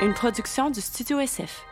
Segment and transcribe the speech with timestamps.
[0.00, 1.64] une production du Studio SF.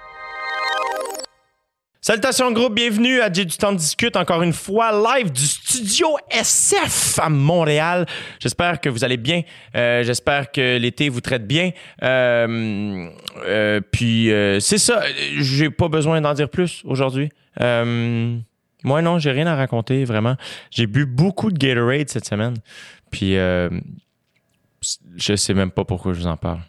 [2.00, 6.16] Salutations groupe, bienvenue à J'ai du temps de discute encore une fois live du studio
[6.30, 8.06] SF à Montréal.
[8.38, 9.42] J'espère que vous allez bien.
[9.74, 11.72] Euh, J'espère que l'été vous traite bien.
[12.02, 13.08] Euh,
[13.44, 14.30] euh, puis
[14.60, 15.02] c'est ça.
[15.36, 17.30] J'ai pas besoin d'en dire plus aujourd'hui.
[17.60, 20.36] Moi non, j'ai rien à raconter vraiment.
[20.70, 22.54] J'ai bu beaucoup de Gatorade cette semaine.
[23.10, 26.60] Puis je sais même pas pourquoi je vous en parle.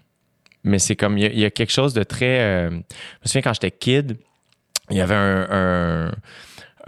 [0.67, 2.39] Mais c'est comme il y, a- quelque chose de très.
[2.41, 2.81] euh, je me
[3.23, 4.17] souviens quand j'étais kid
[4.89, 6.11] il y avait un,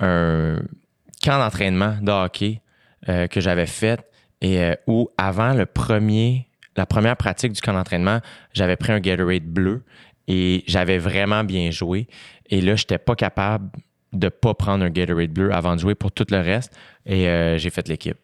[0.02, 2.62] camp d'entraînement de hockey
[3.10, 4.00] euh, que j'avais fait
[4.42, 6.48] et euh, où avant le premier
[6.78, 8.22] la première pratique du camp d'entraînement,
[8.54, 9.84] j'avais pris un Gatorade bleu
[10.30, 12.08] et j'avais vraiment bien joué
[12.50, 13.70] et là j'étais pas capable
[14.14, 16.74] de pas prendre un Gatorade bleu avant de jouer pour tout le reste
[17.06, 17.26] et
[17.58, 18.18] j'ai fait l'équipe.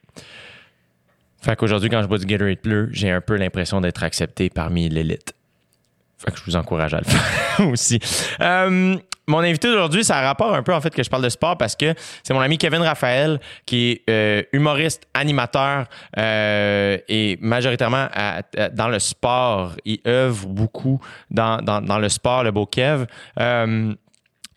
[1.42, 4.88] Fait qu'aujourd'hui quand je bois du Gatorade bleu, j'ai un peu l'impression d'être accepté parmi
[4.88, 5.34] l'élite.
[6.18, 8.00] Fait que je vous encourage à le faire aussi.
[8.42, 11.30] Euh, mon invité d'aujourd'hui, ça a rapport un peu en fait que je parle de
[11.30, 15.86] sport parce que c'est mon ami Kevin Raphaël qui est euh, humoriste, animateur
[16.18, 18.08] euh, et majoritairement
[18.74, 19.74] dans le sport.
[19.84, 21.00] Il œuvre beaucoup
[21.32, 23.06] dans, dans, le sport, le beau Kev.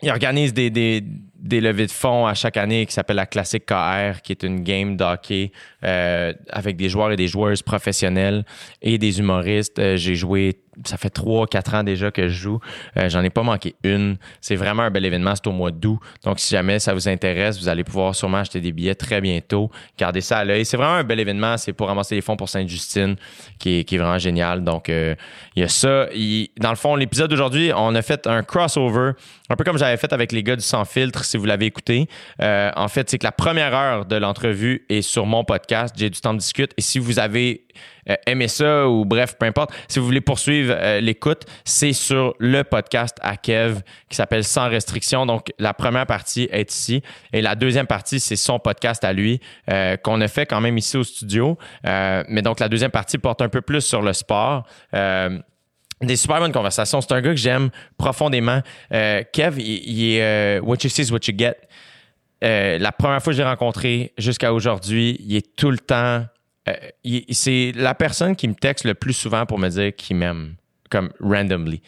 [0.01, 1.03] Il organise des, des,
[1.39, 4.61] des levées de fonds à chaque année qui s'appelle la Classique KR, qui est une
[4.63, 5.51] game d'hockey
[5.85, 8.43] euh, avec des joueurs et des joueuses professionnels
[8.81, 9.79] et des humoristes.
[9.79, 12.59] Euh, J'ai joué, ça fait trois, quatre ans déjà que je joue.
[12.97, 14.17] Euh, J'en ai pas manqué une.
[14.41, 15.99] C'est vraiment un bel événement, c'est au mois d'août.
[16.25, 19.71] Donc, si jamais ça vous intéresse, vous allez pouvoir sûrement acheter des billets très bientôt.
[19.97, 20.65] Gardez ça à l'œil.
[20.65, 21.55] C'est vraiment un bel événement.
[21.55, 23.15] C'est pour ramasser les fonds pour Sainte-Justine,
[23.57, 24.63] qui est, vraiment génial.
[24.63, 25.15] Donc, il
[25.55, 26.07] y a ça.
[26.59, 29.11] Dans le fond, l'épisode d'aujourd'hui, on a fait un crossover,
[29.49, 32.07] un peu comme j'avais fait avec les gars du Sans Filtre, si vous l'avez écouté.
[32.39, 36.19] En fait, c'est que la première heure de l'entrevue est sur mon podcast, J'ai du
[36.19, 36.71] temps de discute.
[36.77, 37.65] Et si vous avez
[38.09, 42.35] euh, aimé ça ou bref, peu importe, si vous voulez poursuivre euh, l'écoute, c'est sur
[42.39, 45.25] le podcast à Kev qui s'appelle Sans restriction.
[45.25, 47.01] Donc, la première partie est ici
[47.33, 50.77] et la deuxième partie, c'est son podcast à lui euh, qu'on a fait quand même
[50.77, 51.57] ici au studio.
[51.83, 54.65] Mais donc, la deuxième partie porte un peu plus sur le sport.
[56.01, 57.01] Des super bonnes conversations.
[57.01, 58.61] C'est un gars que j'aime profondément.
[58.89, 61.55] Kev, il, est what you see is what you get.
[62.43, 66.25] Euh, la première fois que je l'ai rencontré jusqu'à aujourd'hui, il est tout le temps.
[66.67, 66.73] euh,
[67.31, 70.55] c'est la personne qui me texte le plus souvent pour me dire qu'il m'aime,
[70.89, 71.81] comme randomly.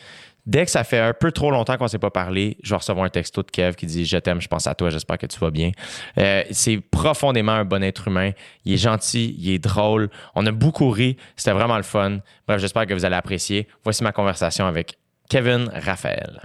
[0.48, 2.76] Dès que ça fait un peu trop longtemps qu'on ne s'est pas parlé, je vais
[2.76, 5.28] recevoir un texto de Kev qui dit Je t'aime, je pense à toi, j'espère que
[5.28, 5.72] tu vas bien.
[6.18, 8.32] Euh, c'est profondément un bon être humain.
[8.66, 10.10] Il est gentil, il est drôle.
[10.34, 11.16] On a beaucoup ri.
[11.36, 12.18] C'était vraiment le fun.
[12.48, 13.68] Bref, j'espère que vous allez apprécier.
[13.84, 14.98] Voici ma conversation avec
[15.30, 16.42] Kevin Raphaël.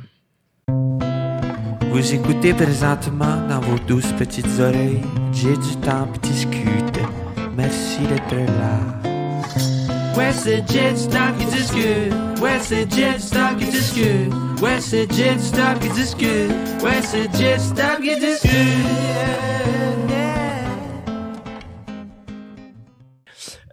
[1.97, 5.01] Vous écoutez présentement dans vos douces petites oreilles.
[5.33, 7.01] J'ai du temps puis discute.
[7.57, 8.81] Merci d'être là.
[10.15, 12.13] Ouais, c'est Jet Stop qui discute.
[12.43, 14.31] Ouais, c'est Jet Stop qui discute.
[14.61, 16.51] Ouais, c'est Jet Stop qui discute.
[16.85, 18.53] Ouais, c'est Jet Stop qui discute.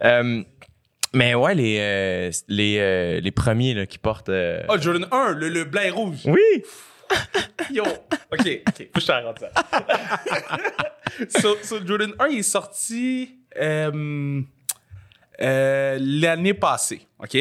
[0.02, 0.42] Euh,
[1.12, 4.30] mais ouais, les, euh, les, euh, les premiers là, qui portent.
[4.30, 6.20] euh, Oh, Jordan 1, le, le blanc et rouge.
[6.24, 6.62] Oui!
[7.70, 7.84] Yo.
[7.84, 7.90] OK,
[8.30, 8.42] OK.
[8.66, 9.50] Faut que je te raconte ça.
[11.40, 14.40] so, so, Jordan 1, il est sorti euh,
[15.40, 17.06] euh, l'année passée.
[17.18, 17.36] OK?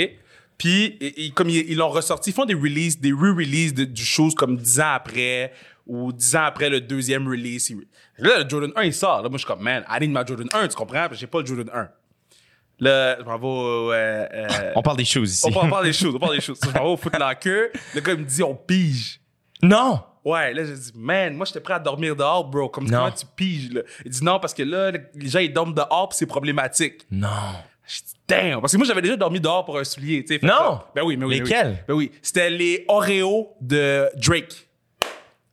[0.58, 4.06] Puis, et- et comme ils l'ont ressorti, ils font des releases, des re-releases de- du
[4.06, 5.52] chose comme 10 ans après
[5.86, 7.74] ou 10 ans après le deuxième release.
[8.18, 9.22] Là, le Jordan 1, il sort.
[9.24, 11.08] Là, moi, je suis comme, man, I need ma Jordan 1, tu comprends?
[11.12, 11.90] J'ai pas le Jordan 1.
[12.80, 15.46] Là, je m'en vais euh, euh, On parle des choses ici.
[15.48, 16.60] on parle, des choses, on parle des choses.
[16.64, 17.68] Je m'en vais au Foot Locker.
[17.96, 19.20] Le gars, il me dit, on pige.
[19.64, 20.02] Non!
[20.26, 22.70] Ouais, là, j'ai dit, man, moi, j'étais prêt à dormir dehors, bro.
[22.70, 23.82] Comme comment tu piges, là?
[24.06, 27.06] Il dit, non, parce que là, les gens, ils dorment dehors, puis c'est problématique.
[27.12, 27.28] Non.
[27.86, 28.62] J'ai dit, damn.
[28.62, 30.46] Parce que moi, j'avais déjà dormi dehors pour un soulier, tu sais.
[30.46, 30.80] Non.
[30.96, 31.36] Ben oui, mais oui.
[31.40, 31.50] mais oui.
[31.50, 31.84] Lesquels?
[31.88, 32.12] Ben oui.
[32.22, 34.70] C'était les Oreos de Drake.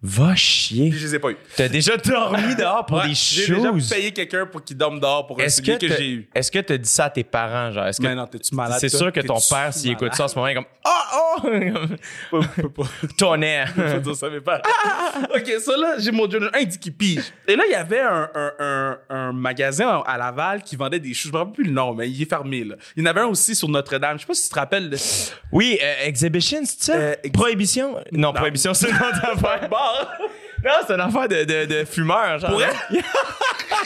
[0.02, 0.88] Va chier.
[0.88, 1.36] Puis je les ai pas eu.
[1.56, 3.88] T'as déjà dormi dehors pour Ouais, des J'ai déjà choses.
[3.90, 5.50] payé quelqu'un pour qu'il dorme dehors pour un que,
[5.88, 6.28] j'ai eu.
[6.34, 7.86] est-ce que t'as dit ça à tes parents, genre?
[7.86, 8.78] Est-ce que Mais non, t'es-tu malade?
[8.80, 11.42] c'est sûr que ton père, s'il écoute ça en ce moment, il est comme Oh,
[11.44, 11.48] oh!
[12.40, 12.84] Je peux pas.
[13.18, 13.68] Ton air.
[13.76, 14.62] Faut dire ça mes parents.
[15.36, 17.24] ok, ça là, j'ai mon 1, il dit qu'il pige.
[17.46, 21.12] Et là, il y avait un, un, un, un magasin à Laval qui vendait des
[21.12, 21.30] choses.
[21.30, 22.76] Je me rappelle plus le nom, mais il est fermé, là.
[22.96, 24.16] Il y en avait un aussi sur Notre-Dame.
[24.16, 24.90] Je sais pas si tu te rappelles.
[25.52, 26.94] Oui, euh, Exhibition, c'est ça?
[26.94, 27.96] Euh, ex- Prohibition?
[28.12, 29.68] Non, Prohibition, c'est une autre affaire.
[30.64, 32.50] Non, c'est une affaire de, de, de fumeur, genre.
[32.50, 32.60] Pour?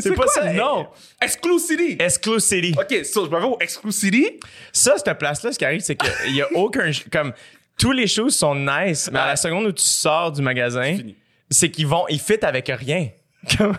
[0.00, 0.88] C'est pas ça, le nom?
[1.20, 1.96] Exclusivity.
[2.00, 2.78] Exclusivity.
[2.78, 4.40] Ok, so, vais au Exclusivity.
[4.72, 6.90] Ça, cette place-là, ce qui arrive, c'est qu'il y a aucun.
[7.12, 7.32] Comme,
[7.78, 10.96] tous les choses sont nice, mais à la seconde où tu sors du magasin,
[11.50, 12.06] c'est qu'ils vont.
[12.08, 13.08] Ils fit avec rien.
[13.58, 13.76] Comme,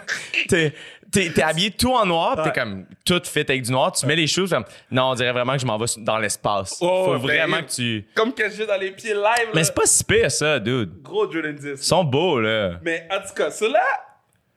[0.48, 0.74] t'es-
[1.12, 4.06] t'es, t'es habillé tout en noir, pis t'es comme tout fait avec du noir, tu
[4.06, 6.78] mets les choses, comme, non, on dirait vraiment que je m'en vais dans l'espace.
[6.82, 8.06] Oh, Faut ben, vraiment que tu.
[8.16, 9.50] Comme que j'ai dans les pieds live.
[9.54, 9.64] Mais là.
[9.64, 11.02] c'est pas si pire, ça, dude.
[11.02, 11.68] Gros Jordan 10.
[11.72, 12.80] Ils sont beaux, là.
[12.82, 13.82] Mais en tout cas, cela.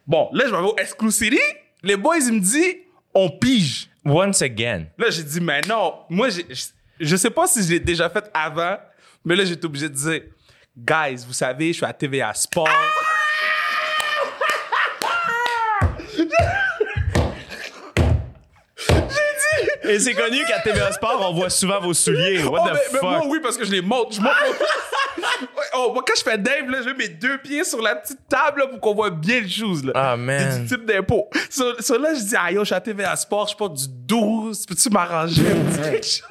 [0.06, 1.40] Bon, là, je m'en vais au Exclusivity.
[1.82, 2.76] Les boys, ils me disent,
[3.14, 3.88] on pige.
[4.04, 4.86] Once again.
[4.98, 5.94] Là, j'ai dit, mais non.
[6.10, 6.64] Moi, j'ai- je,
[7.00, 8.76] je sais pas si je l'ai déjà fait avant,
[9.24, 10.20] mais là, j'étais obligé de dire,
[10.76, 12.68] guys, vous savez, je suis à TVA Sport.
[19.84, 22.42] Et c'est connu qu'à TVA Sport, on voit souvent vos souliers.
[22.42, 23.02] What Oh, the mais, mais fuck?
[23.02, 24.14] moi, oui, parce que je les monte.
[24.14, 25.46] Je monte mon-
[25.76, 28.20] oh, moi, quand je fais Dave, là, je mets mes deux pieds sur la petite
[28.28, 29.82] table là, pour qu'on voit bien le shoes.
[29.84, 29.92] Là.
[29.94, 30.62] Ah, C'est man.
[30.62, 31.28] du type d'impôt.
[31.50, 33.84] So, so là, je dis, ah yo, je suis à TVA Sport, je porte du
[33.88, 34.66] 12.
[34.66, 36.22] Peux-tu m'arranger un petit quelque chose?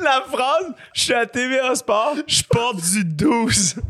[0.00, 3.76] La phrase, je suis à TVA Sport, je porte du 12.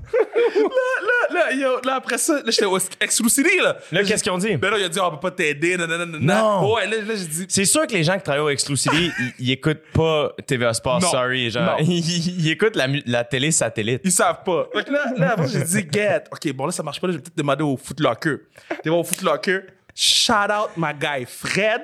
[1.32, 3.76] Là, là, yo, là, après ça, là, j'étais au Exclusivity, là.
[3.90, 4.56] Là, qu'est-ce qu'ils ont dit?
[4.56, 6.19] Ben là, il a dit, on peut pas t'aider, non, non, non, non.
[6.20, 6.75] Non.
[6.75, 9.32] Ouais, là, là j'ai dit, C'est sûr que les gens qui travaillent au Exclusivity, ils,
[9.38, 11.08] ils écoutent pas TVA Sport, Non.
[11.11, 11.50] sorry.
[11.50, 14.02] Genre, ils, ils écoutent la, télé satellite.
[14.05, 14.69] ils savent pas.
[14.75, 16.25] Que là, là, avant, j'ai dit, get.
[16.31, 18.37] OK, bon, là, ça marche pas, là, je vais peut-être demander au Footlocker.
[18.82, 19.61] T'es au Footlocker.
[19.94, 21.82] Shout out my guy, Fred.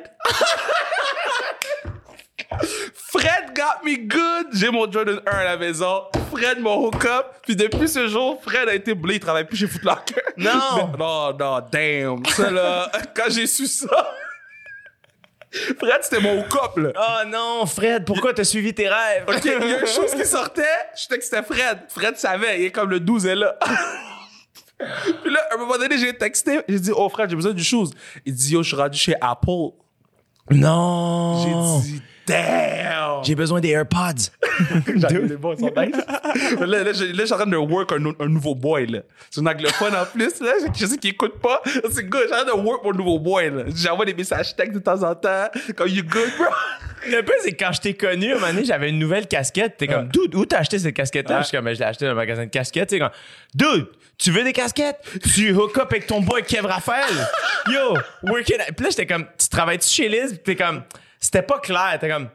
[2.95, 4.47] Fred got me good.
[4.55, 6.05] J'ai mon Jordan 1 à la maison.
[6.35, 7.27] Fred m'a hook up.
[7.43, 9.17] Puis depuis ce jour, Fred a été blé.
[9.17, 10.23] Il travaille plus chez Footlocker.
[10.39, 10.53] Non.
[10.77, 12.25] Mais- non, non, damn.
[12.27, 14.09] Ça, là, quand j'ai su ça,
[15.51, 16.91] Fred, c'était mon hook up, là.
[16.97, 19.25] Oh non, Fred, pourquoi t'as suivi tes rêves?
[19.27, 20.63] OK, il y a une chose qui sortait,
[20.95, 21.79] je sais que c'était Fred.
[21.89, 23.59] Fred savait, il est comme le 12 est là.
[24.79, 27.65] Puis là, à un moment donné, j'ai texté, j'ai dit, oh Fred, j'ai besoin du
[27.65, 27.91] chose.
[28.25, 29.73] Il dit, yo, je suis rendu chez Apple.
[30.51, 31.83] Non.
[31.83, 33.25] J'ai dit, damn.
[33.25, 34.31] J'ai besoin des AirPods.
[34.97, 35.97] J'avoue, les boys sont nice.
[36.61, 39.01] là, là, je, là, je suis en train de work un, un nouveau boy, là.
[39.31, 40.53] C'est un anglophone en plus, là.
[40.79, 41.63] Je sais qu'il écoute pas.
[41.91, 42.23] C'est good.
[42.23, 43.63] Je suis en train de work mon nouveau boy, là.
[43.75, 45.49] J'envoie des messages textes de temps en temps.
[45.77, 46.47] Comme, you good, bro?
[47.07, 49.27] Le pire, c'est que quand je t'ai connu, à un moment donné, j'avais une nouvelle
[49.27, 49.77] casquette.
[49.79, 51.37] T'es comme, dude, où t'as acheté cette casquette-là?
[51.37, 51.43] Ouais.
[51.43, 52.89] Je suis comme, je l'ai acheté dans un magasin de casquettes.
[52.89, 53.11] T'es comme,
[53.55, 53.87] dude,
[54.19, 54.99] tu veux des casquettes?
[55.35, 57.05] Tu hook up avec ton boy Kev Raphaël?
[57.69, 57.95] Yo,
[58.25, 58.57] working.
[58.77, 60.31] Puis là, j'étais comme, tu travailles-tu chez Liz?
[60.31, 60.83] Puis t'es comme,
[61.21, 61.97] c'était pas clair.
[62.01, 62.29] T'es comme,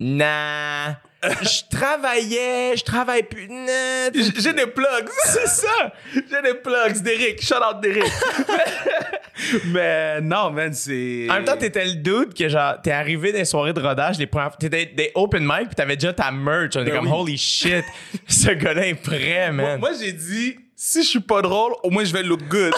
[0.00, 0.96] nah.
[1.40, 3.48] Je travaillais, je travaille plus.
[3.48, 4.10] Nah.
[4.12, 5.08] J'ai des plugs.
[5.24, 5.92] C'est ça.
[6.12, 7.40] J'ai des plugs d'Eric.
[7.42, 8.04] Shout out d'Eric.
[9.66, 11.26] Mais non, man, c'est.
[11.30, 14.18] En même temps, t'étais le dude que genre, t'es arrivé dans les soirées de rodage,
[14.18, 16.76] les premières, t'étais des open mic pis t'avais déjà ta merch.
[16.76, 17.12] On était Ben comme, oui.
[17.18, 17.84] holy shit,
[18.28, 19.80] ce gars-là est prêt, Moi, man.
[19.80, 22.74] moi, j'ai dit, si je suis pas drôle, au moins je vais look good.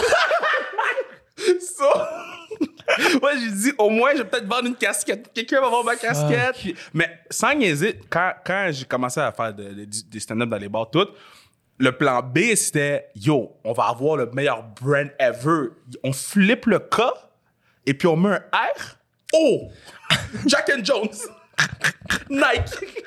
[1.37, 1.85] so,
[3.21, 5.31] moi, j'ai dit, au moins, je vais peut-être vendre une casquette.
[5.33, 6.55] Quelqu'un va voir ma casquette.
[6.57, 10.57] Puis- mais sans niaiser, quand, quand j'ai commencé à faire de- de- des stand-up dans
[10.57, 11.07] les bars, tout,
[11.79, 15.67] le plan B, c'était, yo, on va avoir le meilleur brand ever.
[16.03, 17.01] On flippe le K
[17.85, 18.97] et puis on met un R.
[19.33, 19.69] Oh!
[20.47, 21.17] Jack and Jones.
[22.29, 23.03] Nike.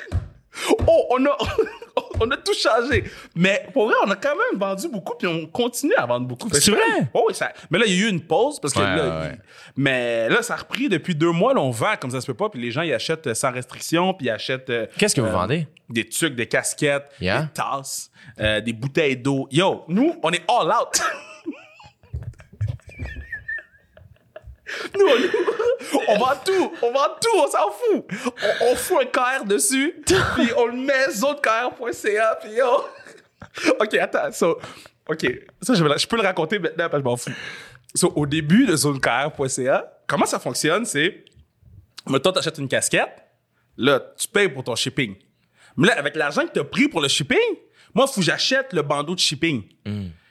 [0.86, 1.36] Oh, on a,
[2.20, 3.04] on a tout changé.
[3.34, 6.48] Mais pour vrai, on a quand même vendu beaucoup, puis on continue à vendre beaucoup.
[6.52, 6.80] C'est vrai?
[7.14, 9.20] Oh, oui, ça, mais là, il y a eu une pause parce que Ouais, là,
[9.20, 9.38] ouais, il-
[9.82, 11.54] mais là, ça a repris depuis deux mois.
[11.54, 13.50] Là, on vend comme ça se peut pas, puis les gens ils achètent euh, sans
[13.52, 14.70] restriction, puis ils achètent.
[14.70, 15.66] euh, Qu'est-ce que vous euh, vendez?
[15.88, 17.42] Des trucs, des casquettes, Yeah.
[17.42, 19.48] des tasses, euh, des bouteilles d'eau.
[19.50, 21.00] Yo, nous, on est all out.
[24.98, 25.06] Nous,
[26.08, 28.04] on, vend tout, on vend tout, on s'en fout.
[28.60, 32.84] On, fout un KR dessus, puis on le met zonekr.ca, puis yo.
[33.80, 34.58] OK, attends, so,
[35.08, 35.26] OK,
[35.62, 37.32] ça, je, peux le raconter maintenant parce que je m'en fous.
[37.94, 41.24] So, au début de zonekr.ca, comment ça fonctionne, c'est,
[42.08, 43.24] mettons, t'achètes une casquette,
[43.76, 45.16] là, tu payes pour ton shipping.
[45.76, 47.38] Mais là, avec l'argent que tu as pris pour le shipping,
[47.94, 49.64] moi, faut que j'achète le bandeau de shipping.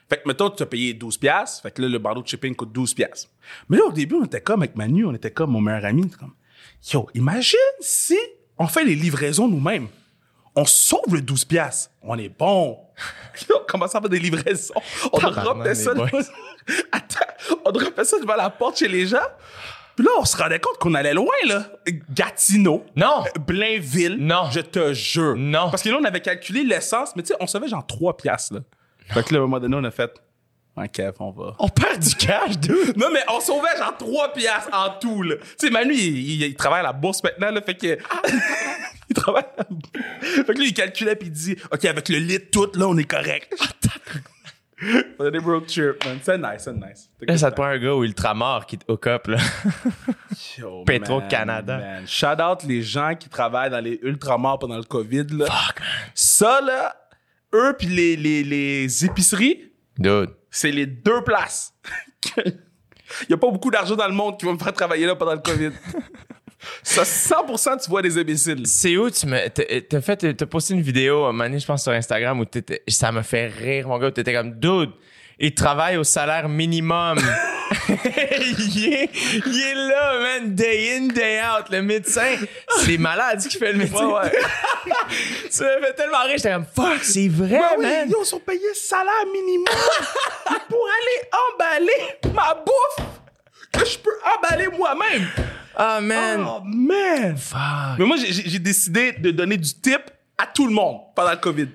[0.09, 1.61] Fait que, mettons, tu as payé 12 piastres.
[1.61, 3.29] Fait que là, le bandeau de shipping coûte 12 piastres.
[3.69, 6.09] Mais là, au début, on était comme avec Manu, on était comme mon meilleur ami.
[6.09, 6.33] comme,
[6.91, 8.17] yo, imagine si
[8.57, 9.87] on fait les livraisons nous-mêmes.
[10.55, 11.91] On sauve le 12 piastres.
[12.01, 12.77] On est bon.
[13.49, 14.73] Yo, on commence à faire des livraisons?
[15.13, 15.93] On dropait ça.
[15.93, 16.07] devant-
[16.91, 19.17] Attends, on dropait ça devant la porte chez les gens.
[19.95, 21.71] Puis là, on se rendait compte qu'on allait loin, là.
[22.09, 22.83] Gatineau.
[22.95, 23.23] Non.
[23.47, 24.17] Blainville.
[24.17, 24.49] Non.
[24.51, 25.35] Je te jure.
[25.37, 25.69] Non.
[25.69, 28.55] Parce que là, on avait calculé l'essence, mais tu sais, on savait genre 3 piastres,
[28.55, 28.59] là.
[29.09, 30.11] Fait que là, à un moment donné, on a fait.
[30.93, 31.55] Kev, on va.
[31.59, 32.95] On perd du cash, dude.
[32.95, 35.35] Non, mais on sauvait genre 3 piastres en tout, là.
[35.59, 37.61] Tu sais, Manu, il, il- il travaille à la bourse maintenant, là.
[37.61, 37.97] Fait que.
[39.09, 39.91] il travaille à la bourse.
[40.45, 42.97] Fait que là, il calculait, puis il dit, OK, avec le lit tout, là, on
[42.97, 43.53] est correct.
[45.19, 46.19] on a des road trip, man.
[46.23, 47.09] C'est nice, c'est nice.
[47.21, 49.37] Là, ça te prend un gars au ultramar qui te hook up, là.
[50.57, 51.77] Yo, Petro-Canada.
[51.77, 52.07] man.
[52.07, 55.47] Shout out les gens qui travaillent dans les ultramars pendant le COVID, là.
[56.15, 56.95] Ça, là,
[57.53, 60.29] eux, puis les, les, les épiceries, Dude.
[60.49, 61.73] c'est les deux places.
[62.37, 65.15] Il y a pas beaucoup d'argent dans le monde qui va me faire travailler là
[65.15, 65.71] pendant le COVID.
[66.83, 68.67] Ça, 100% tu vois des imbéciles.
[68.67, 69.47] C'est où tu me.
[69.47, 70.33] T'as t'as fait.
[70.35, 72.83] T'as posté une vidéo, à un moment donné, je pense, sur Instagram où t'étais.
[72.87, 74.91] Ça me fait rire, mon gars, où t'étais comme, dude,
[75.39, 77.17] il travaille au salaire minimum.
[77.89, 79.09] il, est,
[79.45, 81.69] il est là, man, day in, day out.
[81.71, 82.35] Le médecin,
[82.79, 84.05] c'est malade qui fait le médecin.
[84.07, 84.31] Ouais, ouais.
[85.49, 86.33] ça me fait tellement rire.
[86.37, 88.11] J'étais comme, fuck, c'est vrai, Ben oui, man.
[88.19, 89.65] ils sont payés salaire minimum
[90.67, 93.05] pour aller emballer ma bouffe
[93.71, 95.27] que je peux emballer moi-même.
[95.75, 96.45] Ah, man.
[96.47, 97.37] Oh, man.
[97.37, 97.97] Fuck.
[97.99, 100.01] Mais moi, j'ai- décidé de donner du tip
[100.37, 101.67] à tout le monde pendant le COVID.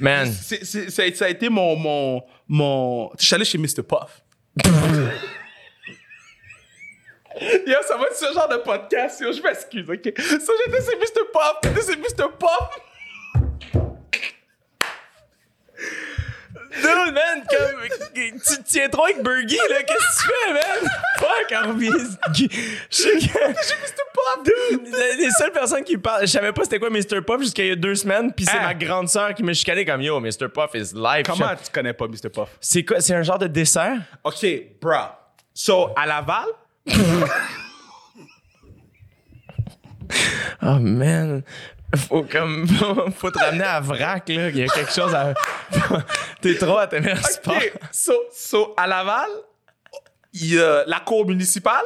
[0.00, 0.30] Man.
[0.32, 1.74] Ça a été mon.
[1.76, 3.10] mon, mon...
[3.18, 3.82] Je suis allé chez Mr.
[3.82, 4.22] Puff.
[7.40, 10.12] Yo, ça va être ce genre de podcast, yo, je m'excuse, ok?
[10.16, 11.22] Ça, j'étais chez Mr.
[11.32, 12.28] Puff, j'étais chez Mr.
[12.36, 12.87] Puff.
[16.80, 19.82] Dude, man, comme, tu te tiens trop avec Burgie, là.
[19.82, 20.90] Qu'est-ce que tu fais, man?
[21.18, 21.90] Fuck, Harvey.
[22.34, 22.46] Je
[22.90, 23.48] sais que.
[23.48, 24.04] Mr.
[24.14, 27.20] Puff, Dude, les les seules personnes qui parlent, je savais pas c'était quoi Mr.
[27.26, 28.62] Puff jusqu'à il y a deux semaines, puis c'est Ah.
[28.68, 30.48] ma grande sœur qui me chicanait comme yo, Mr.
[30.52, 31.24] Puff is live.
[31.26, 32.28] Comment tu connais pas Mr.
[32.32, 32.48] Puff?
[32.60, 33.00] C'est quoi?
[33.00, 33.98] C'est un genre de dessert?
[34.24, 34.46] OK,
[34.80, 34.94] bro.
[35.54, 36.46] So, à Laval,
[40.62, 41.42] Oh man.
[41.96, 42.66] Faut comme.
[43.16, 44.48] Faut te ramener à Vrac, là.
[44.50, 45.32] Il y a quelque chose à.
[46.40, 47.54] T'es trop à t'aimer le sport.
[47.92, 49.28] So, so, à Laval,
[50.34, 51.84] il y a la cour municipale,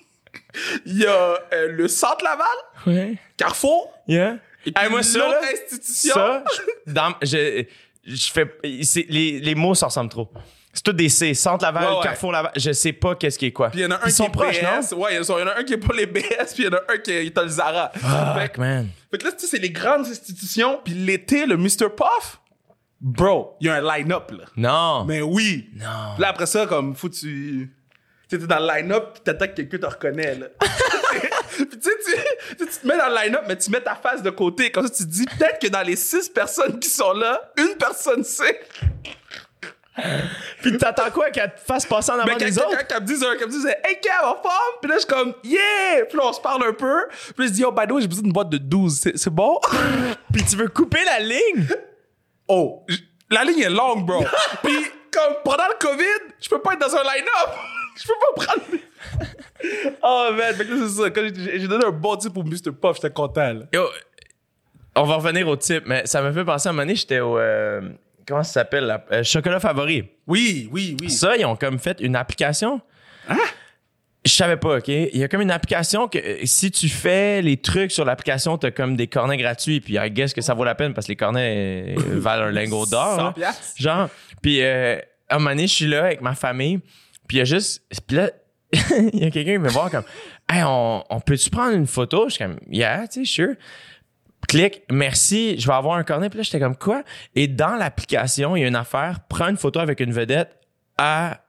[0.86, 2.46] il y a euh, le centre Laval,
[2.86, 3.16] Ouais.
[3.36, 4.38] Carrefour, Yeah.
[4.64, 6.14] et puis Hey, moi, ça, là, institution.
[6.14, 6.44] Ça,
[6.86, 7.64] dans, je,
[8.06, 8.50] je fais.
[8.64, 10.30] Les, les mots se ressemblent trop.
[10.78, 11.34] C'est tout des C.
[11.34, 12.02] Centre Laval, Ouais, ouais.
[12.04, 12.52] Carrefour Laval.
[12.54, 13.70] Je sais pas qu'est-ce qui est quoi.
[13.70, 14.92] Puis il y en a un Ils qui sont est proches, BS.
[14.92, 14.98] non?
[14.98, 16.74] Ouais, il y en a un qui est pour les BS, puis il y en
[16.74, 17.90] a un qui est le Zara.
[17.92, 17.98] fait,
[18.46, 18.88] Fuck, man.
[19.10, 21.88] fait que là, tu sais, c'est les grandes institutions, puis l'été, le Mr.
[21.96, 22.38] Puff,
[23.00, 24.44] bro, il y a un line-up, là.
[24.56, 25.04] Non.
[25.04, 25.68] Mais oui.
[25.74, 26.14] Non.
[26.16, 27.74] Là, après ça, comme, faut tu.
[28.28, 30.46] Tu sais, t'es dans le line-up, pis t'attends que quelqu'un te reconnaît, là.
[31.56, 33.96] Puis tu sais, tu, tu- tu te mets dans le line-up, mais tu mets ta
[33.96, 34.70] face de côté.
[34.70, 37.74] Comme ça, tu te dis, peut-être que dans les six personnes qui sont là, une
[37.76, 38.60] personne sait.
[40.62, 42.86] Puis t'attends quoi qu'elle te fasse passer en avant quand des autres?
[42.86, 44.74] qui me dise, qui me dise, hey, Kev, en forme?
[44.80, 46.04] Puis là, je suis comme, yeah!
[46.08, 47.06] Puis là, on se parle un peu.
[47.08, 48.98] Puis là, je dis, oh, by the way, j'ai besoin d'une boîte de 12.
[49.00, 49.58] C'est, c'est bon?
[50.32, 51.66] Puis tu veux couper la ligne?
[52.48, 54.24] Oh, j- la ligne est longue, bro.
[54.62, 54.76] Puis,
[55.12, 57.50] comme pendant le COVID, je peux pas être dans un line-up.
[57.96, 58.62] Je peux pas prendre.
[60.02, 60.54] oh, man.
[60.54, 61.10] Fait que là, c'est ça.
[61.10, 62.72] Quand j'ai, j'ai donné un bon type pour Mr.
[62.80, 63.62] Puff, j'étais content, là.
[63.72, 63.84] Yo,
[64.94, 67.20] on va revenir au type, mais ça me fait penser à un moment donné, j'étais
[67.20, 67.38] au.
[67.38, 67.80] euh,
[68.28, 68.84] comment ça s'appelle?
[68.84, 69.04] là?
[69.10, 70.04] Euh, chocolat favori?
[70.26, 71.10] Oui, oui, oui.
[71.10, 72.80] Ça, ils ont comme fait une application.
[74.24, 74.88] Je savais pas, OK?
[74.88, 78.58] Il y a comme une application que euh, si tu fais les trucs sur l'application,
[78.58, 79.80] t'as comme des cornets gratuits.
[79.80, 82.50] Puis I guess que ça vaut la peine parce que les cornets euh, valent un
[82.50, 83.16] lingot d'or.
[83.16, 83.32] 100 là.
[83.32, 83.74] piastres.
[83.76, 84.08] Genre,
[84.42, 86.78] puis euh, à un moment donné, je suis là avec ma famille.
[87.26, 87.82] Puis il y a juste...
[88.06, 88.30] Puis là,
[89.12, 90.04] il y a quelqu'un qui me voir comme...
[90.50, 92.28] Hey, on, on peut-tu prendre une photo?
[92.28, 93.54] Je suis comme, yeah, tu sais, sure.
[94.46, 96.30] Clique, merci, je vais avoir un cornet.
[96.30, 97.02] Puis là, j'étais comme, quoi?
[97.34, 100.50] Et dans l'application, il y a une affaire, prends une photo avec une vedette
[100.96, 101.40] à,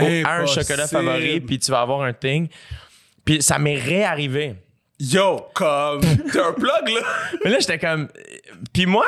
[0.00, 2.48] au- à un chocolat favori, puis tu vas avoir un thing.
[3.24, 4.54] Puis ça m'est réarrivé.
[4.98, 6.00] Yo, comme.
[6.00, 7.00] T'es un plug, là.
[7.44, 8.08] Mais là, j'étais comme.
[8.16, 9.06] euh, Puis moi,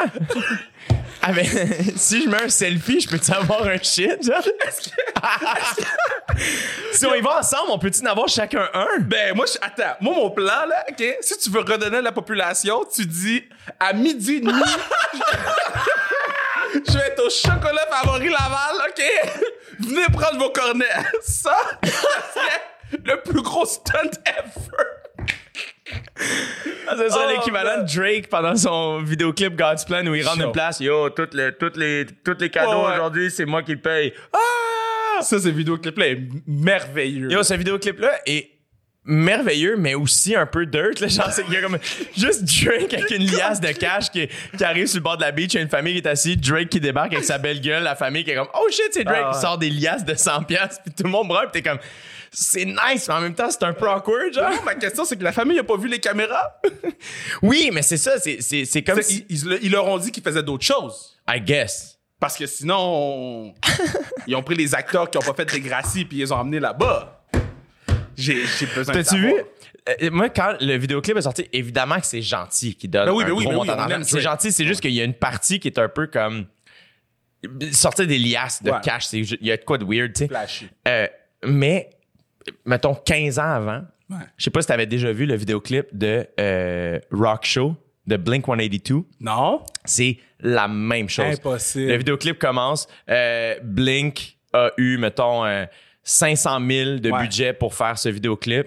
[1.22, 1.48] avec-
[1.96, 4.42] si je mets un selfie, je peux-tu avoir un shit, genre?
[6.92, 8.98] si on y va ensemble, on peut-tu en avoir chacun un?
[9.00, 9.96] Ben, moi, je, attends.
[10.00, 13.44] Moi, mon plan, là, OK, si tu veux redonner à la population, tu dis
[13.78, 14.52] à midi et demi,
[16.74, 19.02] je vais être au chocolat favori Laval, OK?
[19.80, 20.86] Venez prendre vos cornets.
[21.22, 22.62] Ça, serait
[23.04, 24.84] le plus gros stunt ever.
[26.88, 27.84] Ah, Ce serait Oh, l'équivalent man.
[27.86, 30.80] de Drake pendant son vidéoclip God's Plan où il rentre une place.
[30.80, 32.94] Yo, toutes les, toutes les, toutes les cadeaux ouais.
[32.94, 34.12] aujourd'hui, c'est moi qui le paye.
[34.32, 35.22] Ah!
[35.22, 37.30] Ça, ce vidéoclip-là est merveilleux.
[37.30, 38.50] Yo, ce vidéoclip-là est
[39.04, 41.00] merveilleux, mais aussi un peu dirt.
[41.00, 41.78] Là, genre, c'est qu'il y a comme
[42.16, 45.30] juste Drake avec une liasse de cash qui, qui arrive sur le bord de la
[45.32, 45.52] beach.
[45.54, 47.82] Il y a une famille qui est assise, Drake qui débarque avec sa belle gueule,
[47.82, 49.20] la famille qui est comme Oh shit, c'est Drake.
[49.22, 49.36] Ah ouais.
[49.36, 51.78] Il sort des liasses de 100$, piastres, puis tout le monde brûle, puis t'es comme
[52.32, 54.50] C'est nice, mais en même temps, c'est un peu awkward, genre.
[54.64, 56.60] Ma question, c'est que la famille n'a pas vu les caméras.
[57.42, 59.24] Oui, mais c'est ça, c'est, c'est, c'est comme si.
[59.28, 61.16] ils, ils- ils leur ont dit qu'ils faisaient d'autres choses.
[61.28, 61.98] I guess.
[62.20, 63.54] Parce que sinon, on-
[64.26, 66.36] ils ont pris les acteurs qui ont pas fait des gracies puis ils les ont
[66.36, 67.22] emmenés là-bas.
[68.16, 69.34] J'ai j'ai besoin de T'as-tu vu?
[69.88, 73.24] Euh, moi, quand le vidéoclip est sorti, évidemment que c'est gentil qui donne Ben oui,
[73.24, 75.04] un ben oui, gros ben oui, montant aime C'est gentil, c'est juste qu'il y a
[75.04, 76.44] une partie qui est un peu comme
[77.72, 78.76] sortir des liasses de Ouais.
[78.82, 79.06] cash.
[79.14, 80.68] Il y a de quoi de weird, tu sais.
[80.86, 81.06] Euh,
[81.44, 81.88] mais,
[82.64, 84.16] mettons, 15 ans avant, Ouais.
[84.36, 88.46] je sais pas si t'avais déjà vu le vidéoclip de euh, Rock Show de Blink
[88.46, 89.04] 182.
[89.20, 89.62] Non?
[89.84, 91.34] C'est la même chose.
[91.38, 91.92] Impossible.
[91.92, 92.88] Le vidéoclip commence.
[93.08, 95.64] euh, Blink a eu, mettons, euh,
[96.02, 97.22] 500 000 de Ouais.
[97.22, 98.66] budget pour faire ce vidéoclip.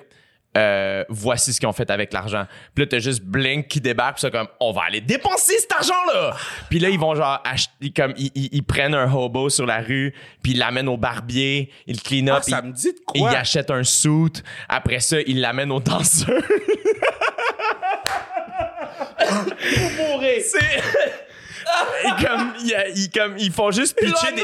[0.56, 2.46] Euh, voici ce qu'ils ont fait avec l'argent.
[2.76, 5.72] Puis là, t'as juste Blink qui débarque, puis c'est comme, on va aller dépenser cet
[5.72, 6.36] argent-là!
[6.70, 9.80] Puis là, ils vont genre acheter, comme, ils, ils- ils prennent un hobo sur la
[9.80, 12.92] rue, puis ils l'amènent au barbier, ils le clean up, Ah, ça ils- me dit
[12.94, 14.44] de ils achètent un suit.
[14.70, 16.30] Après ça, ils l'amènent au danseur.
[20.42, 21.23] C'est.
[22.06, 24.44] Et comme, il ils, comme, ils font juste pitcher des.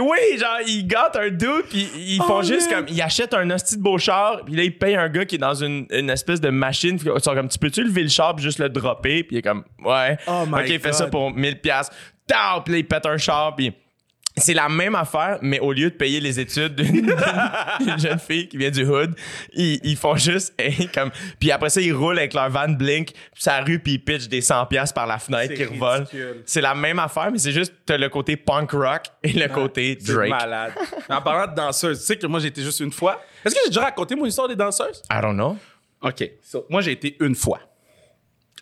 [0.00, 2.84] Oui, genre, ils gâtent un doute, puis ils font Oh, juste man.
[2.86, 2.94] comme.
[2.94, 5.38] Ils achètent un hostie de beau char, puis là, ils payent un gars qui est
[5.38, 6.98] dans une, une espèce de machine.
[7.02, 9.24] Ils sont comme, tu peux-tu lever le char, puis juste le dropper?
[9.24, 10.16] Puis il est comme, ouais.
[10.26, 10.92] Oh my ok, fais God.
[10.94, 11.60] ça pour 1000$.
[11.60, 11.94] piastres.
[12.26, 12.60] Tao!
[12.62, 13.72] Puis là, ils pètent un char, puis.
[14.40, 17.14] C'est la même affaire, mais au lieu de payer les études d'une
[17.98, 19.14] jeune fille qui vient du hood,
[19.52, 23.12] ils, ils font juste hey, comme puis après ça ils roulent avec leur van Blink
[23.12, 26.06] puis sa rue puis ils pitchent des 100 pièces par la fenêtre qui revolent.
[26.46, 29.96] C'est la même affaire mais c'est juste t'as le côté punk rock et le côté
[29.96, 30.30] Drake.
[30.30, 30.72] malade.
[31.08, 33.20] En parlant de danseuses, tu sais que moi, j'ai été juste une fois.
[33.44, 35.02] Est-ce que j'ai déjà raconté mon histoire des danseuses?
[35.10, 35.56] I don't know.
[36.02, 36.30] OK.
[36.42, 37.60] So, moi, j'ai été une fois.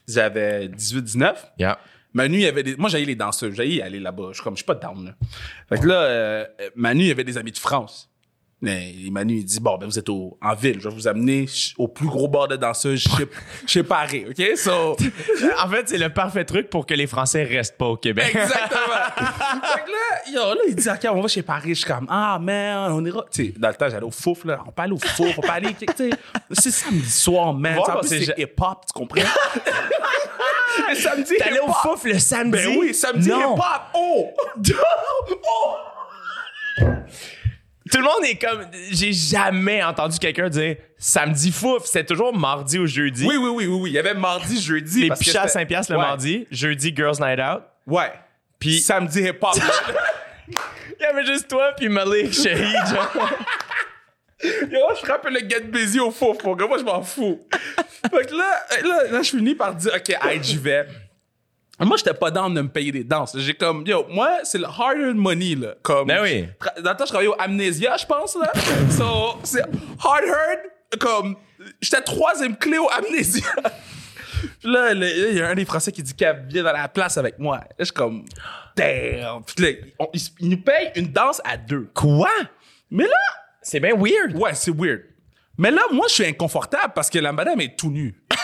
[0.08, 1.34] J'avais 18-19.
[1.58, 1.78] Yeah.
[2.16, 2.76] Manu, il y avait des...
[2.76, 3.54] Moi, j'allais les danseuses.
[3.54, 4.28] J'allais aller là-bas.
[4.30, 5.10] Je suis comme, je suis pas down, là.
[5.68, 8.10] Fait que là, euh, euh, Manu, il y avait des amis de France.
[8.62, 10.80] Mais Manu, il dit, bon, ben, vous êtes au- en ville.
[10.80, 11.44] Je vais vous amener
[11.76, 13.26] au plus gros bar de danseuses chez,
[13.66, 14.24] chez Paris.
[14.30, 14.56] OK?
[14.56, 14.96] So,
[15.62, 18.28] en fait, c'est le parfait truc pour que les Français restent pas au Québec.
[18.34, 18.80] Exactement.
[19.18, 21.68] fait que là, yo, là, il dit, OK, on va chez Paris.
[21.74, 23.26] Je suis comme, ah, man, on ira.
[23.30, 24.64] Tu sais, dans le temps, j'allais au fouf, là.
[24.66, 26.10] On peut aller au fouf, on peut aller, tu sais.
[26.52, 27.78] C'est samedi soir, man.
[28.00, 29.20] Plus, c'est hip-hop, tu comprends?
[30.88, 32.56] Mais samedi, T'allais au fouf le samedi?
[32.64, 33.54] Ben oui, samedi, Non.
[33.56, 33.82] hip-hop.
[33.94, 34.30] Oh!
[35.48, 35.76] oh!
[37.90, 42.78] Tout le monde est comme j'ai jamais entendu quelqu'un dire samedi fouf, c'est toujours mardi
[42.80, 43.24] ou jeudi.
[43.26, 43.90] Oui, oui, oui, oui, oui.
[43.90, 45.02] Il y avait mardi, jeudi.
[45.08, 46.04] les pichets à c'était- 5 piastres le Ouais.
[46.04, 47.62] mardi, jeudi girls night out.
[47.86, 48.12] Ouais.
[48.58, 49.54] Puis Samedi, hip-hop.
[50.48, 50.54] il
[51.00, 52.74] y avait juste toi puis Malik Shahid.
[54.42, 56.66] Yo, je frappe le get busy au fouf, mon gars.
[56.66, 57.40] Moi, je m'en fous.
[58.10, 58.52] fait que là,
[58.84, 60.86] là, là, je finis par dire, OK, hey, j'y vais.
[61.80, 63.36] Moi, j'étais pas down de me payer des danses.
[63.38, 65.74] J'ai comme, yo, moi, c'est le hard-earned money, là.
[65.82, 66.46] Comme, Ben oui.
[66.82, 68.50] Dans le temps, je travaillais au Amnesia, je pense, là.
[68.90, 69.62] so, c'est
[70.02, 71.36] hard-earned, comme,
[71.80, 73.44] j'étais troisième clé au Amnesia.
[74.60, 77.16] Puis là, il y a un des Français qui dit qu'il vient dans la place
[77.18, 77.56] avec moi.
[77.58, 78.24] Là, je suis comme,
[78.76, 79.42] damn.
[79.44, 81.90] Puis là, on- il, il nous paye une danse à deux.
[81.94, 82.30] Quoi?
[82.90, 83.10] Mais là,
[83.68, 84.36] C'est bien weird.
[84.36, 85.00] Ouais, c'est weird.
[85.58, 88.14] Mais là, moi, je suis inconfortable parce que la madame est tout nue.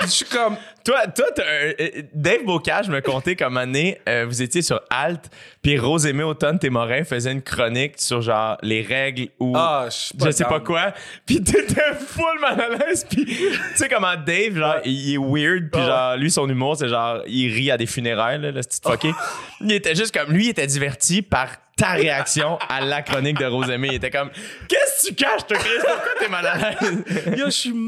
[0.00, 4.24] Je suis comme, Toi, toi, t'as un- euh, Dave Bocage me contait comme année, euh,
[4.28, 5.28] vous étiez sur Alt,
[5.60, 10.16] puis Rose-Aimée Automne Témorin faisait une chronique sur genre les règles ou Ah, je suis
[10.16, 10.52] pas je sais down.
[10.52, 10.94] pas quoi,
[11.26, 15.68] puis t'étais full mal à l'aise, puis tu sais comment Dave, genre, il est weird,
[15.72, 18.80] puis genre, lui, son humour, c'est genre, il rit à des funérailles, là, le petit
[18.82, 19.10] fucké.
[19.60, 23.46] Il était juste comme, lui, il était diverti par ta réaction à la chronique de
[23.46, 23.88] Rose-Aimée.
[23.92, 24.30] Il était comme,
[24.68, 25.70] qu'est-ce que tu caches, toi, Chris?
[25.80, 27.04] Pourquoi t'es mal à l'aise?
[27.38, 27.46] yo,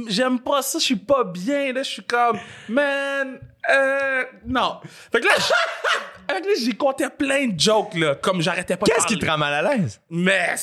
[0.09, 1.73] j'aime pas ça, je suis pas bien.
[1.73, 3.39] Là, je suis comme, man,
[3.71, 4.81] euh, non.
[5.13, 8.77] Fait que là, je- fait que là, j'ai compté plein de jokes, là, comme j'arrêtais
[8.77, 10.01] pas Qu'est-ce qui te rend mal à l'aise?
[10.09, 10.55] Mais,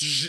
[0.00, 0.28] je,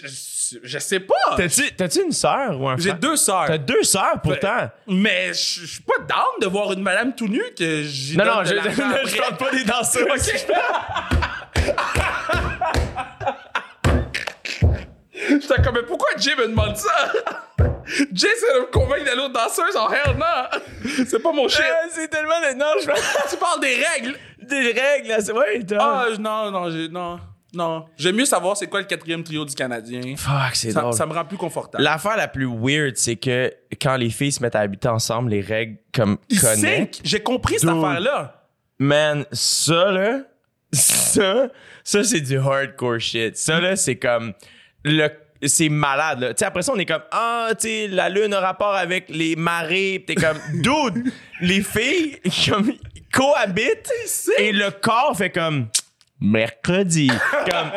[0.63, 1.13] je sais pas.
[1.37, 3.45] T'as-tu, t'as-tu une sœur ou un J'ai deux sœurs.
[3.47, 4.69] T'as deux sœurs, pourtant.
[4.87, 8.43] Mais je suis pas down de voir une madame tout nue que j'ai Non, non,
[8.43, 8.53] je,
[9.09, 10.05] je parle pas des danseuses.
[15.29, 17.11] J'étais comme, mais pourquoi Jay me demande ça?
[18.13, 20.25] Jay, c'est de me convaincre d'aller aux danseuses en hell, non!
[21.07, 21.61] C'est pas mon shit!
[21.61, 22.53] Euh, c'est tellement de...
[22.57, 22.85] Non, je
[23.29, 24.17] tu parles des règles!
[24.41, 25.15] Des règles.
[25.23, 25.31] C'est...
[25.31, 25.61] Ouais.
[25.79, 27.19] Ah, non, non, j'ai- non,
[27.53, 27.85] non.
[27.97, 30.15] J'aime mieux savoir c'est quoi le quatrième trio du Canadien.
[30.17, 30.93] Fuck, c'est Ça, drôle.
[30.93, 31.81] ça me rend plus confortable.
[31.83, 35.41] L'affaire la plus weird, c'est que quand les filles se mettent à habiter ensemble, les
[35.41, 36.89] règles comme Ils.
[37.03, 38.43] J'ai compris cette affaire-là.
[38.79, 40.19] Man, ça, là,
[40.71, 41.49] ça,
[41.83, 43.37] ça, c'est du hardcore shit.
[43.37, 44.33] Ça, là, c'est comme,
[44.83, 45.09] le,
[45.43, 46.33] c'est malade, là.
[46.33, 49.09] Tu sais, après ça, on est comme, ah, tu sais, la lune a rapport avec
[49.09, 50.03] les marées.
[50.05, 52.73] Pis T'es comme, dude, les filles, comme,
[53.13, 53.91] cohabitent
[54.37, 55.67] et le corps fait comme,
[56.19, 57.07] mercredi.
[57.49, 57.71] comme,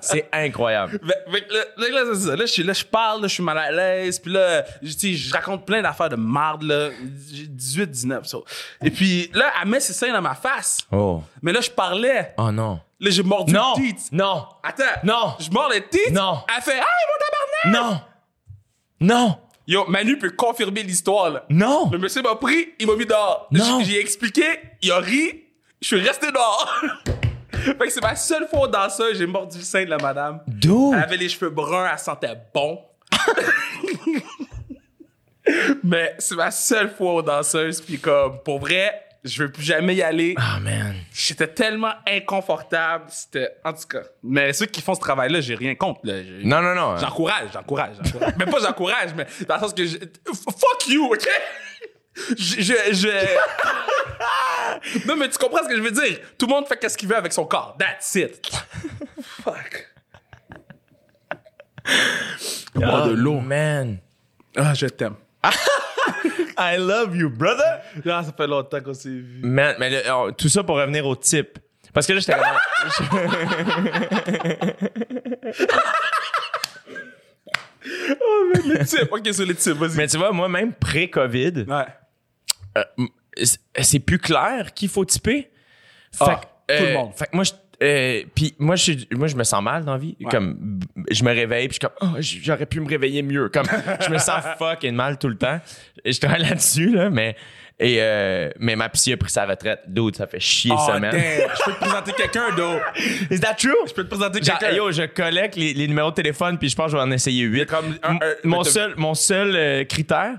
[0.00, 0.98] c'est incroyable.
[1.04, 2.36] Fait- fait que là, là, là, c'est ça.
[2.36, 4.18] Là, je suis là, je parle, là, je suis mal à l'aise.
[4.18, 6.90] Puis là, je, je raconte plein d'affaires de marde, là.
[7.32, 8.38] J'ai 18, 19, ça.
[8.82, 10.78] Et puis là, elle met ses seins dans ma face.
[10.92, 11.22] Oh.
[11.42, 12.34] Mais là, je parlais.
[12.38, 12.80] Oh non.
[12.98, 13.74] Là, j'ai mordu Non!
[13.76, 14.10] le teeth.
[14.12, 14.46] Non!
[14.62, 14.84] Attends.
[15.04, 15.34] Non.
[15.38, 16.12] Je mords le teeth.
[16.12, 16.38] Non.
[16.56, 18.00] Elle fait, hey, mon tabarnak!
[19.00, 19.06] Non!
[19.14, 19.38] Non!
[19.68, 21.44] Yo, Manu peut confirmer l'histoire, là.
[21.50, 21.90] Non!
[21.92, 23.48] Le monsieur m'a pris, il m'a mis dehors.
[23.50, 23.82] Non.
[23.84, 24.44] J'ai expliqué,
[24.80, 25.42] il a ri,
[25.82, 26.72] je suis resté dehors.
[27.72, 30.40] fait que c'est ma seule fois dans ça, j'ai mordu le sein de la madame.
[30.46, 30.92] Dude!
[30.94, 32.80] Elle avait les cheveux bruns, elle sentait bon.
[35.84, 39.94] Mais c'est ma seule fois aux danseuses, puis comme, pour vrai, je veux plus jamais
[39.94, 40.34] y aller.
[40.38, 40.94] Ah, man.
[41.14, 43.04] J'étais tellement inconfortable.
[43.08, 44.02] C'était, en tout cas.
[44.24, 46.00] Mais ceux qui font ce travail-là, j'ai rien contre.
[46.04, 46.14] Là.
[46.42, 46.96] Non, non, non.
[46.96, 48.34] J'encourage, j'encourage, j'encourage.
[48.38, 49.98] mais pas j'encourage, mais dans le sens que je...
[50.26, 51.28] Fuck you, OK?
[52.36, 52.60] Je...
[52.62, 53.36] je, je-
[55.06, 56.18] non, mais tu comprends ce que je veux dire?
[56.38, 57.76] Tout le monde fait ce qu'il veut avec son corps.
[57.78, 58.50] That's it.
[59.22, 59.88] Fuck.
[62.74, 63.36] Boire de l'eau.
[63.38, 63.98] Oh, man.
[64.56, 65.14] Ah, je t'aime.
[66.58, 67.80] I love you, brother.
[68.06, 69.40] Ah, ça fait longtemps qu'on s'est vu.
[69.42, 71.58] Man, mais le- oh, tout ça pour revenir au type.
[71.92, 73.16] Parce que là, j'étais comme-
[78.64, 79.96] Les types, OK, sur les types, vas-y.
[79.96, 81.84] Mais tu vois, moi, même pré-COVID, Ouais.
[82.78, 82.84] euh,
[83.42, 85.50] c'est- plus clair qu'il faut typer?
[86.12, 87.12] Fait Ah, que, tout le euh, monde.
[87.14, 89.98] Fait que moi, je, euh, puis moi, je, moi, je me sens mal dans la
[89.98, 90.16] vie.
[90.30, 93.48] Comme, je me réveille, puis je suis comme, oh, j'aurais pu me réveiller mieux.
[93.50, 93.66] Comme,
[94.06, 95.60] je me sens fucking mal tout le temps.
[96.04, 97.36] Je travaille là-dessus, là, mais,
[97.78, 99.80] et, euh, mais ma psy a pris sa retraite.
[99.86, 101.10] Dude, ça fait chier Oh, semaine.
[101.12, 101.22] damn.
[101.22, 102.78] Je peux te présenter quelqu'un, d'eau.
[103.30, 103.74] Is that true?
[103.86, 104.70] Je peux te présenter quelqu'un.
[104.70, 107.10] yo, je collecte les, les numéros de téléphone, puis je pense que je vais en
[107.10, 107.66] essayer huit.
[107.66, 110.38] comme un- M- un- mon, seul, mon seul critère,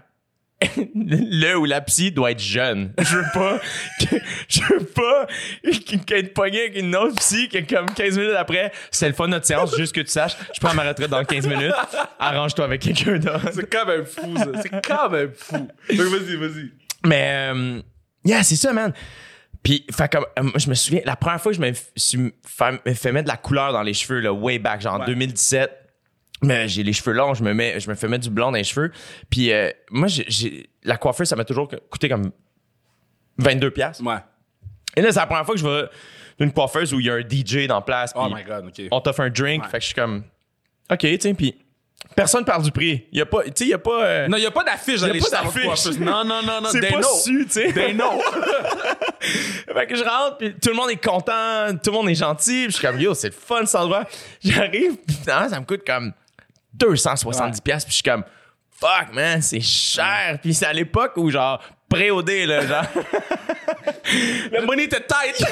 [0.95, 2.91] le ou la psy doit être jeune.
[2.99, 3.59] Je veux pas
[3.99, 4.15] que,
[4.47, 5.27] je veux pas
[6.05, 9.45] qu'être pogné avec une autre psy que comme 15 minutes après, c'est le fun notre
[9.45, 11.73] séance, juste que tu saches, je prends ma retraite dans 15 minutes,
[12.19, 13.49] arrange-toi avec quelqu'un d'autre.
[13.53, 14.45] C'est quand même fou, ça.
[14.61, 15.57] C'est quand même fou.
[15.89, 16.71] Donc, vas-y, vas-y.
[17.05, 17.81] Mais, euh,
[18.25, 18.93] yeah, c'est ça, man.
[19.63, 22.79] Puis, fait comme, euh, je me souviens, la première fois que je me suis fait,
[22.85, 25.05] me fait mettre de la couleur dans les cheveux, là, way back, genre en Ouais.
[25.07, 25.71] 2017,
[26.41, 28.57] mais j'ai les cheveux longs, je me mets, je me fais mettre du blond dans
[28.57, 28.91] les cheveux.
[29.29, 32.31] Puis, euh, moi, j'ai- la coiffeuse, ça m'a toujours coûté comme
[33.37, 33.99] 22 pièces.
[34.01, 34.17] Ouais.
[34.95, 35.85] Et là, c'est la première fois que je vais
[36.39, 38.11] d'une coiffeuse où il y a un DJ dans la place.
[38.15, 38.85] Oh my God, OK.
[38.91, 39.63] on t'offre un drink.
[39.63, 39.69] Ouais.
[39.69, 40.23] Fait que je suis comme,
[40.91, 41.55] OK, tu sais, puis
[42.15, 43.05] personne parle du prix.
[43.11, 44.05] Il y a pas, tu sais, il y a pas.
[44.05, 45.97] euh, Non, il n'y a pas d'affiche dans Y a les d'affiche.
[45.99, 46.69] Non, non, non, non.
[46.71, 47.15] c'est pas know.
[47.23, 47.73] su, tu sais.
[47.73, 48.21] They know.
[49.73, 52.63] Fait que je rentre, puis tout le monde est content, tout le monde est gentil.
[52.65, 54.05] Puis je suis comme, yo, c'est le fun cet endroit.
[54.43, 54.95] J'arrive,
[55.25, 56.13] ça me coûte comme
[56.79, 57.61] 270$.
[57.61, 58.23] pièces Puis je suis comme,
[58.71, 60.37] fuck, man, c'est cher.
[60.41, 62.85] Puis c'est à l'époque où, genre, pré-OD, là, genre,
[64.51, 65.45] Le money était tight.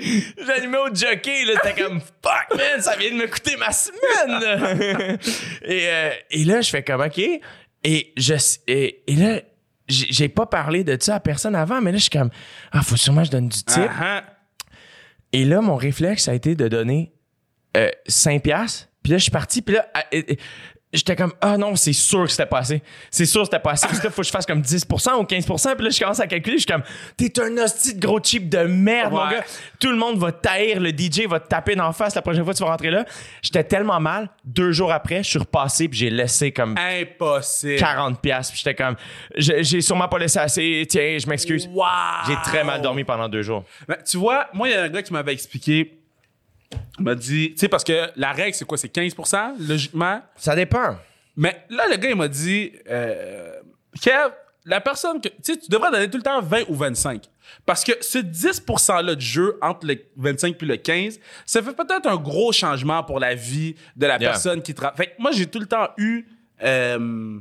[0.46, 4.40] j'animais au jockey, là, c'était comme, fuck, man, ça vient de me coûter ma semaine.
[4.40, 5.16] là.
[5.62, 7.18] et, euh, et là, je fais comme, OK.
[7.18, 8.34] Et, je,
[8.66, 9.40] et, et là,
[9.88, 12.30] j'ai pas parlé de ça à personne avant, mais là, je suis comme,
[12.72, 13.90] ah, faut sûrement que je donne du type.
[14.00, 14.22] Ah,
[15.32, 17.12] Et là, mon réflexe, ça a été de donner
[17.76, 18.88] euh, 5 piastres.
[19.02, 19.62] Puis là, je suis parti.
[19.62, 19.86] Puis là,
[20.92, 22.82] j'étais comme, ah non, c'est sûr que c'était pas assez.
[23.10, 23.86] C'est sûr que c'était pas assez.
[23.86, 25.74] Parce que là, faut que je fasse comme 10% ou 15%.
[25.76, 26.56] Puis là, je commence à calculer.
[26.56, 26.82] Je suis comme,
[27.16, 29.44] t'es un hostie de gros cheap de merde, mon gars.
[29.78, 30.80] Tout le monde va taire.
[30.80, 33.04] Le DJ va te taper d'en face la prochaine fois que tu vas rentrer là.
[33.42, 34.30] J'étais tellement mal.
[34.44, 35.88] Deux jours après, je suis repassé.
[35.88, 37.76] Puis j'ai laissé comme Impossible.
[37.76, 38.52] 40 piastres.
[38.52, 38.96] Puis j'étais comme,
[39.36, 40.86] j'ai j'ai sûrement pas laissé assez.
[40.88, 41.68] Tiens, je m'excuse.
[41.72, 41.84] Wow.
[42.26, 43.64] J'ai très mal dormi pendant deux jours.
[43.86, 45.99] Ben, tu vois, moi, il y a un gars qui m'avait expliqué.
[46.98, 48.78] Il m'a dit, tu sais, parce que la règle, c'est quoi?
[48.78, 50.20] C'est 15% logiquement?
[50.36, 50.96] Ça dépend.
[51.36, 53.54] Mais là, le gars, il m'a dit, euh,
[54.00, 54.30] Kev,
[54.64, 55.28] la personne que.
[55.28, 57.24] Tu sais, tu devrais donner tout le temps 20 ou 25.
[57.66, 62.06] Parce que ce 10%-là de jeu entre le 25 puis le 15, ça fait peut-être
[62.06, 64.30] un gros changement pour la vie de la Yeah.
[64.30, 64.96] personne qui travaille.
[64.96, 66.26] Fait que moi, j'ai tout le temps eu
[66.62, 67.38] euh,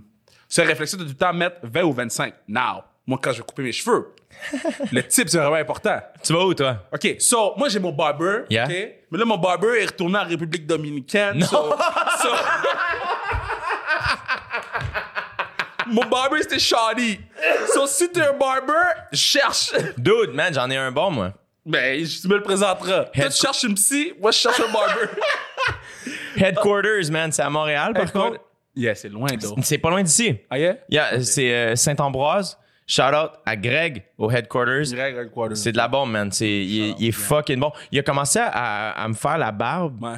[0.47, 2.33] ce réflexe de tout le temps mettre 20 ou 25.
[2.47, 4.13] Now, moi, quand je vais couper mes cheveux,
[4.91, 5.99] le type, c'est vraiment important.
[6.23, 6.77] Tu vas où, toi?
[6.93, 8.43] OK, so, moi, j'ai mon barber.
[8.51, 8.65] Yeah.
[8.65, 8.71] OK?
[9.11, 11.41] Mais là, mon barber est retourné en République Dominicaine.
[11.43, 11.75] So,
[12.21, 12.29] so-
[15.87, 17.19] mon barber, c'était Shawty.
[17.73, 18.73] So, si t'es un barber,
[19.11, 19.71] cherche.
[19.97, 21.33] Dude, man, j'en ai un bon, moi.
[21.65, 23.05] Ben, je- tu me le présenteras.
[23.05, 25.07] Toi, tu cherches une psy, moi, je cherche un barber.
[26.45, 28.39] Headquarters, man, c'est à Montréal, par contre.
[28.75, 29.55] Yeah, c'est loin, though.
[29.63, 30.37] C'est pas loin d'ici.
[30.49, 30.75] Ah, yeah?
[30.89, 32.57] Yeah, C'est euh, Saint-Ambroise.
[32.91, 34.87] Shout out à Greg au Headquarters.
[35.55, 36.31] C'est de la bombe, man.
[36.31, 37.71] C'est, il, est- il est fucking bon.
[37.91, 40.15] Il a commencé à, à me faire la barbe Ouais.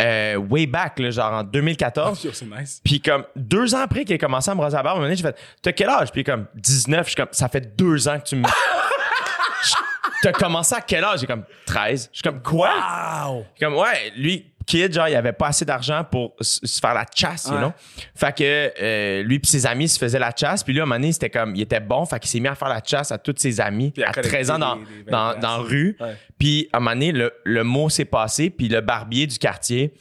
[0.00, 2.24] euh, way back, là, genre en 2014.
[2.24, 2.80] Yo, c'est nice.
[2.82, 5.00] Puis comme deux ans après qu'il a commencé à me raser la barbe, à un
[5.00, 6.10] moment donné, j'ai fait T'as quel âge?
[6.10, 8.44] Puis comme 19, je suis comme Ça fait deux ans que tu me.
[10.22, 11.20] T'as commencé à quel âge?
[11.20, 12.08] J'ai comme 13.
[12.12, 12.70] Je suis comme Quoi?
[12.70, 13.44] Wow!
[13.60, 17.46] Comme ouais, lui, kid, genre, il avait pas assez d'argent pour se faire la chasse,
[17.46, 17.58] you Ouais.
[17.58, 17.72] know?
[18.14, 20.62] Fait que euh, lui puis ses amis se faisaient la chasse.
[20.62, 22.04] Puis lui, à un moment donné, c'était comme, il était bon.
[22.06, 24.50] Fait qu'il s'est mis à faire la chasse à tous ses amis à à 13
[24.50, 25.96] ans dans, des- des dans, dans rue.
[26.38, 28.50] Puis à un moment donné, le, le mot s'est passé.
[28.50, 29.92] Puis le barbier du quartier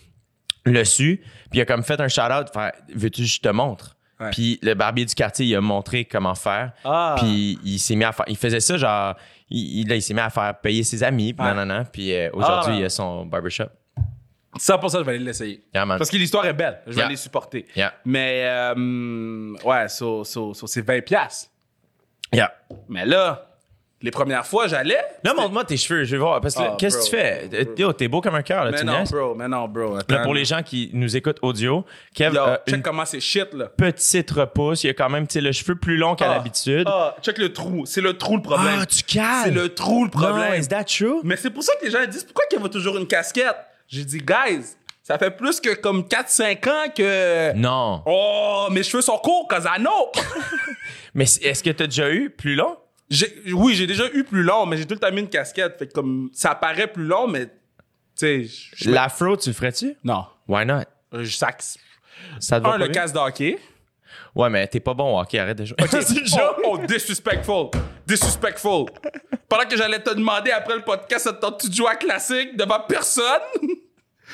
[0.66, 1.22] le su.
[1.50, 2.48] Puis il a comme fait un shout-out.
[2.94, 3.96] Veux-tu que je te montre?
[4.32, 6.72] Puis le barbier du quartier, il a montré comment faire.
[6.84, 7.16] Ah.
[7.20, 8.26] Puis il s'est mis à faire.
[8.28, 9.16] Il faisait ça, genre.
[9.50, 11.34] Il, il- s'est mis à faire payer ses amis.
[11.34, 11.46] Puis.
[11.94, 12.80] Puis euh, aujourd'hui, Ah.
[12.80, 13.70] il a son barbershop.
[14.56, 15.62] Ça, pour ça, je vais aller l'essayer.
[15.74, 15.86] Yeah.
[15.86, 16.80] Parce que l'histoire est belle.
[16.88, 17.06] Je vais Yeah.
[17.08, 17.66] aller supporter.
[17.76, 17.94] Yeah.
[18.06, 21.50] Mais, euh, ouais, so, so, so, c'est 20 piastres.
[22.34, 22.54] Yeah.
[22.90, 23.44] Mais là,
[24.00, 25.00] Les premières fois, j'allais.
[25.24, 26.40] Là, montre-moi tes cheveux, je vais voir.
[26.40, 27.50] Parce que Ah, qu'est-ce que tu fais?
[27.66, 27.74] bro.
[27.80, 29.98] Yo, t'es beau comme un cœur, là, Mais tu non, bro, mais non, bro.
[30.08, 31.84] Là, pour les gens qui nous écoutent audio,
[32.14, 33.66] Kev Yo, check comment c'est shit, là.
[33.76, 34.84] petite repousse.
[34.84, 36.84] Il a quand même, tu sais, le cheveu plus long qu'à Ah, l'habitude.
[36.88, 37.88] Ah, check le trou.
[37.88, 38.82] C'est le trou le problème.
[38.82, 39.42] Ah, tu calmes.
[39.46, 40.52] C'est le trou le problème.
[40.52, 41.22] Non, is that true?
[41.24, 43.56] Mais c'est pour ça que les gens disent pourquoi qu'il y a toujours une casquette?
[43.88, 47.54] J'ai dit, guys, ça fait plus que comme 4-5 ans que.
[47.54, 48.04] Non.
[48.06, 50.12] Oh, mes cheveux sont courts, cause I know.
[51.14, 52.78] Mais est-ce que t'as déjà eu plus long?
[53.10, 55.80] J'ai- oui, j'ai déjà eu plus long, mais j'ai tout le temps mis une casquette.
[55.80, 57.46] Fait que comme ça paraît plus long, mais
[58.20, 59.96] tu sais, L'afro, tu le ferais-tu?
[60.04, 60.82] non, Why not?
[61.14, 61.64] Euh, je sac.
[62.42, 63.02] Ça te va Un pas le bien?
[63.02, 63.58] casque de hockey.
[64.36, 65.78] Ouais, mais t'es pas bon au hockey, arrête de jouer.
[65.90, 67.70] C'est oh, oh, disrespectful,
[68.08, 68.86] disrespectful.
[69.50, 72.58] Pendant que j'allais te demander après le podcast, ça te tente-tu de jouer à classique
[72.58, 73.24] devant personne?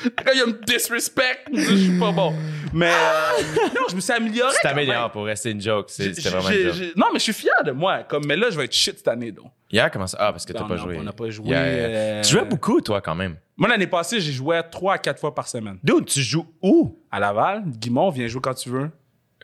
[0.04, 2.34] Quand il y a une disrespect, je suis pas bon.
[2.74, 4.52] Mais euh, non, je me suis amélioré.
[4.52, 5.86] Tu quand t'améliores pour rester une joke.
[5.90, 8.02] C'est- vraiment une Non, mais je suis fier de moi.
[8.04, 9.52] Comme, mais là, je vais être shit cette année, donc.
[9.72, 10.18] Hier, comment ça?
[10.20, 10.98] Ah, parce que t'as pas non, joué.
[10.98, 11.86] on n'a pas joué, Yeah, yeah.
[11.86, 13.36] euh, Tu jouais beaucoup, toi, quand même.
[13.56, 15.78] Moi, l'année passée, j'ai joué 3 à 4 fois par semaine.
[15.84, 16.98] Dude, tu joues où?
[17.12, 18.90] À Laval, Guimont, viens jouer quand tu veux.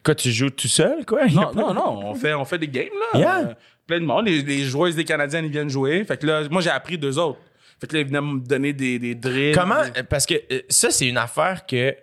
[0.04, 1.28] Quoi, tu joues tout seul, quoi?
[1.28, 3.20] Non, pas- non, non, on fait, on fait des games, là.
[3.20, 3.58] Yeah.
[3.89, 4.28] Plein de monde.
[4.28, 6.04] Les, les joueuses des Canadiens, ils viennent jouer.
[6.06, 7.39] Fait que là, moi, j'ai appris deux autres.
[7.82, 9.56] Fait que là, ils venaient me donner des, des drills.
[9.56, 9.82] Comment?
[9.84, 11.95] des- Parce que euh, ça, c'est une affaire que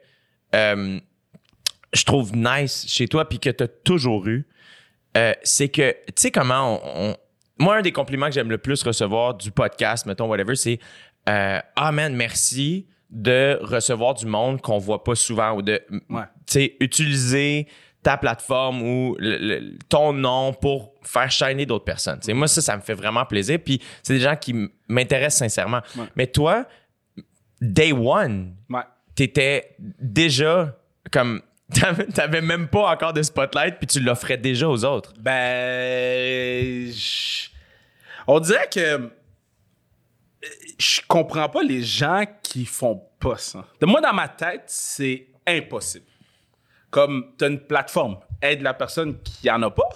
[0.55, 0.99] euh,
[1.93, 4.47] je trouve nice chez toi puis que tu as toujours eu.
[5.17, 7.17] Euh, c'est que, tu sais, comment on, on-
[7.59, 10.81] Moi, un des compliments que j'aime le plus recevoir du podcast, mettons, whatever, c'est
[11.29, 16.23] euh, Ah, man, merci de recevoir du monde qu'on voit pas souvent ou de, Ouais.
[16.47, 17.69] tu sais, utiliser
[18.07, 22.21] ta plateforme ou le- le- ton nom pour faire shiner d'autres personnes.
[22.29, 23.59] Moi, ça, ça me fait vraiment plaisir.
[23.65, 24.55] Puis c'est des gens qui
[24.87, 25.81] m'intéressent sincèrement.
[25.97, 26.05] Ouais.
[26.15, 26.67] Mais toi,
[27.61, 28.83] day one, Ouais.
[29.17, 30.79] t'étais déjà
[31.11, 31.43] comme
[32.15, 35.13] t'avais même pas encore de spotlight puis tu l'offrais déjà aux autres.
[35.19, 36.87] Ben.
[36.93, 37.49] je-
[38.29, 39.11] On dirait que.
[40.79, 43.65] Je comprends pas les gens qui font pas ça.
[43.81, 46.05] De moi, dans ma tête, c'est impossible.
[46.91, 49.89] Comme, tu as une plateforme, aide la personne qui en a pas.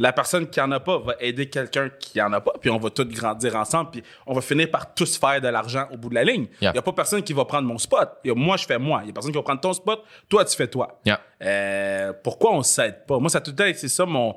[0.00, 2.78] La personne qui en a pas va aider quelqu'un qui en a pas, puis on
[2.78, 6.08] va tous grandir ensemble, puis on va finir par tous faire de l'argent au bout
[6.08, 6.46] de la ligne.
[6.60, 6.72] Il Yeah.
[6.76, 8.08] y a pas personne qui va prendre mon spot.
[8.24, 9.00] Y a- moi, je fais moi.
[9.02, 10.04] Il y a personne qui va prendre ton spot.
[10.28, 11.00] Toi, tu fais toi.
[11.04, 11.20] Yeah.
[11.42, 13.18] Euh, pourquoi on s'aide pas?
[13.18, 14.36] Moi, ça tout le temps été ça, mon,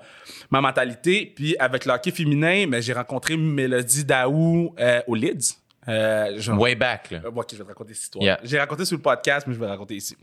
[0.49, 1.31] ma mentalité.
[1.35, 5.57] Puis avec le hockey féminin, mais j'ai rencontré Mélodie Daou euh, au Leeds.
[5.87, 7.19] Euh, Way back là.
[7.33, 8.23] ok, je vais te raconter cette histoire.
[8.23, 8.39] Yeah.
[8.43, 10.17] J'ai raconté sur le podcast, mais je vais raconter ici.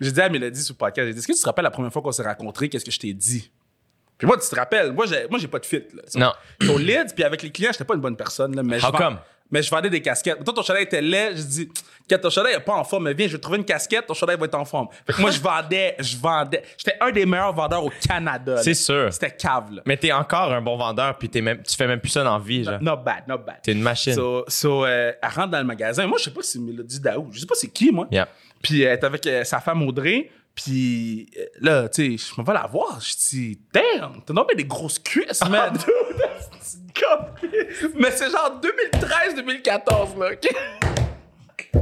[0.00, 1.70] J'ai dit à Mélodie sur le podcast, j'ai dit, est-ce que tu te rappelles la
[1.70, 3.50] première fois qu'on s'est rencontrés, qu'est-ce que je t'ai dit?
[4.18, 5.82] Puis moi, tu te rappelles, moi, j'ai, moi, j'ai pas de fit.
[5.92, 6.02] Là,
[6.60, 6.68] Non.
[6.72, 8.54] Au Leeds, puis avec les clients, j'étais pas une bonne personne.
[8.54, 9.18] Là, mais je How vends- come?
[9.50, 10.42] Mais je vendais des casquettes.
[10.42, 11.36] Toi, ton chandail était laid.
[11.36, 11.68] Je dis,
[12.08, 14.14] quand ton chandail est pas en forme, mais viens, je vais trouver une casquette, ton
[14.14, 14.88] chandail va être en forme.
[15.06, 16.62] Fait que moi, je vendais, je vendais.
[16.78, 18.56] J'étais un des meilleurs vendeurs au Canada.
[18.62, 19.12] C'est sûr.
[19.12, 19.82] C'était cave, là.
[19.86, 22.38] Mais t'es encore un bon vendeur puis t'es même tu fais même plus ça dans
[22.38, 22.80] la vie genre.
[22.82, 23.56] Not bad, not bad.
[23.62, 24.14] T'es une machine.
[24.14, 26.06] So, so, euh, elle rentre dans le magasin.
[26.06, 27.28] Moi, je sais pas si c'est Mélodie Daou.
[27.30, 28.08] Je sais pas c'est qui, moi.
[28.10, 28.28] Yeah.
[28.64, 30.30] Puis elle est avec euh, sa femme Audrey.
[30.54, 32.98] Puis euh, là, tu sais, je m'en vais la voir.
[33.00, 35.76] Je dis, damn, t'as nommé des grosses cuisses, man.
[35.76, 37.52] Une conne.
[37.96, 40.54] Mais c'est genre 2013-2014, là, OK?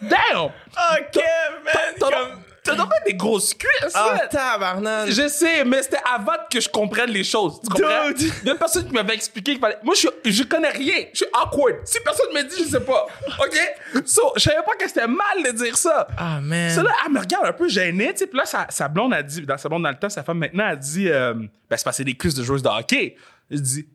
[0.00, 0.44] Damn!
[0.46, 1.22] OK,
[1.64, 2.44] man.
[2.64, 5.10] T'as nommé des grosses cuisses, Ah, tabarnak.
[5.10, 7.60] Je sais, mais c'était avant que je comprenne les choses.
[7.62, 8.08] Tu comprends?
[8.08, 8.20] Dude.
[8.42, 9.78] Il y a une personne qui m'avait expliqué qu'il fallait.
[9.82, 11.04] Moi, je, suis- je connais rien.
[11.12, 11.76] Je suis awkward.
[11.84, 13.06] Si personne me dit, je sais pas.
[13.40, 14.02] OK?
[14.06, 16.06] So, je savais pas que c'était mal de dire ça.
[16.16, 16.70] Ah man.
[16.70, 18.26] Ça, là, elle me regarde un peu gênée, tu sais.
[18.26, 20.38] Puis là, sa, sa blonde a dit, dans sa blonde dans le temps, sa femme
[20.38, 23.16] maintenant a dit, euh, ben, c'est parce que c'est des cuisses de joueuses de hockey.
[23.50, 23.86] Je dis,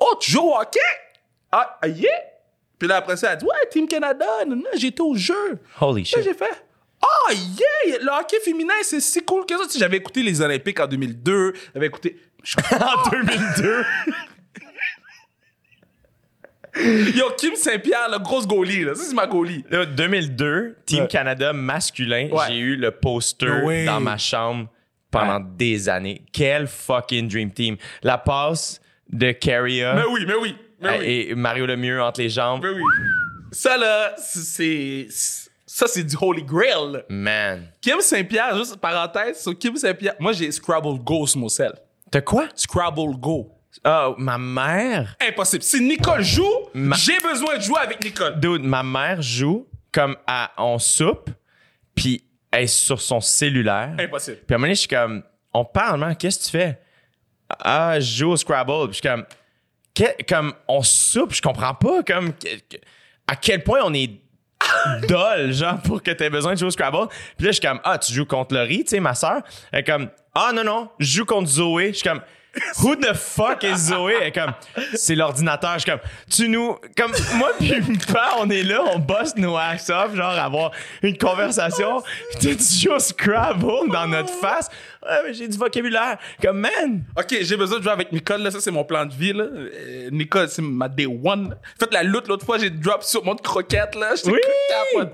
[0.00, 0.80] oh, tu joues au hockey?
[1.52, 2.10] Ah, ah, yeah?
[2.78, 5.58] Puis là, après ça, elle dit, ouais, Team Canada, non, non, j'étais au jeu.
[5.80, 6.22] Holy Là, shit.
[6.24, 6.64] j'ai fait,
[7.28, 9.64] ah, yeah, le hockey féminin, c'est si cool que ça.
[9.64, 12.16] Tu sais, j'avais écouté les Olympiques en 2002, j'avais écouté.
[12.72, 13.84] en 2002.
[17.14, 18.94] Yo, Kim Saint-Pierre, le grosse goalie, là.
[18.96, 19.64] Ça, c'est ma goalie.
[19.70, 21.08] Là, 2002, Team Ouais.
[21.08, 22.46] Canada masculin, Ouais.
[22.48, 24.68] j'ai eu le poster dans ma chambre
[25.10, 25.46] pendant Ouais.
[25.56, 26.22] des années.
[26.32, 27.76] Quel fucking dream team.
[28.02, 31.04] La passe de Carrier Mais oui, mais oui, mais oui.
[31.30, 32.60] et Mario Lemieux entre les jambes.
[32.64, 32.82] Mais oui.
[33.52, 35.06] Ça, là, c'est.
[35.76, 37.00] Ça, c'est du Holy Grail, là.
[37.08, 37.66] Man.
[37.80, 41.72] Kim Saint-Pierre, juste parenthèse, sur Kim Saint-Pierre, moi j'ai Scrabble Go sur mon sel.
[42.12, 42.46] T'as quoi?
[42.54, 43.50] Scrabble Go.
[43.84, 45.16] Oh, ma mère?
[45.20, 45.64] Impossible.
[45.64, 48.38] Si Nicole joue, Ma- j'ai besoin de jouer avec Nicole.
[48.38, 51.30] Dude, ma mère joue comme à on soupe,
[51.92, 53.96] puis elle est sur son cellulaire.
[53.98, 54.42] Impossible.
[54.46, 56.78] Puis à un moment donné, je suis comme, on parle, man, qu'est-ce que tu fais?
[57.48, 58.90] Ah, je joue au Scrabble.
[58.90, 59.24] Puis je suis comme,
[59.92, 62.76] que- comme, on soupe, je comprends pas, comme, que- que-
[63.26, 64.20] à quel point on est
[65.08, 67.08] dol, genre, pour que t'aies besoin de jouer au Scrabble.
[67.36, 69.42] Puis là, je suis comme, ah, tu joues contre Laurie, tu sais, ma soeur.
[69.72, 71.88] Elle est comme, ah, non, non, je joue contre Zoé.
[71.88, 72.20] Je suis comme,
[72.82, 74.14] Who the fuck is Zoé?
[74.20, 74.52] Elle est comme,
[74.94, 75.74] c'est l'ordinateur.
[75.74, 77.74] Je suis comme, tu nous, comme, moi puis
[78.12, 80.70] père, on est là, on bosse nos ass off, genre, avoir
[81.02, 82.02] une conversation.
[82.40, 84.68] Tu joues au Scrabble dans notre face.
[85.02, 86.18] Ouais, mais j'ai du vocabulaire.
[86.40, 87.04] Comme, man!
[87.16, 88.50] Ok, j'ai besoin de jouer avec Nicole, là.
[88.50, 89.44] Ça, c'est mon plan de vie, là.
[89.44, 91.56] Euh, Nicole, c'est ma day one.
[91.78, 94.14] Faites la lutte, l'autre fois, j'ai drop sur mon croquette, là.
[94.16, 95.04] J'étais Oui!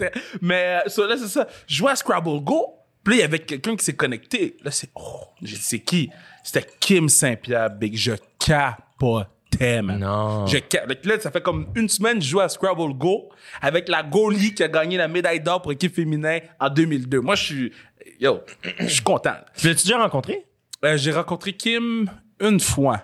[0.40, 1.46] Mais, euh, so, là, c'est ça.
[1.66, 2.76] Jouais à Scrabble Go.
[3.02, 4.56] Puis là, il y avait quelqu'un qui s'est connecté.
[4.62, 6.10] Là, c'est, oh, j'ai dit, c'est qui?
[6.52, 7.96] C'était Kim Saint-Pierre, big.
[7.96, 9.98] Je capotais, man.
[10.00, 10.46] Non.
[10.46, 12.92] Je cap- Fait que Là, ça fait comme une semaine que je joue à Scrabble
[12.94, 13.28] Go
[13.60, 17.20] avec la goalie qui a gagné la médaille d'or pour équipe féminin en 2002.
[17.20, 17.72] Moi, je suis,
[18.18, 18.40] yo,
[18.80, 19.34] je suis content.
[19.56, 20.44] Tu l'as-tu déjà rencontré?
[20.84, 22.10] Euh, j'ai rencontré Kim
[22.40, 23.02] une fois.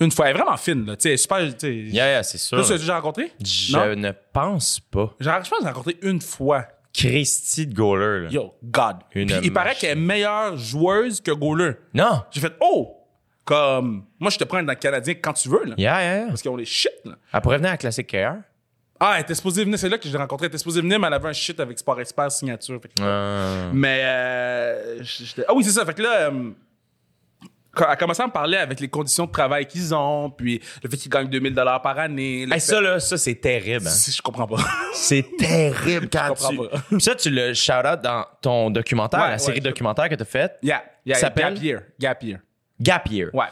[0.00, 0.28] Une fois.
[0.28, 0.96] Elle est vraiment fine, là.
[0.96, 1.40] Tu sais, super.
[1.40, 2.64] Yeah, yeah, c'est sûr.
[2.64, 3.32] Tu l'as déjà rencontré?
[3.44, 3.96] Je Non?
[3.96, 5.14] ne pense pas.
[5.18, 6.66] Je pense que j'ai rencontré une fois.
[6.98, 8.30] Christy de goaler, là.
[8.30, 8.96] Yo, God.
[9.14, 9.80] Une Puis il paraît machine.
[9.80, 11.72] qu'elle est meilleure joueuse que goaler.
[11.94, 12.22] Non!
[12.30, 12.94] J'ai fait, oh!
[13.44, 15.74] Comme, moi, je te prends dans le Canadien quand tu veux, là.
[15.78, 16.26] Yeah, yeah, yeah.
[16.28, 17.12] Parce qu'on est shit, là.
[17.32, 18.34] Elle pourrait venir à Classic KR.
[19.00, 20.46] Ah, elle était supposée venir, c'est là que j'ai rencontré.
[20.46, 22.80] Elle était supposée venir, mais elle avait un shit avec Sport Expert signature.
[22.82, 25.86] Fait que- Euh, Mais, euh, j'étais- ah oui, c'est ça.
[25.86, 26.50] Fait que là, euh,
[27.84, 30.96] a commencé à me parler avec les conditions de travail qu'ils ont, puis le fait
[30.96, 32.42] qu'ils gagnent 2000 dollars par année.
[32.42, 33.86] hey, fait- ça, là, ça, c'est terrible.
[33.86, 33.90] hein.
[34.10, 34.56] Je comprends pas.
[34.94, 36.96] C'est terrible quand Je comprends tu...
[36.96, 36.98] pas.
[37.00, 40.22] Ça, tu le shout-out dans ton documentaire, Ouais, la ouais, série je- documentaire que tu
[40.22, 40.58] as faite.
[40.62, 41.54] yeah, yeah, Ça s'appelle?
[41.54, 41.80] Gap Year.
[42.00, 42.38] Gap Year.
[42.80, 43.30] Gap Year.
[43.32, 43.46] Ouais.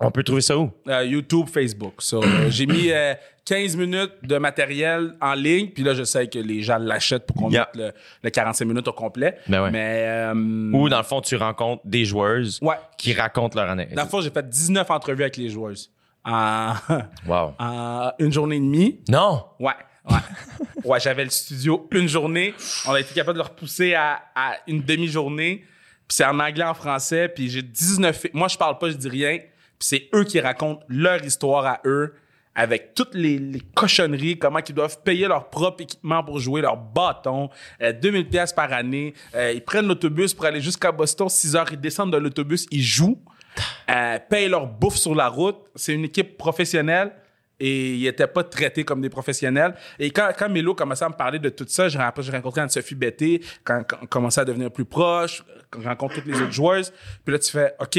[0.00, 0.70] On peut trouver ça où?
[0.88, 1.94] Euh, YouTube, Facebook.
[1.98, 6.28] So, euh, j'ai mis euh, 15 minutes de matériel en ligne, puis là, je sais
[6.28, 7.68] que les gens l'achètent pour qu'on Yeah.
[7.74, 9.38] mette le, le 45 minutes au complet.
[9.48, 9.70] Ben ouais.
[9.72, 12.76] Mais, euh, Où, dans le fond, tu rencontres des joueuses ouais.
[12.96, 13.88] qui racontent leur année.
[13.94, 15.90] Dans le fond, j'ai fait 19 entrevues avec les joueuses.
[16.24, 16.74] En,
[17.26, 17.54] Wow.
[17.58, 19.00] en une journée et demie.
[19.08, 19.44] Non!
[19.58, 19.72] Ouais,
[20.08, 20.16] ouais.
[20.84, 22.54] ouais, j'avais le studio une journée.
[22.86, 25.64] On a été capable de le repousser à, à une demi-journée.
[26.06, 27.28] Puis c'est en anglais, en français.
[27.28, 28.16] Puis j'ai 19...
[28.16, 29.38] fi- Moi, je parle pas, je dis rien.
[29.78, 32.14] C'est eux qui racontent leur histoire à eux
[32.58, 36.76] avec toutes les, les cochonneries, comment ils doivent payer leur propre équipement pour jouer, leur
[36.76, 39.14] bâton, euh, 2000 pièces par année.
[39.36, 42.82] Euh, ils prennent l'autobus pour aller jusqu'à Boston, 6 heures, ils descendent de l'autobus, ils
[42.82, 43.22] jouent,
[43.88, 45.58] euh, payent leur bouffe sur la route.
[45.76, 47.12] C'est une équipe professionnelle
[47.60, 49.76] et ils n'étaient pas traités comme des professionnels.
[50.00, 52.96] Et quand, quand Mélo commençait à me parler de tout ça, après j'ai rencontré Anne-Sophie
[52.96, 56.50] Betté, quand, quand on commençait à devenir plus proche, quand je rencontre toutes les autres
[56.50, 56.92] joueuses.
[57.24, 57.98] Puis là, tu fais, OK,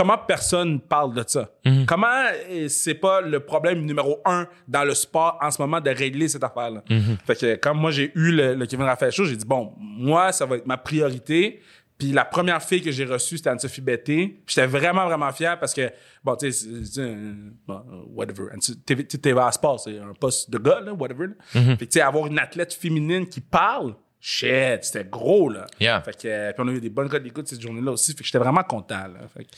[0.00, 1.50] comment personne parle de ça?
[1.86, 2.06] Comment
[2.50, 6.28] euh, c'est pas le problème numéro un dans le sport en ce moment de régler
[6.28, 6.82] cette affaire-là?
[7.26, 10.32] Fait que quand moi j'ai eu le, le Kevin Raphaël Show, j'ai dit bon, moi,
[10.32, 11.60] ça va être ma priorité.
[11.98, 14.40] Puis la première fille que j'ai reçue, c'était Anne-Sophie Betté.
[14.46, 15.90] J'étais vraiment, vraiment fier parce que,
[16.24, 17.82] bon, tu sais, un- bon,
[18.14, 18.44] whatever.
[18.52, 21.26] Anne- TV, TV à sport, c'est un poste de gars, là, whatever.
[21.26, 21.34] là.
[21.52, 25.66] Fait que, tu sais, avoir une athlète féminine qui parle, shit, c'était gros, là.
[25.80, 26.00] Yeah.
[26.02, 28.12] Fait que, euh, puis on a eu des bonnes codes d'écoute cette journée-là aussi.
[28.12, 29.06] Fait que j'étais vraiment content.
[29.08, 29.20] Là.
[29.34, 29.50] Fait que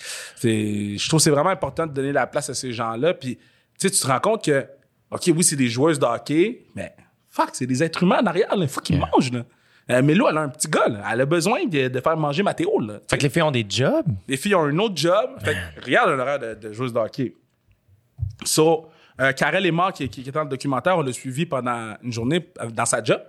[0.43, 3.15] je trouve que c'est vraiment important de donner la place à ces gens-là.
[3.15, 3.43] Puis, tu
[3.79, 4.67] sais, tu te rends compte que,
[5.11, 6.95] OK, oui, c'est des joueuses de hockey, mais
[7.29, 8.55] fuck, c'est des êtres humains en arrière.
[8.55, 8.63] là.
[8.63, 9.33] Il faut qu'ils mangent.
[9.33, 9.45] Là.
[9.91, 10.87] Euh, Mélo, elle a un petit gars.
[10.87, 11.03] Là.
[11.13, 12.79] Elle a besoin de, de faire manger Mathéo.
[12.79, 13.01] Là.
[13.11, 14.07] Fait que les filles ont des jobs?
[14.29, 15.31] Les filles ont un autre job.
[15.43, 17.35] Fait que, regarde l'horaire de, de joueuse de hockey.
[18.45, 18.89] So,
[19.21, 22.13] euh, Karel Lemar, qui, qui, qui est dans le documentaire, on l'a suivi pendant une
[22.13, 23.21] journée euh, dans sa job.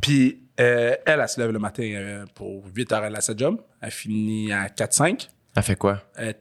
[0.00, 3.34] Puis, euh, elle, elle se lève le matin euh, pour 8 heures, elle a sa
[3.36, 3.60] job.
[3.80, 5.28] Elle finit à 4-5.
[5.56, 6.02] Elle fait quoi?
[6.16, 6.34] Elle,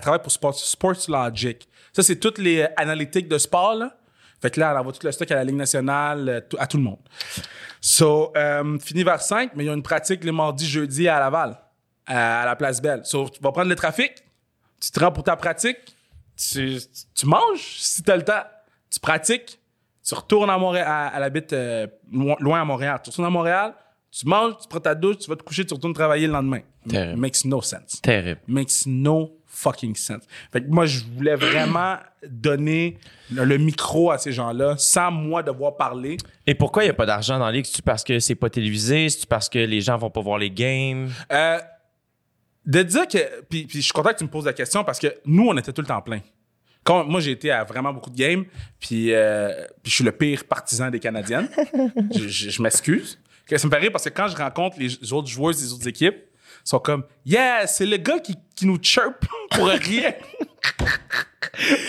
[0.00, 1.68] travaille pour Sports, Sports Logic.
[1.92, 3.96] Ça, c'est toutes les euh, analytiques de sport, là.
[4.40, 6.82] Fait que là, elle envoie tout le stock à la Ligue nationale, à tout le
[6.82, 6.98] monde.
[7.80, 11.18] So, euh, fini vers 5, mais il y a une pratique les mardis, jeudi à
[11.18, 11.58] Laval,
[12.06, 13.02] à, à la Place Belle.
[13.04, 14.12] So, tu vas prendre le trafic,
[14.80, 15.78] tu te rends pour ta pratique,
[16.36, 16.78] tu,
[17.14, 18.42] tu manges si tu as le temps,
[18.90, 19.58] tu pratiques,
[20.06, 23.00] tu retournes à Montréal, à, à la bite euh, loin, à Montréal.
[23.02, 23.74] Tu retournes à Montréal,
[24.10, 26.60] tu manges, tu prends ta douche, tu vas te coucher, tu retournes travailler le lendemain.
[26.88, 27.18] Terrible.
[27.20, 28.40] Makes no sense Terrible.
[28.46, 30.22] makes no fucking sense.
[30.52, 31.96] Fait que moi, je voulais vraiment
[32.28, 32.98] donner
[33.32, 36.18] le, le micro à ces gens-là sans moi devoir parler.
[36.46, 37.64] Et pourquoi il n'y a pas d'argent dans la ligue?
[37.64, 39.08] C'est-tu parce que c'est pas télévisé?
[39.08, 41.10] C'est-tu parce que les gens vont pas voir les games?
[41.32, 41.58] Euh,
[42.66, 43.42] de dire que...
[43.48, 45.56] Puis, puis je suis content que tu me poses la question parce que nous, on
[45.56, 46.20] était tout le temps plein.
[46.86, 48.44] Quand, moi, j'ai été à vraiment beaucoup de games,
[48.80, 49.50] puis, euh,
[49.82, 51.48] puis je suis le pire partisan des Canadiennes.
[52.14, 53.18] je je- je m'excuse.
[53.56, 56.16] Ça me fait rire parce que quand je rencontre les autres joueuses des autres équipes,
[56.64, 60.14] ils sont comme «Yeah, c'est le gars qui, qui nous chirp pour rien.».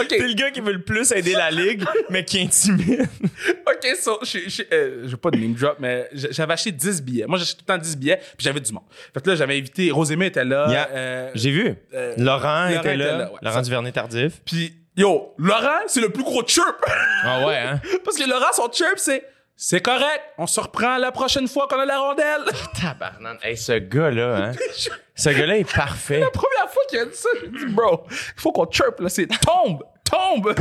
[0.10, 3.02] C'est le gars qui veut le plus aider la ligue, mais qui intimide.
[3.68, 7.02] OK, so, je, je, euh, je veux pas de name drop, mais j'avais acheté 10
[7.04, 7.26] billets.
[7.28, 8.84] Moi, j'achetais tout le temps 10 billets, puis j'avais du monde.
[9.14, 10.68] Fait que là, j'avais invité, Rosémie était là.
[10.70, 10.90] Yeah.
[10.92, 11.76] euh, J'ai vu.
[11.94, 13.18] euh, Laurent, Laurent était était là.
[13.18, 13.62] là, ouais, Laurent.
[13.62, 14.42] Duvernay-Tardif.
[14.46, 16.84] puis, yo, Laurent, c'est le plus gros chirp.
[17.24, 17.80] Ah ouais, hein?
[18.04, 19.24] Parce que Laurent, son chirp, c'est
[19.60, 22.44] c'est correct, on se reprend la prochaine fois qu'on a la rondelle.
[22.80, 23.40] Tabarnane.
[23.42, 24.52] Hey, ce gars-là, hein?
[25.16, 26.20] ce gars-là est parfait.
[26.20, 29.00] la première première fois qu'il a dit ça, j'ai dit, bro, il faut qu'on chirp,
[29.00, 29.10] là.
[29.10, 30.54] C'est tombe, tombe.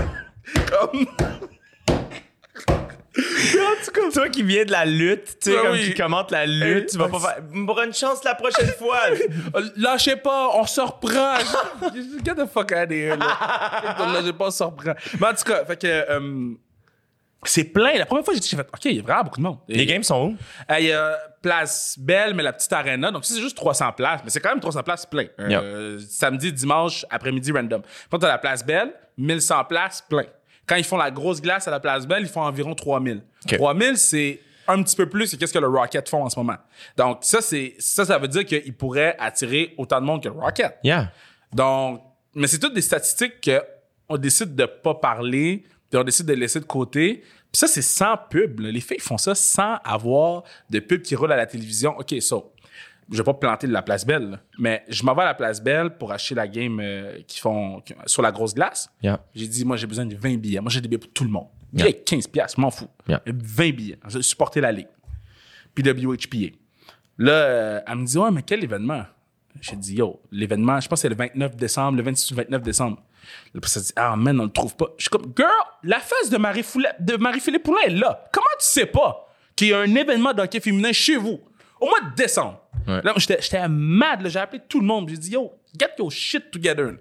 [0.70, 1.07] Comme.
[4.12, 5.85] Toi qui viens de la lutte, tu sais, Ben comme oui.
[5.85, 7.37] qui commente la lutte, tu vas pas faire.
[7.43, 8.99] Bonne chance la prochaine fois.
[9.77, 11.37] Lâchez pas, on se reprend.
[12.25, 13.97] Get the fuck out of here, là.
[14.14, 14.93] Lâchez pas, on se reprend.
[15.21, 16.55] Mais en tout cas, fait que, euh,
[17.45, 17.95] c'est plein.
[17.99, 19.59] La première fois, j'ai fait, OK, il y a vraiment beaucoup de monde.
[19.69, 20.37] Les games sont où?
[20.79, 23.11] Il y a Place Belle, mais la petite arena.
[23.12, 24.21] Donc, ça, c'est juste 300 places.
[24.25, 25.27] Mais c'est quand même 300 places plein.
[25.39, 27.83] Euh, Samedi, dimanche, après-midi, random.
[28.11, 30.25] Quand t'as la Place Belle, 1100 places plein.
[30.67, 33.23] Quand ils font la grosse glace à la Place Belle, ils font environ 3000.
[33.45, 33.57] OK.
[33.57, 36.57] 3000, c'est un petit peu plus que qu'est-ce que le Rocket font en ce moment.
[36.97, 40.35] Donc, ça, c'est, ça, ça veut dire qu'ils pourraient attirer autant de monde que le
[40.35, 40.77] Rocket.
[40.83, 41.12] Yeah.
[41.53, 42.03] Donc,
[42.35, 43.49] mais c'est toutes des statistiques
[44.09, 47.23] qu'on décide de pas parler, puis on décide de laisser de côté.
[47.53, 48.61] Puis ça, c'est sans pub.
[48.61, 48.71] là.
[48.71, 51.97] Les filles font ça sans avoir de pub qui roule à la télévision.
[51.99, 52.37] OK, ça.
[53.11, 54.41] Je vais pas planter de la place belle, là.
[54.59, 57.81] mais je m'en vais à la place belle pour acheter la game euh, qu'ils font
[57.81, 58.91] qui- sur la grosse glace.
[59.03, 59.21] Yeah.
[59.35, 60.61] J'ai dit, moi, j'ai besoin de 20 billets.
[60.61, 61.47] Moi, j'ai des billets pour tout le monde.
[61.73, 62.01] Billet Yeah.
[62.05, 62.89] 15 piastres, je m'en fous.
[63.09, 63.23] Yeah.
[63.27, 63.99] 20 billets.
[64.09, 64.89] Je vais supporter la ligue.
[65.75, 66.57] Puis WHPA.
[67.19, 69.05] Là, euh, elle me dit, ouais, mais quel événement?
[69.61, 72.43] J'ai dit, yo, l'événement, je pense que c'est le 29 décembre, le 26 ou le
[72.43, 73.03] 29 décembre.
[73.55, 74.87] Là, puis ça dit, ah, man, on le trouve pas.
[74.99, 75.49] Je suis comme, girl,
[75.85, 78.25] la face de Marie-Foulette- de Marie-Philippe Poulin est là.
[78.33, 81.41] Comment tu sais pas qu'il y a un événement d'hockey féminin chez vous?
[81.81, 82.61] Au mois de décembre?
[82.87, 83.01] Ouais.
[83.03, 84.27] Là, j'étais, j'étais mad.
[84.29, 85.09] J'ai appelé tout le monde.
[85.09, 86.95] J'ai dit, yo, get your shit together.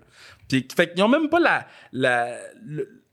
[0.48, 3.04] Puis, fait qu'ils ont même pas la, la, le,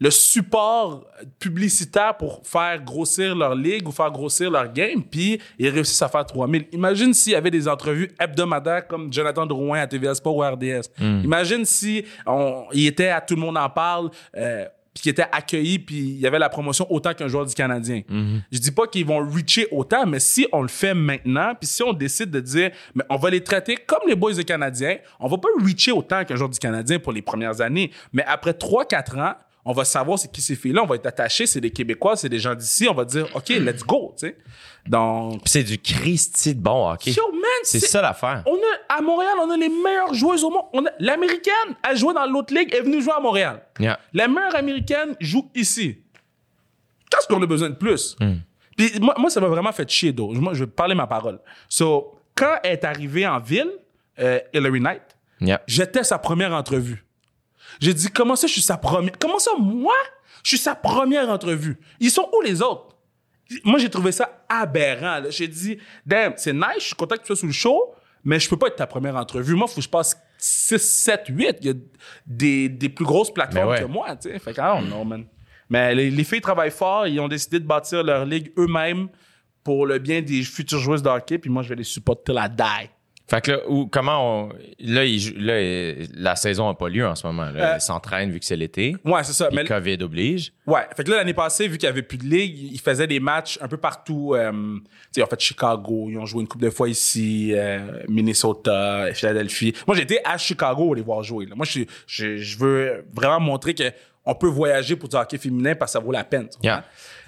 [0.00, 1.06] le support
[1.38, 6.08] publicitaire pour faire grossir leur ligue ou faire grossir leur game, puis ils réussissent à
[6.08, 6.66] faire 3000.
[6.72, 10.90] Imagine s'il y avait des entrevues hebdomadaires comme Jonathan Drouin à TVA Sport ou RDS.
[11.00, 15.26] Imagine si on, il était à Tout le monde en parle, euh, puis qu'il était
[15.32, 18.02] accueilli, puis il y avait la promotion autant qu'un joueur du Canadien.
[18.52, 21.82] Je dis pas qu'ils vont reacher autant, mais si on le fait maintenant, puis si
[21.82, 25.26] on décide de dire, mais on va les traiter comme les boys du Canadien, on
[25.28, 29.20] va pas reacher autant qu'un joueur du Canadien pour les premières années, mais après 3-4
[29.20, 29.34] ans,
[29.64, 32.28] on va savoir c'est qui ces filles-là, on va être attachés, c'est des Québécois, c'est
[32.28, 34.36] des gens d'ici, on va dire, OK, let's go, tu sais.
[34.86, 37.12] Donc, c'est du Christy de bon hockey.
[37.12, 38.42] yo, man, C'est ça l'affaire.
[38.46, 40.64] On a, à Montréal, on a les meilleures joueuses au monde.
[40.74, 43.62] On a, l'américaine, elle jouait dans l'autre ligue, elle est venue jouer à Montréal.
[43.78, 43.98] Yeah.
[44.12, 45.98] La meilleure américaine joue ici.
[47.10, 48.16] Qu'est-ce qu'on a besoin de plus?
[48.76, 50.32] Puis moi, moi, ça m'a vraiment fait chier, d'eau.
[50.32, 51.38] Moi, je vais parler ma parole.
[51.68, 53.70] So, quand elle est arrivée en ville,
[54.18, 55.02] euh, Hillary Knight,
[55.40, 55.60] Yeah.
[55.66, 57.04] j'étais sa première entrevue.
[57.80, 59.12] J'ai dit, comment ça, je suis sa première...
[59.18, 59.94] Comment ça, moi,
[60.42, 61.78] je suis sa première entrevue?
[62.00, 62.96] Ils sont où les autres?
[63.64, 65.20] Moi, j'ai trouvé ça aberrant.
[65.20, 65.30] là.
[65.30, 67.94] J'ai dit, damn, c'est nice, je suis content que tu sois sous le show,
[68.24, 69.54] mais je peux pas être ta première entrevue.
[69.54, 71.56] Moi, il faut que je passe 6, 7, 8.
[71.60, 71.74] Il y a
[72.26, 73.80] des, des plus grosses plateformes ouais.
[73.80, 74.38] que moi, tu sais.
[74.38, 75.26] Fait que, I don't know, man.
[75.68, 79.08] Mais les, les filles travaillent fort, ils ont décidé de bâtir leur ligue eux-mêmes
[79.62, 82.48] pour le bien des futures joueuses de hockey, puis moi, je vais les supporter I
[82.50, 82.90] die.
[83.26, 84.48] Fait que là, où, comment on.
[84.80, 87.50] Là, il là, la saison n'a pas lieu en ce moment.
[87.50, 87.72] Là.
[87.72, 88.94] Euh, Ils s'entraînent vu que c'est l'été.
[89.02, 89.46] Ouais, c'est ça.
[89.48, 90.52] Puis Mais COVID oblige.
[90.66, 93.06] Ouais, fait que là, l'année passée, vu qu'il n'y avait plus de ligue, ils faisaient
[93.06, 94.34] des matchs un peu partout.
[94.34, 94.52] Euh,
[95.16, 99.72] ils ont fait Chicago, ils ont joué une couple de fois ici, euh, Minnesota, Philadelphie.
[99.86, 101.46] Moi, j'étais à Chicago pour les voir jouer.
[101.46, 101.54] là.
[101.54, 103.84] Moi, je, je, je veux vraiment montrer que
[104.26, 106.48] on peut voyager pour du hockey féminin parce que ça vaut la peine.
[106.62, 106.84] Yeah.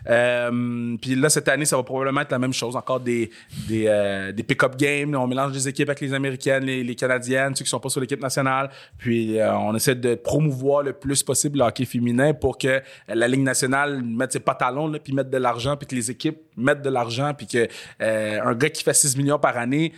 [0.09, 2.77] Euh, puis là, cette année, ça va probablement être la même chose.
[2.77, 3.31] Encore des,
[3.69, 5.15] des, euh, des pick-up games.
[5.15, 8.01] On mélange les équipes avec les Américaines, les, les Canadiennes, ceux qui sont pas sur
[8.01, 8.71] l'équipe nationale.
[8.99, 13.29] Puis euh, on essaie de promouvoir le plus possible le hockey féminin pour que la
[13.29, 16.83] Ligue nationale mette ses pantalons, là, puis mette de l'argent, puis que les équipes mettent
[16.83, 17.69] de l'argent, puis que
[18.03, 19.93] euh, un gars qui fait 6 millions par année,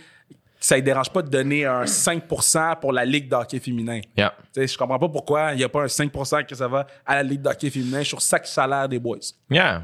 [0.59, 4.01] ça ne dérange pas de donner un 5% pour la Ligue de hockey féminin.
[4.17, 4.33] Yeah.
[4.53, 6.85] Tu sais, je comprends pas pourquoi il n'y a pas un 5% que ça va
[7.05, 9.19] à la Ligue de hockey féminin sur chaque salaire des boys.
[9.49, 9.83] Yeah.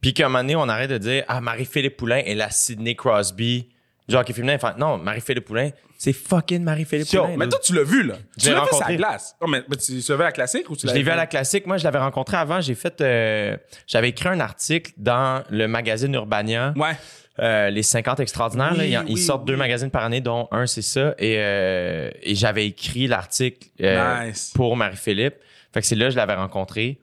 [0.00, 2.94] Puis qu'à un moment donné, on arrête de dire Ah, Marie-Philippe Poulain est la Sidney
[2.94, 3.68] Crosby
[4.08, 4.54] du hockey féminin.
[4.54, 7.36] Enfin, non, Marie-Philippe Poulain, c'est fucking Marie-Philippe Poulain.
[7.36, 8.14] mais toi, tu l'as vu, là.
[8.36, 8.92] Je Tu l'as vu rencontré.
[8.92, 9.34] la glace.
[9.40, 11.10] Oh, mais, mais tu l'as vu à la classique ou tu Je l'as l'ai vu
[11.10, 11.66] à la classique.
[11.66, 12.60] Moi, je l'avais rencontré avant.
[12.60, 13.00] J'ai fait.
[13.00, 16.72] euh, J'avais écrit un article dans le magazine Urbania.
[16.76, 16.92] Ouais.
[17.38, 20.48] Euh, les 50 extraordinaires, Oui, là, ils, ils oui, sortent deux magazines par année, dont
[20.52, 21.14] un, c'est ça.
[21.18, 24.52] Et, euh, et j'avais écrit l'article euh, Nice.
[24.54, 25.34] pour Marie-Philippe.
[25.74, 26.98] Fait que c'est là que je l'avais rencontré.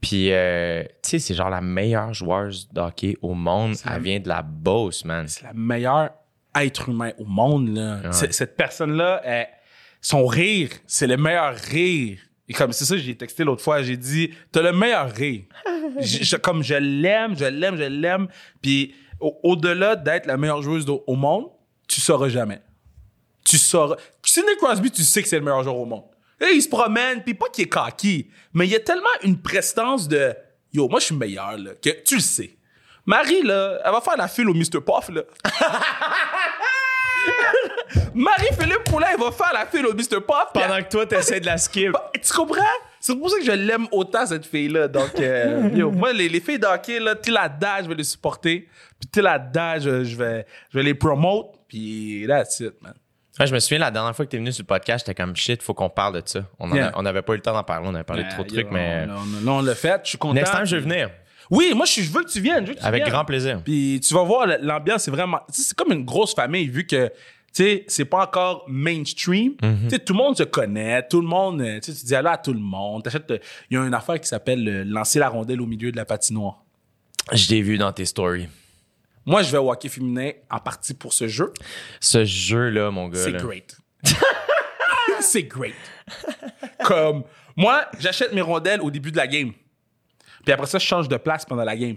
[0.00, 3.74] Puis, euh, tu sais, c'est genre la meilleure joueuse de hockey au monde.
[3.84, 5.28] la- Elle vient de la Beauce, man.
[5.28, 6.10] C'est la meilleure
[6.58, 8.00] être humain au monde, là.
[8.12, 9.48] Cette personne-là, elle-
[10.00, 12.18] son rire, c'est le meilleur rire.
[12.48, 15.42] Et comme c'est ça, j'ai texté l'autre fois, j'ai dit, t'as le meilleur rire.
[16.00, 18.26] Je- je- comme je l'aime, je l'aime, je l'aime.
[18.62, 21.46] Puis au- au-delà d'être la meilleure joueuse au, au monde,
[21.86, 22.60] tu sauras jamais.
[23.44, 23.96] Tu sauras.
[24.24, 26.04] Sidney Crosby, tu sais que c'est le meilleur joueur au monde.
[26.40, 29.40] Et il se promène, puis pas qu'il est cocky, mais il y a tellement une
[29.40, 30.34] prestance de
[30.72, 32.56] yo, moi je suis meilleur là, que tu le sais.
[33.06, 34.80] Marie là, elle va faire la file au Mr.
[34.84, 35.22] Puff là.
[38.14, 40.20] Marie-Philippe Poulin, elle va faire la file au Mr.
[40.20, 40.20] Puis
[40.54, 41.92] Pendant que toi, t'essaies de la skip.
[42.22, 42.62] Tu comprends?
[43.00, 44.88] C'est pour ça que je l'aime autant, cette fille-là.
[44.88, 48.68] Donc, euh, yo, moi, les, les filles d'hockey, là, la date, je vais les supporter.
[49.12, 51.54] Puis la date, je, je vais, je vais les promote.
[51.68, 52.94] Puis that's it, man.
[53.38, 55.34] Ouais, je me souviens, la dernière fois que t'es venu sur le podcast, j'étais comme
[55.36, 56.40] shit, faut qu'on parle de ça.
[56.58, 56.92] On Yeah.
[57.00, 59.06] n'avait pas eu le temps d'en parler, on avait parlé de trop de trucs, mais.
[59.06, 59.16] Là,
[59.46, 60.34] on, l'a fait, je suis content.
[60.34, 61.10] Next time, je vais venir.
[61.50, 62.64] Oui, moi, je, veux que tu viennes.
[62.64, 63.12] Que tu Avec viennes.
[63.12, 63.60] grand plaisir.
[63.64, 65.38] Puis tu vas voir, l'ambiance, c'est vraiment.
[65.52, 67.08] tu C'est comme une grosse famille, vu que.
[67.52, 69.54] Tu sais, c'est pas encore mainstream.
[69.56, 72.28] Tu sais, tout le monde se connaît, tout le monde, euh, tu tu dis allô
[72.28, 73.08] à tout le monde.
[73.08, 75.96] Euh, il y a une affaire qui s'appelle euh, lancer la rondelle au milieu de
[75.96, 76.62] la patinoire.
[77.32, 78.46] Je l'ai vu dans tes stories.
[79.30, 81.54] Moi, je vais au hockey féminin en partie pour ce jeu.
[82.00, 83.22] Ce jeu-là, mon gars.
[83.22, 83.76] C'est great.
[85.20, 85.74] c'est great.
[86.84, 87.22] Comme,
[87.56, 89.52] moi, j'achète mes rondelles au début de la game.
[90.44, 91.96] Puis après ça, je change de place pendant la game.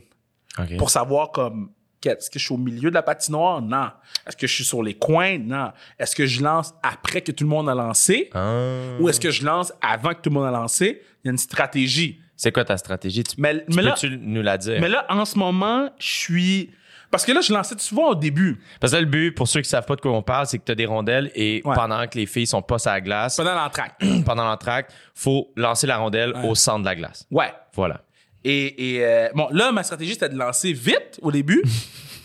[0.60, 0.78] Ok.
[0.78, 1.72] Pour savoir, comme,
[2.06, 3.64] est-ce que je suis au milieu de la patinoire?
[3.64, 3.90] Non.
[4.28, 5.40] Est-ce que je suis sur les coins?
[5.40, 5.72] Non.
[5.98, 8.30] Est-ce que je lance après que tout le monde a lancé?
[8.36, 8.98] Ah.
[9.00, 11.02] Ou est-ce que je lance avant que tout le monde a lancé?
[11.24, 12.20] Il y a une stratégie.
[12.38, 13.24] C'est quoi ta stratégie?
[13.24, 14.80] Tu, Mais, tu mais là, peux-tu nous la dire?
[14.80, 16.72] mais là, en ce moment, je suis...
[17.14, 18.60] Parce que là, je lançais souvent au début.
[18.80, 20.58] Parce que là, le but, pour ceux qui savent pas de quoi on parle, c'est
[20.58, 21.76] que tu as des rondelles et Ouais.
[21.76, 24.02] pendant que les filles sont pas sur la glace, Pendant l'entraque.
[24.26, 27.28] pendant l'entraque, faut lancer la rondelle au centre de la glace.
[27.30, 27.54] Ouais.
[27.76, 28.02] Voilà.
[28.44, 31.62] Et, et euh, bon, là, ma stratégie, c'était de lancer vite au début.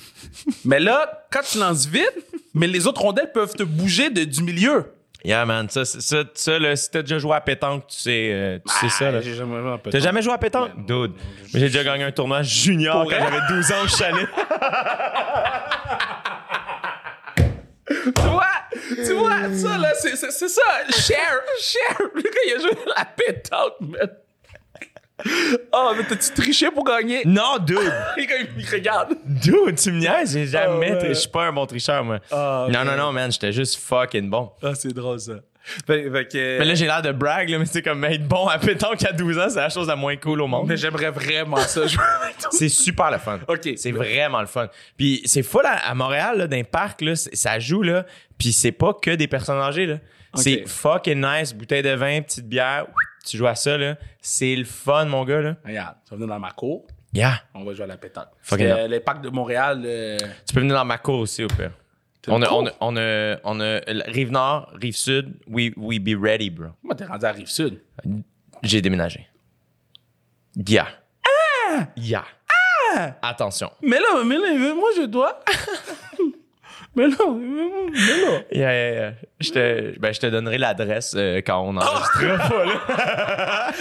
[0.65, 2.11] mais là, quand tu lances vite,
[2.55, 4.87] mais les autres rondelles peuvent te bouger de, du milieu.
[5.25, 5.69] Yeah, man.
[5.69, 8.89] Ça, ça, ça, là, si t'as déjà joué à pétanque, tu sais, euh, tu sais
[8.89, 9.19] ça, là.
[9.19, 9.91] Ah, J'ai jamais joué un peu.
[9.91, 10.87] T'as jamais joué à pétanque?
[10.87, 11.13] Dude.
[11.53, 14.29] J'ai déjà gagné un tournoi junior quand j'avais 12 ans au chalet.
[17.89, 18.45] Tu vois?
[19.05, 19.55] Tu vois?
[19.55, 20.63] Ça, là, c'est, c'est, c'est ça.
[20.91, 22.09] Share, share.
[22.15, 24.11] Le gars, il a joué à la pétanque, man.
[25.73, 27.23] Oh, mais t'as-tu triché pour gagner?
[27.25, 27.79] non, dude.
[28.17, 29.17] Il regarde.
[29.25, 30.33] Dude, tu me niaises.
[30.33, 30.93] J'ai jamais.
[30.93, 30.99] Ouais.
[30.99, 32.19] tri- Je suis pas un bon tricheur, moi.
[32.31, 33.31] Ah, non, non, non, man.
[33.33, 34.51] J'étais juste fucking bon.
[34.63, 35.35] Ah, c'est drôle, ça.
[35.87, 36.59] Fait, fait que...
[36.61, 39.13] Mais là, j'ai l'air de brag, là, mais c'est comme être bon à pétanque à
[39.13, 40.67] 12 ans, c'est la chose la moins cool au monde.
[40.67, 42.03] mais j'aimerais vraiment ça jouer.
[42.53, 43.39] C'est super le fun.
[43.47, 43.69] OK.
[43.77, 44.69] C'est vraiment le fun.
[44.97, 48.07] Puis c'est fou là, à Montréal, là, dans les parcs, là, ça joue, là.
[48.39, 49.97] Puis c'est pas que des personnes âgées, là.
[50.37, 52.87] C'est fucking nice, bouteille de vin, petite bière.
[53.29, 53.97] Tu joues à ça, là.
[54.21, 55.57] C'est le fun, mon gars, là.
[55.65, 56.87] Regarde, tu vas venir dans ma cour.
[57.13, 57.41] Yeah.
[57.55, 58.29] On va jouer à la pétanque.
[58.51, 59.83] Que les parcs de Montréal...
[59.85, 61.73] euh, Tu peux venir dans ma cour aussi, au pire.
[62.27, 65.35] On a, on, a, on, a, on a rive nord, rive sud.
[65.47, 66.69] We, we be ready, bro.
[66.83, 67.81] Moi, t'es rendu à Rive-Sud.
[68.63, 69.27] J'ai déménagé.
[70.57, 70.89] Yeah.
[71.97, 72.25] Yeah.
[73.23, 73.71] Attention.
[73.83, 75.41] Mais là, mais là, moi, je dois...
[76.97, 78.43] mais là, mais là...
[78.53, 79.13] Yeah, yeah, yeah.
[79.41, 83.73] Je te, ben, je te donnerai l'adresse euh, quand on enregistrera pas, là.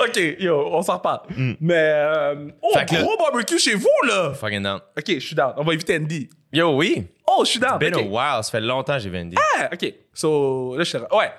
[0.00, 1.20] OK, yo, on s'en reparle.
[1.60, 1.74] Mais...
[1.94, 2.48] Euh...
[2.62, 4.32] Oh, Fait que gros barbecue chez vous, là!
[4.34, 4.80] Fucking down.
[4.96, 5.52] OK, je suis down.
[5.56, 6.28] On va éviter Andy.
[6.52, 7.06] Yo, oui.
[7.26, 7.78] Oh, je suis down.
[7.78, 8.02] Been OK.
[8.02, 8.44] a while.
[8.44, 9.36] Ça fait longtemps que j'ai vendu.
[9.58, 9.92] Ah, OK.
[10.12, 10.98] So, là, je suis...
[10.98, 11.32] Ouais.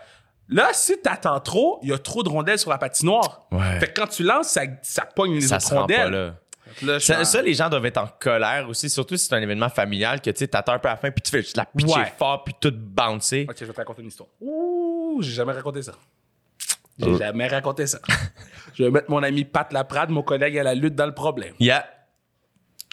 [0.48, 3.48] Là, si t'attends trop, il y a trop de rondelles sur la patinoire.
[3.52, 3.80] Ouais.
[3.80, 5.98] Fait que quand tu lances, ça, ça pogne les Ça autres rondelles.
[5.98, 6.34] pas là.
[6.82, 10.22] Là, Ça, les gens doivent être en colère aussi, surtout si c'est un événement familial
[10.22, 11.94] que tu sais, t'attends un peu à la fin, puis tu fais juste la pitcher
[12.00, 12.14] Ouais.
[12.18, 13.46] fort, puis tout bouncer.
[13.50, 14.30] Ok, je vais te raconter une histoire.
[14.42, 15.94] Ouh, j'ai jamais raconté ça.
[16.98, 17.18] J'ai Oh.
[17.18, 18.00] jamais raconté ça.
[18.74, 21.54] je vais mettre mon ami Pat Laprade, mon collègue à la lutte, dans le problème.
[21.60, 21.86] Yeah.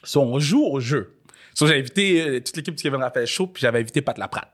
[0.05, 1.18] So, on joue au jeu.
[1.55, 4.49] So, j'ai invité euh, toute l'équipe du Kevin Raphaël Show, puis j'avais invité Pat Laprade.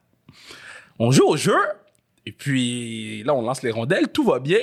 [0.99, 1.57] On joue au jeu,
[2.27, 4.61] et puis là, on lance les rondelles, tout va bien.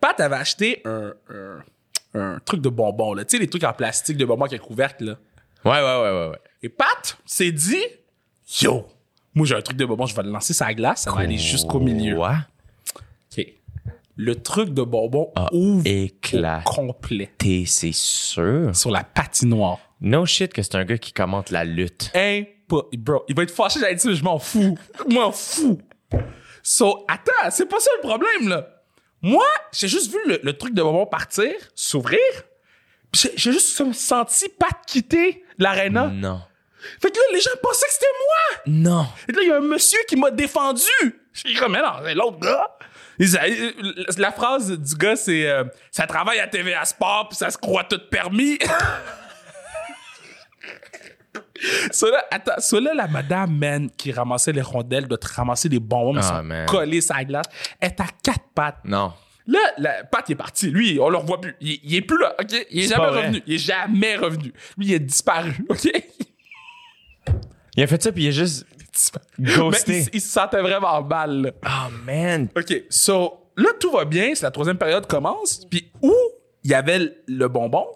[0.00, 1.62] Pat avait acheté un, un,
[2.14, 3.24] un truc de bonbons, là.
[3.24, 5.18] Tu sais, les trucs en plastique de bonbons avec un couvercle, là.
[5.64, 6.38] Ouais, ouais, ouais, ouais, ouais.
[6.62, 7.82] Et Pat s'est dit,
[8.60, 8.86] yo,
[9.34, 11.20] moi j'ai un truc de bonbons, je vais le lancer sur la glace, ça va
[11.20, 12.18] aller jusqu'au milieu.
[12.18, 12.34] Ouais.
[13.38, 13.46] OK.
[14.16, 16.62] Le truc de bonbons Ah, ouvre éclat.
[16.66, 18.74] au complet T'es, c'est sûr.
[18.76, 19.78] sur la patinoire.
[20.00, 22.10] No shit que c'est un gars qui commente la lutte.
[22.14, 24.76] Impo- Bro, il va être fâché, j'allais dire, je m'en fous.
[25.08, 25.78] Je m'en fous.
[26.62, 28.68] So, attends, c'est pas ça le problème, là.
[29.22, 32.18] Moi, j'ai juste vu le, le truc de bonbons partir, s'ouvrir,
[33.12, 36.08] puis j'ai j'ai juste senti Pat quitter l'aréna.
[36.08, 36.40] Non.
[37.00, 38.62] Fait que là, les gens pensaient que c'était moi.
[38.66, 39.06] Non.
[39.28, 40.82] Et là, il y a un monsieur qui m'a défendu.
[41.32, 42.76] Je suis comme, mais non, c'est l'autre gars.
[43.18, 43.70] Dit, euh,
[44.18, 47.84] La phrase du gars, c'est euh, Ça travaille à TVA Sport, puis ça se croit
[47.84, 48.58] tout permis.
[51.90, 55.68] Ça là, attends, ça là, la madame, man, qui ramassait les rondelles, doit te ramasser
[55.68, 57.46] des bonbons, mais Ah, sont collés sur la glace,
[57.80, 58.78] est à quatre pattes.
[58.84, 59.12] Non.
[59.46, 60.70] Là, la Pat est parti.
[60.70, 61.56] Lui, on le revoit plus.
[61.60, 62.54] Il, il est plus là, OK?
[62.70, 63.42] Il est, jamais revenu.
[63.46, 64.52] Il est jamais revenu.
[64.78, 65.88] Lui, il est disparu, OK?
[67.76, 68.66] Il a fait ça, puis il a juste
[69.38, 70.00] Mais ghosté.
[70.00, 71.50] il, il se sentait vraiment mal, là.
[71.66, 72.48] Oh, man.
[72.56, 76.14] OK, so là, tout va bien, c'est la troisième période commence, puis où
[76.64, 77.86] il y avait le bonbon,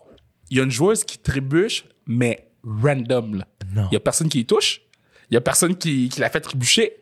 [0.51, 3.37] il y a une joueuse qui trébuche, mais random.
[3.37, 3.47] Là.
[3.73, 3.89] Non.
[3.91, 4.81] Il y a personne qui y touche.
[5.31, 6.97] Il y a personne qui, qui l'a fait trébucher.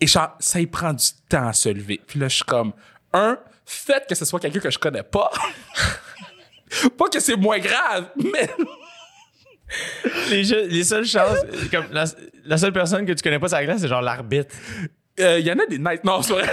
[0.00, 2.00] Et genre, ça y prend du temps à se lever.
[2.06, 2.72] Puis là, je suis comme,
[3.12, 5.30] un, faites que ce soit quelqu'un que je connais pas.
[6.98, 8.50] pas que c'est moins grave, mais
[10.30, 11.38] Les, jeux- les seules chances,
[11.70, 12.04] comme la,
[12.44, 14.54] la seule personne que tu connais pas sur la glace, c'est genre l'arbitre.
[15.20, 16.04] Euh, Il y en a des nights.
[16.04, 16.44] Non, c'est vrai.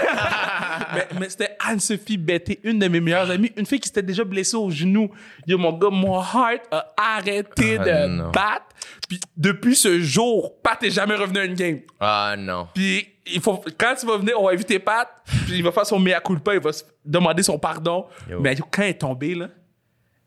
[0.93, 4.23] mais mais c'était Anne-Sophie Betté, une de mes meilleures amies, une fille qui s'était déjà
[4.23, 5.09] blessée au genou.
[5.47, 8.31] Yo, mon gars, mon heart a arrêté Ah, de non.
[8.31, 8.65] battre.
[9.07, 11.79] Puis depuis ce jour, Pat est jamais revenu à une game.
[11.99, 12.67] Ah non.
[12.73, 15.07] Puis il faut, quand tu vas venir, on va inviter Pat.
[15.45, 18.05] Puis il va faire son mea culpa, il va se demander son pardon.
[18.29, 18.39] Yo.
[18.39, 19.47] Mais quand il est tombé, là,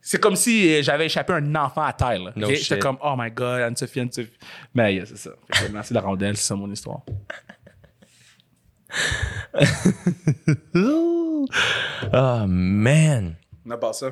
[0.01, 2.19] c'est comme si euh, j'avais échappé un enfant à terre.
[2.19, 2.31] là.
[2.35, 2.47] No.
[2.49, 4.29] J'étais comme, oh my god, Anne-Sophie, Anne-Sophie.
[4.73, 5.31] Mais yeah, c'est ça.
[5.73, 7.01] Merci la rondelle, c'est ça mon histoire.
[12.11, 13.35] Ah man.
[13.65, 14.07] On a pas ça.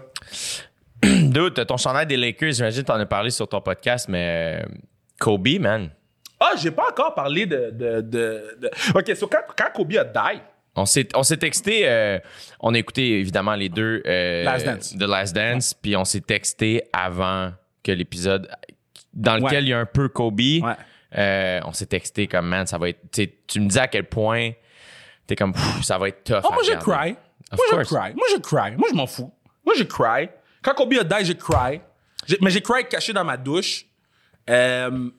[1.04, 4.66] Dude, ton chandail des Lakers, j'imagine t'en as parlé sur ton podcast, mais euh,
[5.20, 5.90] Kobe, man.
[6.40, 7.72] Ah, j'ai pas encore parlé de.
[7.72, 10.42] de, de, de- Ok, so quand, quand Kobe a die,
[10.76, 12.20] On s'est, on s'est texté, euh,
[12.60, 14.96] on a écouté évidemment les deux euh, Last Dance.
[14.96, 17.52] de Last Dance, puis on s'est texté avant
[17.84, 18.50] que l'épisode
[19.14, 19.64] dans lequel Ouais.
[19.64, 20.40] il y a un peu Kobe.
[20.40, 20.62] Ouais.
[21.18, 23.00] euh, on s'est texté comme man, ça va être.
[23.12, 24.52] Tu me dis à quel point
[25.28, 26.42] t'es comme ça va être tough.
[26.44, 26.84] oh, moi regarder.
[26.84, 27.16] cry.
[27.52, 27.88] Moi course.
[27.88, 28.14] cry.
[28.16, 28.76] Moi j'ai cry.
[28.78, 29.32] Moi je m'en fous.
[29.66, 30.30] Moi j'ai cry.
[30.62, 31.82] Quand Kobe a die, j'ai cry.
[32.42, 33.86] Mais j'ai cry caché dans ma douche.
[34.50, 35.10] Euh,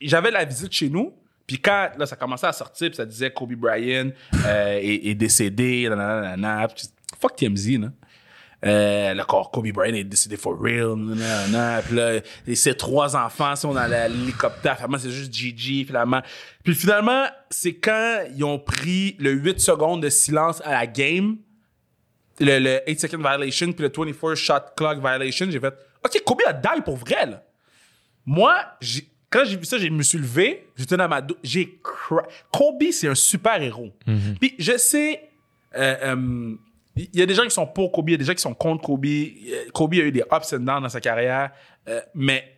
[0.00, 1.14] J'avais la visite chez nous.
[1.46, 4.10] Puis quand là, ça commençait à sortir, puis ça disait Kobe Bryant
[4.46, 6.68] euh, est, est décédé, nanana,
[7.20, 7.88] fuck TMZ, là.
[8.64, 11.82] Euh, là, quand Kobe Bryant est décédé for real, nanana.
[11.82, 14.76] Puis là, et ses trois enfants sont dans l'hélicoptère.
[14.76, 16.22] Finalement, c'est juste Gigi, finalement.
[16.62, 21.36] Puis finalement, c'est quand ils ont pris le 8 secondes de silence à la game,
[22.40, 26.40] le, le 8 second violation, puis le 24 shot clock violation, j'ai fait, OK, Kobe
[26.46, 27.42] a die pour vrai, là.
[28.26, 31.78] Moi, j'ai- quand j'ai vu ça, je me suis levé, j'étais dans ma douche, j'ai
[31.82, 32.24] cry.
[32.52, 33.92] Kobe, c'est un super héros.
[34.40, 35.28] Puis je sais,
[35.76, 36.54] euh, euh,
[36.96, 38.42] il y a des gens qui sont pour Kobe, il y a des gens qui
[38.42, 39.06] sont contre Kobe.
[39.72, 41.50] Kobe a eu des ups and downs dans sa carrière,
[41.88, 42.50] euh, mais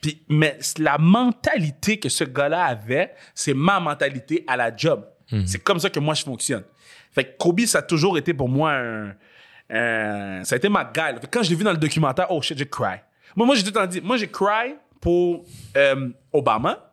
[0.00, 5.04] puis, mais la mentalité que ce gars-là avait, c'est ma mentalité à la job.
[5.46, 6.62] C'est comme ça que moi je fonctionne.
[7.12, 9.14] Fait que Kobe, ça a toujours été pour moi un,
[9.70, 10.84] un- ça a été ma.
[10.94, 12.98] Fait que quand je l'ai vu dans le documentaire, oh shit, j'ai cry.
[13.34, 15.44] Moi, moi j'ai tout le temps dit, moi j'ai cry pour
[15.76, 16.92] euh, Obama.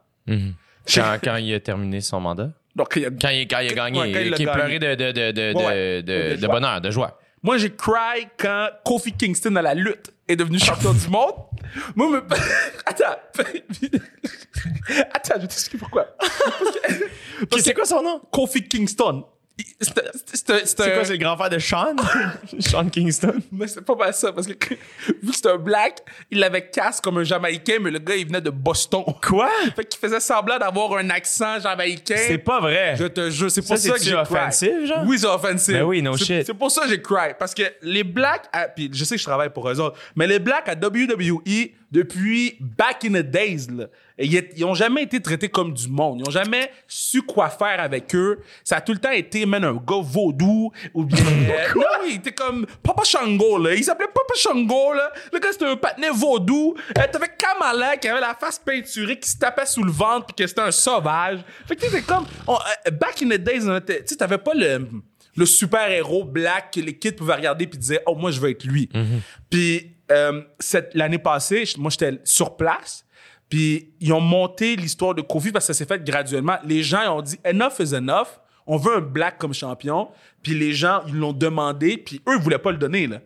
[0.94, 2.52] Quand, quand il a terminé son mandat?
[2.76, 5.12] Donc, il a- Quand il, quand il a gagné, Ouais, quand il pleurait de, de,
[5.12, 7.20] de, de, Ouais, bonheur, de joie.
[7.44, 11.34] Moi, j'ai cry quand Kofi Kingston à la lutte est devenu champion du monde.
[11.96, 12.18] Moi, me...
[12.86, 13.18] Attends.
[15.14, 16.16] Attends, je vais t'expliquer pourquoi.
[17.60, 18.22] C'est que quoi son nom?
[18.32, 19.26] Kofi Kingston.
[19.80, 20.46] C'est
[20.94, 21.96] quoi, c'est le grand frère de Sean?
[22.60, 23.36] Sean Kingston.
[23.52, 26.00] Mais c'est pas mal ça, parce que vu que c'est un black,
[26.32, 29.04] il avait casse comme un Jamaïcain, mais le gars, il venait de Boston.
[29.22, 29.50] Quoi?
[29.76, 32.16] Fait qu'il faisait semblant d'avoir un accent jamaïcain.
[32.18, 32.96] C'est pas vrai.
[32.98, 35.04] Je te jure, c'est pour Ça, ça, que j'ai offensif, genre?
[35.06, 35.74] Oui, c'est offensif.
[35.74, 36.46] Ben oui, no shit.
[36.48, 37.34] C'est pour ça que j'ai cry.
[37.38, 40.26] Parce que les blacks, à- puis je sais que je travaille pour eux autres, mais
[40.26, 43.86] les blacks à WWE, depuis back in the days, là,
[44.18, 46.20] ils, est- ils ont jamais été traités comme du monde.
[46.22, 48.40] Ils ont jamais su quoi faire avec eux.
[48.64, 51.24] Ça a tout le temps été, man, un gars vaudou, ou bien...
[51.76, 53.74] non, oui, il était comme Papa Shango, là.
[53.76, 55.12] Il s'appelait Papa Shango, là.
[55.32, 56.76] Le gars, c'était un patinet vaudou.
[56.98, 60.36] Euh, T'avais Kamala qui avait la face peinturée, qui se tapait sous le ventre, puis
[60.44, 61.40] que c'était un sauvage.
[61.68, 62.26] Fait que tu comme...
[62.48, 62.54] on-
[62.88, 64.88] euh, back in the days, tu sais, t'avais pas le
[65.36, 68.64] le super-héros black que les kids pouvaient regarder puis disaient oh moi je veux être
[68.66, 68.88] lui
[69.50, 70.44] puis euh,
[70.94, 73.04] l'année passée moi j'étais sur place
[73.54, 77.02] puis ils ont monté l'histoire de Kofi parce que ça s'est fait graduellement les gens
[77.04, 80.10] ils ont dit enough is enough on veut un black comme champion
[80.42, 83.20] puis les gens ils l'ont demandé puis eux ils voulaient pas le donner là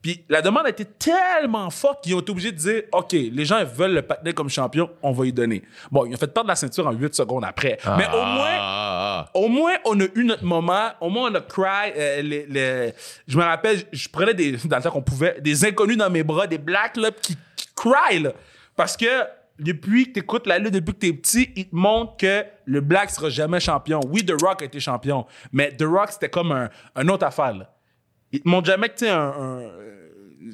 [0.00, 3.44] puis la demande a été tellement forte qu'ils ont été obligés de dire OK, les
[3.46, 5.62] gens ils veulent le patinet comme champion, on va y donner.
[5.90, 7.78] Bon, ils ont fait perdre la ceinture en 8 secondes après.
[7.96, 10.90] Mais au moins, Ah, ah, au moins, on a eu notre moment.
[11.00, 11.92] Au moins, on a cry.
[11.96, 12.92] euh, les, les-
[13.26, 16.22] je me rappelle, je prenais des, dans le temps qu'on pouvait, des inconnus dans mes
[16.22, 18.32] bras, des blacks, là, qui, qui cry, là.
[18.76, 19.06] Parce que,
[19.58, 23.10] depuis que t'écoutes la lutte, depuis que t'es petit, ils te montrent que le black
[23.10, 24.00] sera jamais champion.
[24.08, 27.54] Oui, The Rock a été champion, mais The Rock, c'était comme un, un autre affaire,
[27.54, 27.70] là.
[28.32, 30.10] Ils te montrent jamais que, tu sais, un, un euh,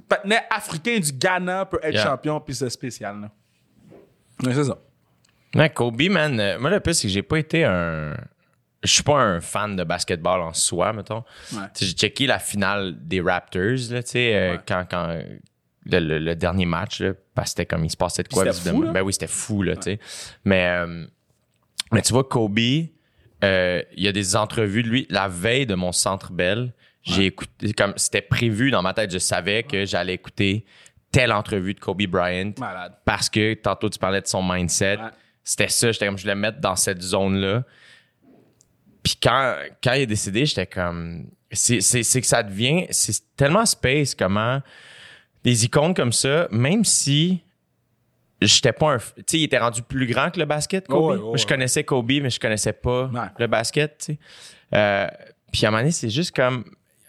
[0.09, 2.05] patinet africain du Ghana peut être Yeah.
[2.05, 3.31] champion, puis c'est spécial, là.
[4.53, 4.79] C'est ça.
[5.55, 6.39] Ouais, Kobe, man.
[6.39, 8.15] euh, moi, le plus, c'est que j'ai pas été un.
[8.83, 11.23] Je suis pas un fan de basketball en soi, mettons.
[11.53, 11.59] Ouais.
[11.75, 14.61] Tu J'ai checké la finale des Raptors, là, tu sais, euh, Ouais.
[14.67, 15.19] quand, quand
[15.87, 18.45] le, le- le dernier match, là, parce que c'était comme il se passait de quoi,
[18.53, 18.93] fou, là?
[18.93, 20.01] Ben oui, c'était fou, là, tu sais.
[20.45, 21.07] Mais, euh,
[21.93, 22.59] mais tu vois, Kobe,
[23.43, 25.07] euh, il y a des entrevues de lui.
[25.11, 26.73] La veille de mon centre belle,
[27.03, 30.67] j'ai écouté, comme c'était prévu dans ma tête, je savais que j'allais écouter
[31.11, 32.95] telle entrevue de Kobe Bryant Malade.
[33.05, 34.97] parce que tantôt tu parlais de son mindset.
[34.99, 35.09] Ouais.
[35.43, 37.65] C'était ça, j'étais comme je voulais le mettre dans cette zone-là.
[39.03, 41.27] Puis quand, quand il est décédé, j'étais comme.
[41.51, 42.87] C'est que ça devient.
[42.91, 44.61] C'est tellement space comment
[45.45, 47.43] des icônes comme ça, même si
[48.41, 48.99] j'étais pas un.
[48.99, 50.99] Tu sais, il était rendu plus grand que le basket, Kobe.
[51.03, 53.29] Oh ouais, oh je connaissais Kobe, mais je connaissais pas Ouais.
[53.39, 54.19] le basket, tu sais.
[54.75, 55.07] Euh,
[55.53, 56.65] puis à un moment donné, c'est juste comme.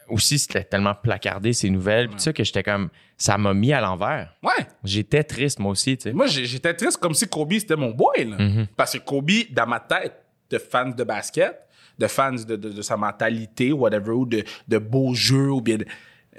[0.09, 2.89] Aussi, c'était tellement placardé ces nouvelles, puis ça, que j'étais comme.
[3.17, 4.35] Ça m'a mis à l'envers.
[4.43, 4.65] Ouais.
[4.83, 6.11] J'étais triste, moi aussi, tu sais.
[6.13, 8.25] Moi, j'étais triste comme si Kobe, c'était mon boy.
[8.25, 8.65] Là.
[8.75, 10.13] Parce que Kobe, dans ma tête
[10.49, 11.55] de fan de basket,
[11.97, 15.77] de fans de, de- de sa mentalité, whatever, ou de, de beaux jeux, ou bien...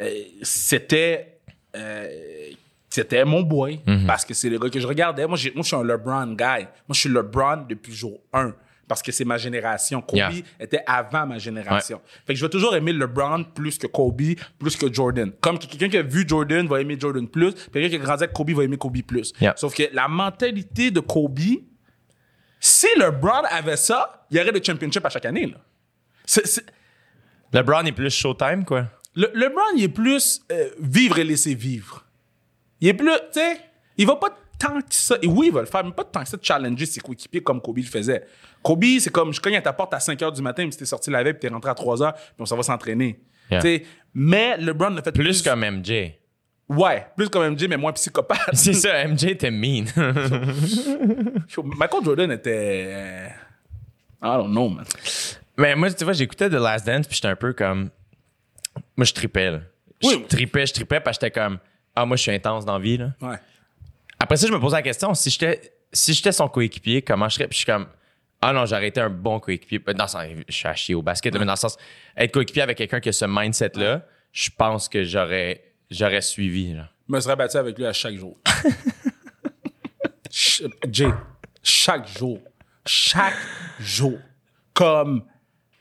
[0.00, 0.10] euh,
[0.42, 1.31] c'était...
[1.76, 2.08] euh,
[2.90, 3.80] c'était mon boy.
[4.06, 5.26] Parce que c'est le gars que je regardais.
[5.26, 6.62] Moi, j'ai- moi, je suis un LeBron guy.
[6.64, 8.54] Moi, je suis LeBron depuis jour 1.
[8.88, 10.02] Parce que c'est ma génération.
[10.02, 10.30] Kobe Yeah.
[10.60, 12.02] était avant ma génération.
[12.26, 14.20] Fait que je vais toujours aimer LeBron plus que Kobe,
[14.58, 15.32] plus que Jordan.
[15.40, 18.24] Comme quelqu'un qui a vu Jordan va aimer Jordan plus, puis quelqu'un qui a grandi
[18.24, 19.32] avec Kobe va aimer Kobe plus.
[19.40, 19.54] Yeah.
[19.56, 21.38] Sauf que la mentalité de Kobe,
[22.60, 25.46] si LeBron avait ça, il y aurait des championships à chaque année.
[25.46, 25.56] Là.
[26.26, 26.66] C'est- c'est-
[27.52, 28.86] LeBron est plus Showtime, quoi.
[29.14, 32.04] Le, LeBron, il est plus euh, vivre et laisser vivre.
[32.80, 33.58] Il est plus, tu sais,
[33.96, 35.16] il va pas tant que ça.
[35.20, 37.42] Et oui, il va le faire, mais pas tant que ça de challenger ses coéquipiers
[37.42, 38.24] comme Kobe le faisait.
[38.62, 40.78] Kobe, c'est comme je cogne à ta porte à 5 h du matin, mais si
[40.78, 43.20] t'es sorti la veille, puis t'es rentré à 3 h, puis on s'en va s'entraîner.
[43.50, 43.60] Yeah.
[43.60, 43.82] Tu sais,
[44.14, 46.12] Mais LeBron l'a fait Plus comme MJ.
[46.68, 48.38] Ouais, plus comme MJ, mais moins psychopathe.
[48.54, 49.84] C'est ça, MJ était mean.
[51.76, 52.84] Michael Jordan était.
[52.88, 53.28] euh,
[54.22, 54.84] I don't know, man.
[55.58, 57.90] Mais moi, tu vois, j'écoutais The Last Dance, puis j'étais un peu comme.
[58.96, 59.60] Moi, je tripais, là.
[60.02, 60.20] Oui.
[60.22, 61.58] Je tripais, je tripais, parce que j'étais comme.
[61.94, 63.12] Ah, moi, je suis intense dans la vie, là.
[63.20, 63.36] Ouais.
[64.18, 67.34] Après ça, je me posais la question, si j'étais si j'étais son coéquipier, comment je
[67.34, 67.48] serais?
[67.48, 67.86] Puis je suis comme.
[68.40, 69.78] Ah non, j'aurais été un bon coéquipier.
[69.78, 71.76] Dans le sens, je suis à chier au basket, mais dans le sens,
[72.16, 76.72] être coéquipier avec quelqu'un qui a ce mindset-là, je pense que j'aurais j'aurais suivi.
[76.72, 76.88] Là.
[77.08, 78.36] Je me serais battu avec lui à chaque jour.
[80.30, 81.08] Ch- Jay,
[81.62, 82.40] chaque jour.
[82.86, 83.36] Chaque
[83.78, 84.18] jour.
[84.72, 85.24] Comme.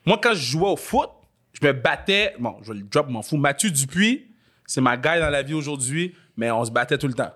[0.05, 1.09] Moi, quand je jouais au foot,
[1.62, 2.36] je me battais.
[2.39, 3.38] Bon, je vais le drop, m'en fous.
[3.38, 4.28] Mathieu Dupuis,
[4.66, 7.32] c'est ma guy dans la vie aujourd'hui, mais on se battait tout le temps.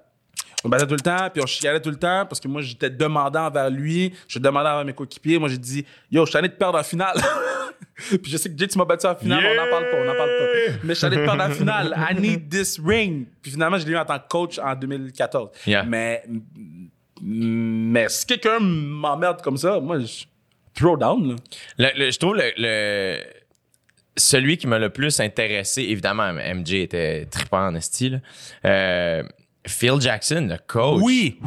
[0.64, 2.62] On se battait tout le temps, puis on chialait tout le temps, parce que moi,
[2.62, 5.38] j'étais demandant envers lui, je demandais envers mes coéquipiers.
[5.38, 7.16] Moi, j'ai dit, yo, je suis allé te perdre en finale.
[7.96, 10.06] puis je sais que Jay, tu m'as battu en finale, on n'en parle pas, on
[10.06, 10.74] n'en parle pas.
[10.84, 11.96] Mais je suis allé te perdre en finale.
[12.12, 13.28] I need this ring.
[13.44, 15.50] Puis finalement, je l'ai eu en tant que coach en 2014.
[15.68, 15.84] Yeah.
[15.84, 16.24] Mais,
[17.22, 20.26] mais si quelqu'un m'emmerde comme ça, moi, je
[20.74, 21.36] throw down, là.
[21.78, 23.20] Le- le- je trouve le, le-
[24.18, 28.18] celui qui m'a le plus intéressé, évidemment, MJ était trippant en esti, là.
[28.66, 29.24] Euh,
[29.68, 31.02] Phil Jackson, le coach.
[31.04, 31.40] Oui,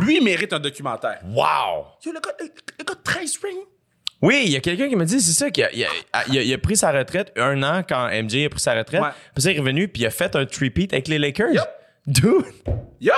[0.00, 1.20] lui mérite un documentaire.
[1.26, 1.84] Wow!
[2.04, 2.46] Yo, le gars, le,
[2.78, 3.64] le gars de 13 rings.
[4.22, 5.88] Oui, il y a quelqu'un qui me dit, c'est ça, qu'il a, il a,
[6.28, 9.00] il a- il a pris sa retraite un an quand MJ a pris sa retraite.
[9.02, 9.10] Ouais.
[9.34, 11.52] Puis ça, il est revenu, puis il a fait un three-peat avec les Lakers.
[11.52, 11.68] Yup.
[12.06, 12.46] Dude,
[13.02, 13.12] Yup.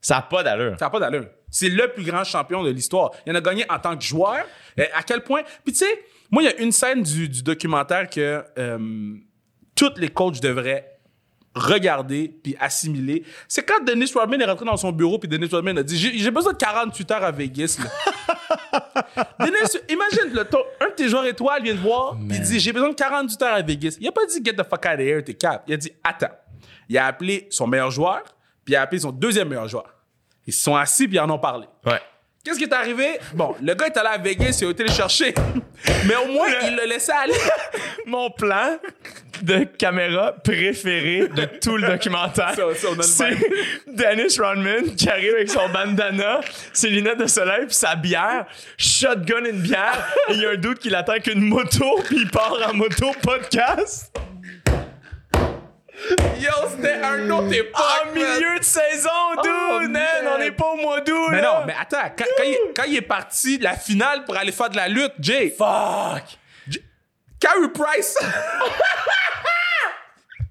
[0.00, 0.76] ça n'a pas d'allure.
[0.78, 1.26] Ça n'a pas d'allure.
[1.50, 3.10] C'est le plus grand champion de l'histoire.
[3.26, 4.44] Il en a gagné en tant que joueur.
[4.78, 5.42] Euh, à quel point?
[5.64, 9.14] Puis tu sais, moi, il y a une scène du, du documentaire que euh,
[9.74, 10.94] tous les coachs devraient
[11.54, 13.24] regarder puis assimiler.
[13.48, 16.30] C'est quand Dennis Rodman est rentré dans son bureau puis Dennis Rodman a dit J'ai
[16.30, 17.78] besoin de 48 heures à Vegas.
[17.82, 17.90] là.
[19.40, 22.72] Dennis, imagine, le, ton- un de tes joueurs étoiles vient te voir il dit J'ai
[22.72, 23.96] besoin de 48 heures à Vegas.
[24.00, 25.64] Il a pas dit Get the fuck out of here, t'es cap.
[25.66, 26.34] Il a dit Attends.
[26.88, 28.22] Il a appelé son meilleur joueur
[28.64, 29.94] puis il a appelé son deuxième meilleur joueur.
[30.46, 31.66] Ils se sont assis puis ils en ont parlé.
[31.84, 32.00] Ouais.
[32.48, 33.18] Qu'est-ce qui est arrivé?
[33.34, 35.34] Bon, le gars est allé à Vegas, il a été le chercher.
[36.06, 37.34] Mais au moins, il l'a laissé aller.
[38.06, 38.78] Mon plan
[39.42, 43.36] de caméra préféré de tout le documentaire, Ça, ça, c'est.
[43.86, 46.40] Dennis Rodman qui arrive avec son bandana,
[46.72, 48.46] ses lunettes de soleil puis sa bière,
[48.78, 52.16] shotgun une bière, et il y a un doute qui l'attend avec une moto puis
[52.22, 54.10] il part en moto podcast
[56.38, 57.82] Yo, c'était un autre époque.
[58.06, 59.10] en milieu de saison,
[59.42, 60.26] dude, Oh, man, man.
[60.34, 61.60] on n'est pas au mois d'août, Mais là.
[61.60, 64.52] non, mais attends, quand, quand il, quand il est parti de la finale pour aller
[64.52, 66.22] faire de la lutte, Jay, fuck.
[67.40, 68.16] Carey Price.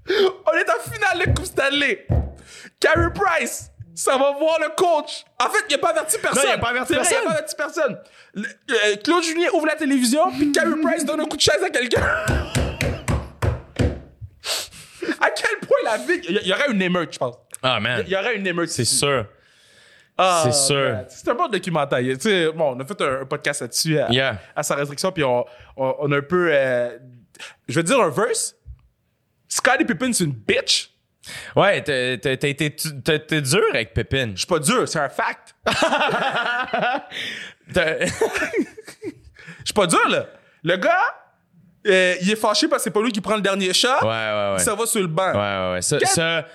[0.10, 2.08] On est en finale de Coupe Stanley.
[2.80, 3.70] Carey Price.
[3.94, 5.26] Ça va voir le coach.
[5.44, 6.44] En fait, il n'a pas averti personne.
[6.44, 7.18] Non, il a pas averti personne.
[7.20, 8.00] Il pas averti personne.
[8.36, 11.64] Le- euh, Claude Julien ouvre la télévision, puis Carey Price donne un coup de chaise
[11.64, 12.02] à quelqu'un.
[15.20, 16.22] à quel point la vie.
[16.30, 17.36] Il y- aurait une émeute, je pense.
[17.64, 18.70] Ah, man, Il y aurait une émeute.
[18.70, 19.26] c'est sûr.
[20.18, 20.98] Ah, c'est sûr.
[21.10, 22.00] C'est un bon documentaire.
[22.00, 24.40] Tu sais, bon, on a fait un, un podcast là-dessus à, Yeah.
[24.56, 26.50] à sa restriction, puis on, on, on a un peu.
[26.52, 26.98] euh,
[27.68, 28.56] je vais dire un verse.
[29.48, 30.90] Scottie Pippen, c'est une bitch.
[31.56, 32.18] Ouais, été
[33.42, 34.32] dur avec Pépin.
[34.34, 35.54] Je suis pas dur, c'est un fact.
[37.76, 40.26] Je suis pas dur, là.
[40.64, 41.16] Le gars,
[41.88, 43.88] euh, il est fâché parce que c'est pas lui qui prend le dernier shot.
[44.02, 44.60] Ouais, ouais, ouais.
[44.60, 45.32] Ça va sur le banc.
[45.32, 45.82] Ouais, ouais, ouais.
[45.82, 46.46] Ça, ça,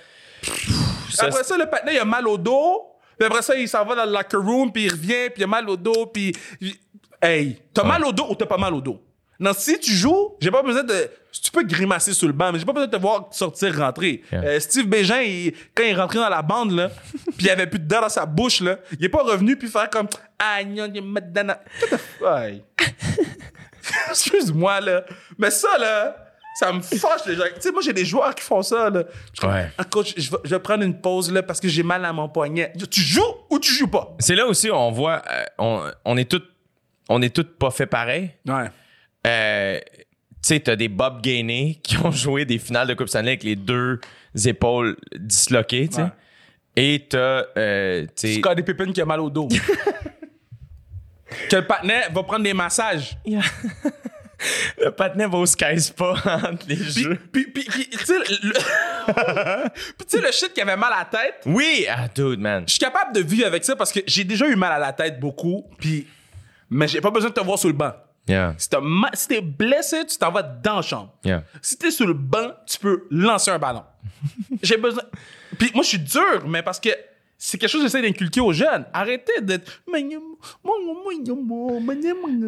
[1.18, 2.88] après ça, le patinet, il a mal au dos.
[3.18, 5.44] Puis après ça, il s'en va dans le locker room, puis il revient, puis il
[5.44, 6.34] a mal au dos, puis...
[7.20, 9.00] Hey, t'as mal au dos ou t'as pas mal au dos?
[9.38, 11.08] Non, si tu joues, j'ai pas besoin de...
[11.30, 14.22] Tu peux grimacer sur le banc, mais j'ai pas besoin de te voir sortir, rentrer.
[14.32, 14.42] Yeah.
[14.42, 16.90] Euh, Steve Bégin, il- quand il est rentré dans la bande, là,
[17.36, 19.68] puis il avait plus de dents dans sa bouche, là, il est pas revenu puis
[19.68, 20.08] faire comme...
[20.38, 20.60] Ah,
[21.02, 21.48] madame.
[21.48, 22.92] What the fuck?
[24.10, 25.04] Excuse-moi, là.
[25.38, 26.16] Mais ça, là,
[26.58, 27.44] ça me fâche, les gens.
[27.54, 29.04] Tu sais, moi, j'ai des joueurs qui font ça, là.
[29.40, 29.70] Je Ouais.
[29.78, 32.12] Ah, coach, je vais, je vais prendre une pause, là, parce que j'ai mal à
[32.12, 32.72] mon poignet.
[32.90, 34.14] Tu joues ou tu joues pas?
[34.18, 36.42] C'est là aussi on voit, euh, on, on est tous,
[37.08, 38.30] on est tous pas fait pareil.
[38.46, 38.70] Ouais.
[39.26, 43.30] Euh, tu sais, t'as des Bob Gainey qui ont joué des finales de Coupe Stanley
[43.30, 44.00] avec les deux
[44.44, 46.02] épaules disloquées, tu sais.
[46.02, 46.08] Ouais.
[46.74, 49.48] Et t'as, euh, tu sais, Scott des pépines qui a mal au dos.
[51.48, 53.16] que le patinet va prendre des massages.
[54.80, 57.18] le patinet va au Sky Spa entre les Puis, jeux.
[57.32, 58.18] puis, puis, puis, tu sais,
[60.20, 60.32] le...
[60.32, 62.64] shit qui avait mal à la tête, Oui, ah, dude, man.
[62.66, 64.92] je suis capable de vivre avec ça parce que j'ai déjà eu mal à la
[64.92, 66.06] tête beaucoup, puis...
[66.70, 67.92] Mais j'ai pas besoin de te voir sur le banc.
[68.26, 71.12] Yeah, Si t'as ma- si t'es blessé, tu t'en vas dans la chambre.
[71.24, 71.42] yeah.
[71.60, 73.82] Si t'es sur le banc, tu peux lancer un ballon.
[74.62, 75.02] J'ai besoin.
[75.58, 76.88] Puis moi, je suis dur, mais parce que
[77.45, 78.86] c'est quelque chose que j'essaie d'inculquer aux jeunes.
[78.93, 79.82] Arrêtez d'être.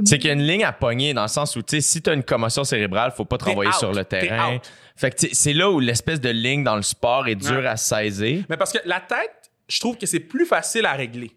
[0.05, 2.01] C'est qu'il y a une ligne à pogner dans le sens où, tu sais, si
[2.01, 4.59] t'as une commotion cérébrale, faut pas te renvoyer sur le terrain.
[4.95, 7.67] Fait que tu c'est là où l'espèce de ligne dans le sport est dure Ouais.
[7.67, 8.45] à saisir.
[8.49, 11.33] Mais parce que la tête, je trouve que c'est plus facile à régler.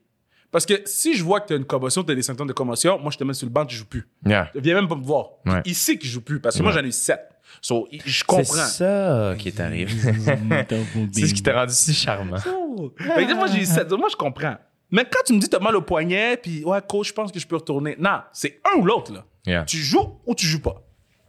[0.52, 3.10] Parce que si je vois que t'as une commotion, t'as des symptômes de commotion, moi,
[3.12, 4.08] je te mets sur le banc, tu joues plus.
[4.24, 4.52] Yeah.
[4.54, 5.30] Viens même pas me voir.
[5.48, 5.62] Ouais.
[5.66, 7.28] Il sait qu'il joue plus parce que moi, j'en ai eu sept.
[7.62, 8.44] So, je C'est comprends.
[8.46, 9.92] ça qui est arrivé.
[11.12, 12.38] c'est ce qui t'a rendu si charmant.
[12.38, 13.66] Fait que moi, j'ai.
[13.98, 14.56] Moi, je comprends.
[14.92, 17.40] Mais quand tu me dis t'as mal au poignet, puis ouais, coach, je pense que
[17.40, 17.96] je peux retourner.
[18.00, 19.26] Non, c'est un ou l'autre, là.
[19.46, 19.64] Yeah.
[19.64, 20.82] Tu joues ou tu joues pas.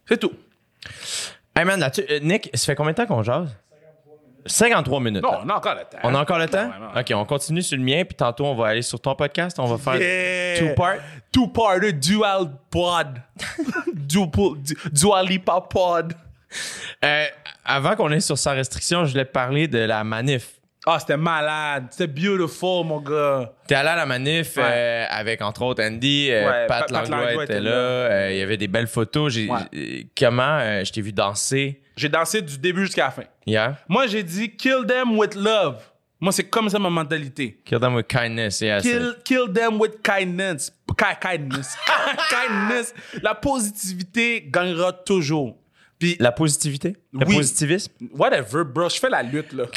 [0.08, 0.32] C'est tout.
[1.56, 3.56] Hey man, là-dessus, euh, Nick, ça fait combien de temps qu'on jase?
[4.48, 5.22] 53 minutes.
[5.22, 5.98] Non, on a encore le temps.
[6.02, 6.70] On a encore le temps?
[6.96, 9.58] OK, on continue sur le mien, puis tantôt, on va aller sur ton podcast.
[9.60, 10.58] On va faire Yeah.
[10.58, 10.96] two part.
[11.32, 13.06] Two part dual pod.
[13.94, 14.28] dual,
[14.58, 16.14] du, dual lipa pod.
[17.04, 17.24] Euh,
[17.64, 20.52] avant qu'on aille sur sans restriction, je voulais parler de la manif.
[20.86, 21.88] Ah, c'était malade.
[21.90, 23.52] C'était beautiful, mon gars.
[23.66, 24.62] T'es allé à la manif Ouais.
[24.64, 28.30] euh, avec, entre autres, Andy, euh, Ouais, Pat, Pat- Langlois était était là.
[28.30, 29.36] Il y avait des belles photos.
[29.36, 30.06] Ouais.
[30.18, 31.82] comment je t'ai vu danser?
[31.98, 33.74] J'ai dansé du début jusqu'à la fin.
[33.88, 35.76] Moi, j'ai dit kill them with love.
[36.20, 37.60] Moi, c'est comme ça ma mentalité.
[37.64, 38.60] Kill them with kindness.
[38.60, 40.72] Yeah, Kill, kill them with kindness.
[40.96, 41.76] Ki- kindness.
[42.30, 42.94] kindness.
[43.22, 45.56] La positivité gagnera toujours.
[45.98, 46.96] Puis, La positivité?
[47.12, 47.36] Le Oui.
[47.36, 47.92] positivisme?
[48.12, 49.64] whatever, bro, je fais la lutte, là.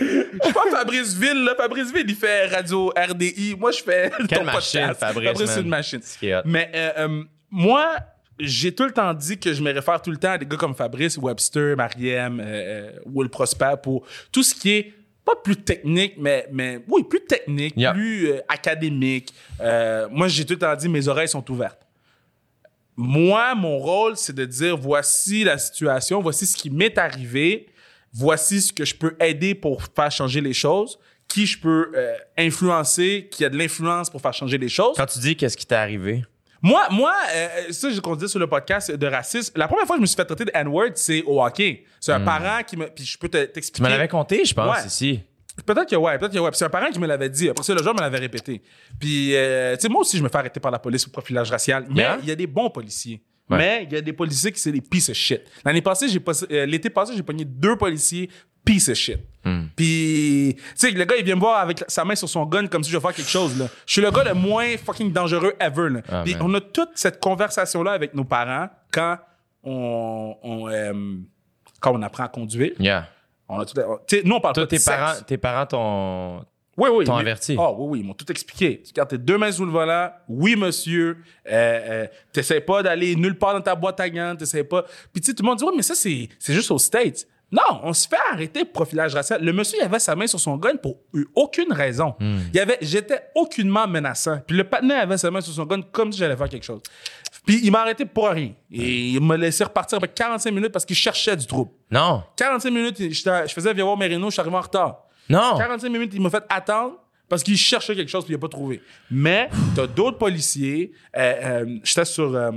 [0.00, 0.04] Je
[0.44, 1.54] suis pas Fabrice Ville, là.
[1.56, 3.56] Fabrice Ville, il fait radio RDI.
[3.58, 5.00] Moi, je fais Quelle ton machine, podcast.
[5.00, 6.00] Fabrice, Fabrice, c'est une machine.
[6.44, 7.96] Mais euh, euh, moi,
[8.40, 10.56] j'ai tout le temps dit que je me réfère tout le temps à des gars
[10.56, 14.92] comme Fabrice, Webster, Mariem, euh, euh, Will Prosper pour tout ce qui est
[15.24, 17.92] pas plus technique, mais, mais oui, plus technique, Yeah.
[17.92, 19.34] plus euh, académique.
[19.60, 21.80] Euh, moi, j'ai tout le temps dit mes oreilles sont ouvertes.
[22.96, 27.68] Moi, mon rôle, c'est de dire voici la situation, voici ce qui m'est arrivé,
[28.12, 32.14] voici ce que je peux aider pour faire changer les choses, qui je peux euh,
[32.36, 34.96] influencer, qui a de l'influence pour faire changer les choses.
[34.96, 36.24] Quand tu dis qu'est-ce qui t'est arrivé?
[36.62, 39.52] Moi, moi euh, ça, je qu'on disait sur le podcast de racisme.
[39.56, 41.84] La première fois que je me suis fait traiter de N-word, c'est au hockey.
[42.00, 42.86] C'est un parent qui me.
[42.86, 43.46] Puis je peux te- Hmm.
[43.46, 43.84] Tu t'expliquer.
[43.84, 44.86] me l'avais compté, je pense, Ouais.
[44.86, 45.20] ici.
[45.66, 46.50] Peut-être que ouais, peut-être que ouais.
[46.50, 47.48] Puis c'est un parent qui me l'avait dit.
[47.48, 48.62] Après ça, le joueur me l'avait répété.
[48.98, 51.50] Puis, euh, tu sais, moi aussi, je me fais arrêter par la police pour profilage
[51.50, 51.86] racial.
[51.90, 52.18] Mais Yeah.
[52.22, 53.22] il y a des bons policiers.
[53.50, 53.56] Ouais.
[53.58, 55.40] Mais il y a des policiers qui c'est des pieces of shit.
[55.64, 56.20] L'année passée, j'ai
[56.52, 58.28] euh, l'été passé, j'ai pogné deux policiers
[58.68, 59.18] piece of shit.
[59.44, 59.66] Hmm.
[59.74, 62.66] Puis, tu sais, le gars, il vient me voir avec sa main sur son gun
[62.66, 63.66] comme si je vais faire quelque chose, là.
[63.86, 66.00] Je suis le gars le moins fucking dangereux ever, là.
[66.10, 66.42] Ah, Puis, man.
[66.44, 69.16] on a toute cette conversation-là avec nos parents quand
[69.64, 70.92] on, on, euh,
[71.80, 72.72] quand on apprend à conduire.
[72.78, 73.08] Yeah.
[73.48, 73.74] On a tout,
[74.24, 74.96] nous, on parle Toi, pas de tes sexe.
[74.96, 76.44] parents, tes parents t'ont.
[76.76, 77.04] Oui, oui.
[77.06, 77.56] T'ont mais- averti.
[77.58, 78.82] Ah, oui, oui, ils m'ont tout expliqué.
[78.86, 80.10] Tu gardes tes deux mains sous le volant.
[80.28, 81.16] Oui, monsieur.
[81.50, 84.36] Euh, euh, t'essaies pas d'aller nulle part dans ta boîte à gants.
[84.36, 84.84] T'essaies pas.
[85.12, 87.26] Puis, tu sais, tout le monde dit, ouais, mais ça, c'est, c'est juste aux States.
[87.50, 89.42] Non, on se fait arrêter pour profilage racial.
[89.42, 90.98] Le monsieur, il avait sa main sur son gun pour
[91.34, 92.14] aucune raison.
[92.20, 92.40] Hmm.
[92.52, 94.40] Il avait, j'étais aucunement menaçant.
[94.46, 96.82] Puis le partenaire avait sa main sur son gun comme si j'allais faire quelque chose.
[97.46, 98.52] Puis il m'a arrêté pour rien.
[98.70, 101.70] Et il m'a laissé repartir avec 45 minutes parce qu'il cherchait du trouble.
[101.90, 102.22] Non.
[102.36, 105.04] 45 minutes, je faisais viens voir Merino, je suis arrivé en retard.
[105.30, 105.56] Non.
[105.56, 106.96] 45 minutes, il m'a fait attendre
[107.28, 108.82] parce qu'il cherchait quelque chose puis il n'a pas trouvé.
[109.10, 110.92] Mais t'as d'autres policiers.
[111.16, 112.50] Euh, euh, J'étais sur euh,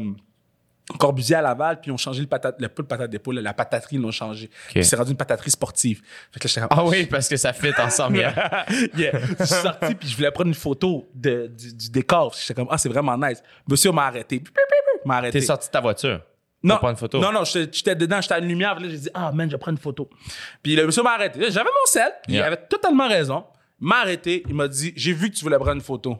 [0.98, 3.54] Corbusier à Laval, puis ils ont changé le patate, le, pas le patate d'épaule, la
[3.54, 4.50] pataterie, ils l'ont changé.
[4.70, 6.02] Puis c'est rendu une pataterie sportive.
[6.32, 8.18] Fait que là, j'étais comme, Ah oui, parce que ça fit ensemble.
[8.18, 8.66] yeah.
[8.98, 9.12] Yeah.
[9.40, 12.34] Je suis sorti puis je voulais prendre une photo de, du, du décor.
[12.40, 13.42] J'étais comme, ah, c'est vraiment nice.
[13.68, 14.44] Monsieur m'a arrêté.
[15.06, 15.40] M'a arrêté.
[15.40, 16.22] T'es sorti de ta voiture?
[16.64, 17.20] Non, une photo?
[17.20, 18.80] non, non, j'étais j'étais dedans, j'étais à la lumière.
[18.80, 20.08] Là, j'ai dit, ah, man, je vais prendre une photo.
[20.62, 21.40] Puis le monsieur m'a arrêté.
[21.50, 22.42] J'avais mon sel, Yeah.
[22.42, 23.46] il avait totalement raison.
[23.82, 26.18] Il m'a arrêté, il m'a dit, j'ai vu que tu voulais prendre une photo.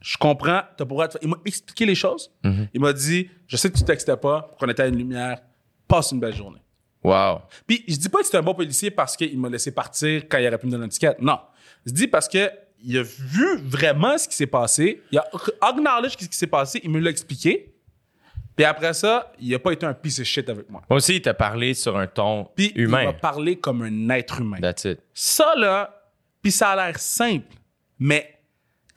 [0.00, 1.04] Je comprends, t'as pour.
[1.22, 2.30] Il m'a expliqué les choses.
[2.44, 2.68] Mm-hmm.
[2.74, 5.40] Il m'a dit, je sais que tu textais pas, qu'on était à une lumière,
[5.86, 6.60] passe une belle journée.
[7.02, 7.42] Wow.
[7.66, 10.38] Puis je dis pas que c'est un bon policier parce qu'il m'a laissé partir quand
[10.38, 11.24] il aurait pu me donner une.
[11.24, 11.38] Non.
[11.86, 12.50] Je dis parce que
[12.82, 15.02] il a vu vraiment ce qui s'est passé.
[15.10, 15.24] Il a
[15.60, 16.80] acknowledge ce qui s'est passé.
[16.84, 17.74] Il me l'a expliqué.
[18.56, 20.82] Puis après ça, il a pas été un piece of shit avec moi.
[20.90, 23.04] Moi aussi, il t'a parlé sur un ton Puis il humain.
[23.04, 24.58] m'a parlé comme un être humain.
[24.60, 25.00] That's it.
[25.14, 25.94] Ça, là,
[26.42, 27.54] puis ça a l'air simple,
[28.00, 28.37] mais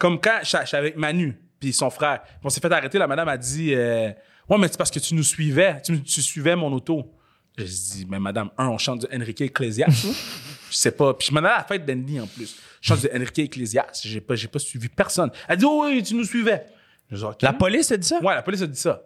[0.02, 3.38] comme quand suis avec Manu, puis son frère, on s'est fait arrêter, la madame a
[3.38, 4.10] dit euh,
[4.50, 7.14] Ouais, mais c'est parce que tu nous suivais, tu, tu suivais mon auto.
[7.56, 9.86] Je dis Mais madame, un, on chante du Enrique Ecclesias.
[9.88, 9.92] hein?
[10.72, 11.14] je sais pas.
[11.14, 12.56] Puis je m'en allais à la fête d'Andy en plus.
[12.82, 14.02] Je chante du Enrique Ecclesias.
[14.04, 15.30] J'ai pas, j'ai pas suivi personne.
[15.48, 16.66] Elle dit Oh, oui, tu nous suivais.
[17.12, 17.44] Je dis, OK.
[17.44, 18.20] La police a dit ça?
[18.24, 19.04] Ouais, la police a dit ça.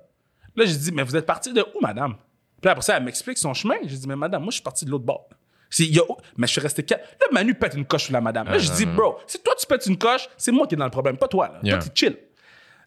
[0.56, 2.14] Là, j'ai dit, mais vous êtes parti de où, madame?
[2.14, 3.76] Puis là, après ça, elle m'explique son chemin.
[3.84, 5.28] J'ai dit, mais madame, moi, je suis parti de l'autre bord.
[5.80, 6.04] Y a-
[6.38, 7.02] mais je suis resté calme.
[7.20, 8.48] Là, Manu pète une coche sur la madame.
[8.48, 10.86] Là, je dis, bro, si toi, tu pètes une coche, c'est moi qui est dans
[10.86, 11.48] le problème, pas toi.
[11.50, 11.60] Là.
[11.64, 11.78] Yeah.
[11.80, 12.18] Toi, tu chill.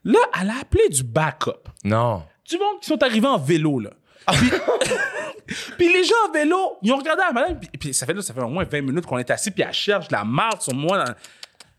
[0.05, 1.69] Là, elle a appelé du backup.
[1.85, 2.23] Non.
[2.49, 3.91] Du monde qui sont arrivés en vélo, là.
[4.33, 4.51] Puis,
[5.79, 7.59] puis les gens en vélo, ils ont regardé la madame.
[7.59, 9.63] Puis, puis ça, fait, là, ça fait au moins 20 minutes qu'on est assis, puis
[9.67, 11.05] elle cherche de la marde sur moi.
[11.05, 11.15] dans-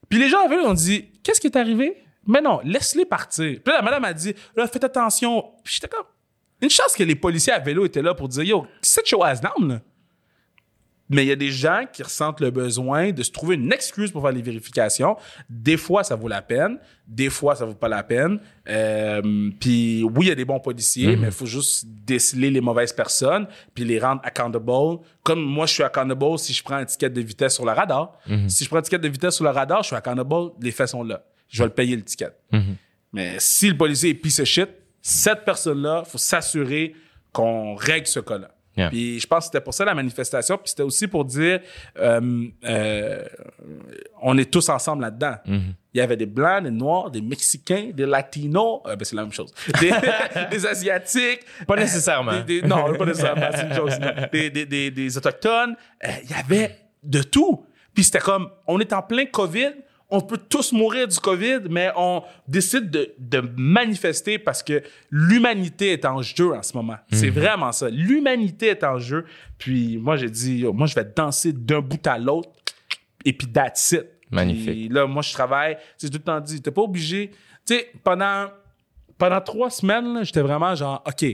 [0.10, 2.04] Puis les gens en vélo, ils ont dit, qu'est-ce qui est arrivé?
[2.28, 3.60] Mais non, laisse-les partir.
[3.64, 5.42] Puis là, la madame a dit, là, faites attention.
[5.64, 6.06] Puis j'étais comme,
[6.62, 9.40] une chance que les policiers à vélo étaient là pour dire, yo, sit your ass
[9.42, 9.80] down, là.
[11.10, 14.12] Mais il y a des gens qui ressentent le besoin de se trouver une excuse
[14.12, 15.18] pour faire les vérifications.
[15.50, 16.78] Des fois, ça vaut la peine.
[17.08, 18.40] Des fois, ça vaut pas la peine.
[18.68, 22.62] Euh, puis oui, il y a des bons policiers, mais il faut juste déceler les
[22.62, 25.00] mauvaises personnes puis les rendre accountable.
[25.24, 28.20] Comme moi, je suis accountable si je prends un ticket de vitesse sur le radar.
[28.48, 30.52] Si je prends un ticket de vitesse sur le radar, je suis accountable.
[30.62, 31.24] Les faits sont là.
[31.48, 32.30] Je vais le payer le ticket.
[33.12, 34.70] Mais si le policier est piece of shit,
[35.02, 36.94] cette personne-là, faut s'assurer
[37.32, 38.52] qu'on règle ce cas-là.
[38.80, 38.90] Yeah.
[38.90, 40.58] Puis je pense que c'était pour ça la manifestation.
[40.58, 41.60] Puis c'était aussi pour dire,
[42.00, 43.26] euh, euh,
[44.22, 45.36] on est tous ensemble là-dedans.
[45.46, 45.74] Mhm.
[45.94, 48.80] Il y avait des blancs, des noirs, des mexicains, des latinos.
[48.88, 49.52] Euh, ben c'est la même chose.
[49.82, 49.92] Des,
[50.52, 51.42] des asiatiques.
[51.68, 52.42] Pas nécessairement.
[52.44, 53.50] des- des- non, pas nécessairement.
[53.54, 53.98] C'est une chose.
[54.32, 55.76] Des, autochtones.
[56.24, 57.66] Il y avait de tout.
[57.94, 59.72] Puis c'était comme, on est en plein COVID.
[60.12, 64.82] On peut tous mourir du COVID, mais on décide de, de manifester parce que
[65.12, 66.98] l'humanité est en jeu en ce moment.
[67.12, 67.90] C'est vraiment ça.
[67.90, 69.26] L'humanité est en jeu.
[69.60, 72.50] Puis moi, j'ai dit, moi, je vais danser d'un bout à l'autre.
[73.24, 74.08] Et puis that's it.
[74.32, 74.66] Magnifique.
[74.66, 75.78] Puis là, moi, je travaille.
[76.00, 77.32] J'ai tout le temps dit, t'es pas obligé.
[77.66, 78.48] Tu sais, pendant,
[79.18, 81.26] pendant trois semaines, j'étais vraiment genre, OK,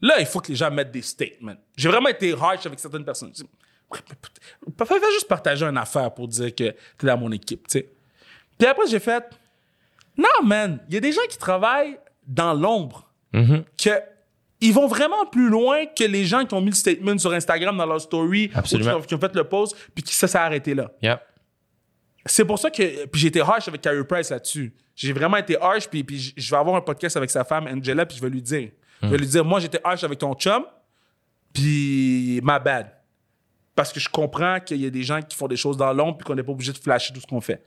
[0.00, 1.54] là, il faut que les gens mettent des statements.
[1.76, 3.32] J'ai vraiment été harsh avec certaines personnes.
[3.92, 7.88] Fais fais juste partager une affaire pour dire que t'es dans mon équipe, tu sais.
[8.62, 9.24] Puis après, j'ai fait,
[10.16, 13.90] non, man, il y a des gens qui travaillent dans l'ombre que
[14.60, 17.76] ils vont vraiment plus loin que les gens qui ont mis le statement sur Instagram
[17.76, 18.90] dans leur story Absolument.
[18.90, 20.92] ou qui ont, qui ont fait le post puis qui ça s'est arrêté là.
[21.02, 21.20] Yep.
[22.24, 24.72] C'est pour ça que puis j'ai été harsh avec Carrie Price là-dessus.
[24.94, 28.06] J'ai vraiment été harsh puis, puis je vais avoir un podcast avec sa femme Angela
[28.06, 28.70] puis je vais lui dire.
[29.02, 30.64] Je vais lui dire moi j'étais harsh avec ton chum
[31.52, 32.92] puis ma bad.
[33.74, 36.18] Parce que je comprends qu'il y a des gens qui font des choses dans l'ombre
[36.18, 37.64] puis qu'on n'est pas obligé de flasher tout ce qu'on fait.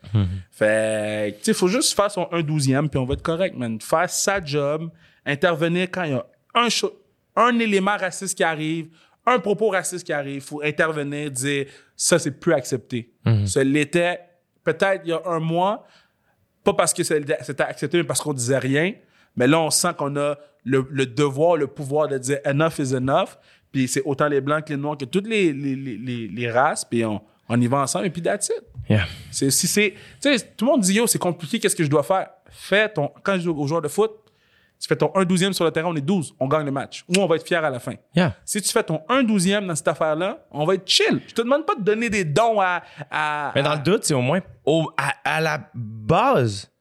[0.51, 3.55] Fait que, tu sais, faut juste faire son 1 douzième puis on va être correct,
[3.57, 3.81] man.
[3.81, 4.91] Faire sa job,
[5.25, 6.67] intervenir quand il y a un,
[7.35, 8.89] un élément raciste qui arrive,
[9.25, 13.11] un propos raciste qui arrive, faut intervenir, dire ça, c'est plus accepté.
[13.47, 14.19] Ça l'était
[14.63, 15.87] peut-être il y a un mois,
[16.63, 18.93] pas parce que c'était c'était accepté, mais parce qu'on disait rien.
[19.35, 22.93] Mais là, on sent qu'on a le, le devoir, le pouvoir de dire enough is
[22.95, 23.37] enough.
[23.75, 25.75] Puis c'est autant les blancs que les noirs que toutes les, les,
[26.29, 26.85] les, races.
[26.85, 27.19] Puis on,
[27.49, 28.63] on y va ensemble et puis that's it.
[28.89, 29.05] Yeah.
[29.29, 31.89] C'est, si c'est, tu sais, tout le monde dit, yo, c'est compliqué, qu'est-ce que je
[31.89, 32.29] dois faire?
[32.49, 34.11] Fais ton, quand je joue aux joueurs de foot,
[34.79, 37.03] tu fais ton 1 12e sur le terrain, on est 12, on gagne le match.
[37.09, 37.95] Ou on va être fier à la fin.
[38.15, 38.33] Yeah.
[38.45, 41.19] Si tu fais ton 1 12e dans cette affaire-là, on va être chill.
[41.27, 42.81] Je te demande pas de donner des dons à.
[43.11, 46.71] à Mais dans à- le doute, c'est au moins au- à, à la base,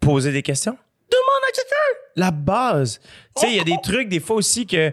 [0.00, 0.78] poser des questions.
[1.10, 2.00] Demande à quelqu'un!
[2.16, 2.98] La base.
[3.36, 4.90] Tu sais, il y a des trucs, des fois aussi, que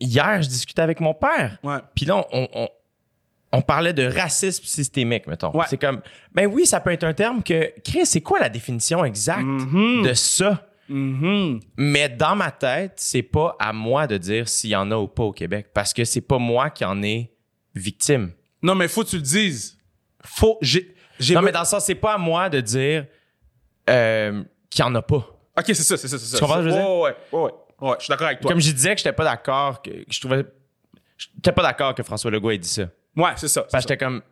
[0.00, 1.58] hier, je discutais avec mon père.
[1.62, 1.78] Ouais.
[1.94, 2.68] Puis là, on, on,
[3.52, 5.56] on parlait de racisme systémique, mettons.
[5.56, 5.64] Ouais.
[5.68, 6.00] C'est comme,
[6.32, 10.12] ben oui, ça peut être un terme que, Chris, c'est quoi la définition exacte de
[10.14, 10.66] ça?
[10.88, 11.60] Mhm.
[11.76, 15.08] Mais dans ma tête, c'est pas à moi de dire s'il y en a ou
[15.08, 17.32] pas au Québec, parce que c'est pas moi qui en ai
[17.74, 18.30] victime.
[18.62, 19.78] Non, mais faut que tu le dises.
[20.24, 20.58] Faut.
[20.60, 20.94] J'ai.
[21.18, 23.06] j'ai Non, mais dans le sens, c'est pas à moi de dire
[23.90, 25.26] euh, qu'il y en a pas.
[25.58, 26.38] Ok, c'est ça, c'est ça, c'est ça.
[26.38, 26.90] Tu comprends ce que je veux dire?
[26.90, 27.50] Ouais, ouais.
[27.80, 28.50] Ouais, je suis d'accord avec toi.
[28.50, 30.44] Comme je disais que j'étais pas d'accord, que, je trouvais.
[31.16, 32.88] J'étais pas d'accord que François Legault ait dit ça.
[33.16, 33.62] Ouais, c'est ça.
[33.62, 34.22] Parce que j'étais comme.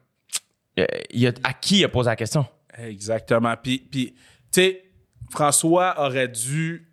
[0.78, 2.46] euh, il a- à qui il a posé la question?
[2.78, 3.54] Exactement.
[3.62, 4.84] Puis, puis tu sais,
[5.30, 6.88] François aurait dû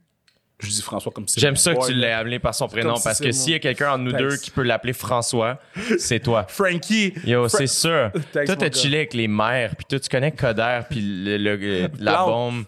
[0.65, 3.03] je dis François comme si J'aime ça que tu l'aies appelé par son prénom si
[3.03, 5.59] parce que s'il y a quelqu'un entre nous deux qui peut l'appeler François,
[5.97, 6.45] c'est toi.
[6.49, 7.13] Frankie.
[7.25, 8.11] Yo, Fra- c'est sûr.
[8.33, 11.87] Thanks, toi, t'as chillé avec les mères, puis toi, tu connais Coder, puis le, le-
[11.99, 12.63] la bombe.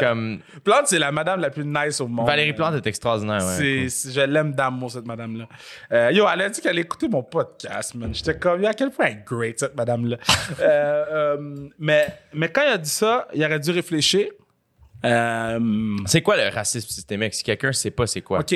[0.00, 2.26] Comme Plante, c'est la madame la plus nice au monde.
[2.26, 3.44] Valérie Plante est extraordinaire.
[3.44, 4.12] Ouais, cool.
[4.12, 5.46] je l'aime d'amour, cette madame-là.
[5.92, 8.12] Euh, yo, elle a dit qu'elle écoutait mon podcast, man.
[8.12, 10.16] J'étais comme, à quel point elle est great, cette madame-là.
[10.60, 11.36] Euh, euh,
[11.78, 14.26] mais, mais quand il a dit ça, il aurait dû réfléchir.
[15.04, 17.34] Euh, C'est quoi le racisme systémique?
[17.34, 18.40] Si quelqu'un sait pas, c'est quoi?
[18.40, 18.54] OK.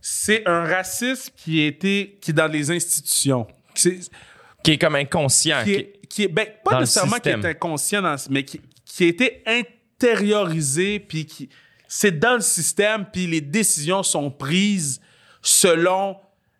[0.00, 3.46] C'est un racisme qui été, qui est dans les institutions.
[3.74, 5.62] Qui est comme inconscient.
[5.64, 9.06] qui est, qui est- ben, pas nécessairement qui est inconscient, dans, mais qui, qui a
[9.08, 11.48] été intériorisé, puis qui
[11.88, 15.00] c'est dans le système, puis les décisions sont prises
[15.42, 16.16] selon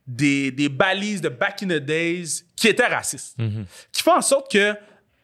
[0.07, 3.39] des, des balises de back in the days qui étaient racistes.
[3.39, 3.65] Mm-hmm.
[3.93, 4.75] Qui font en sorte que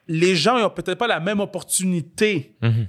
[0.06, 2.86] les gens n'ont peut-être pas la même opportunité Mm-hmm.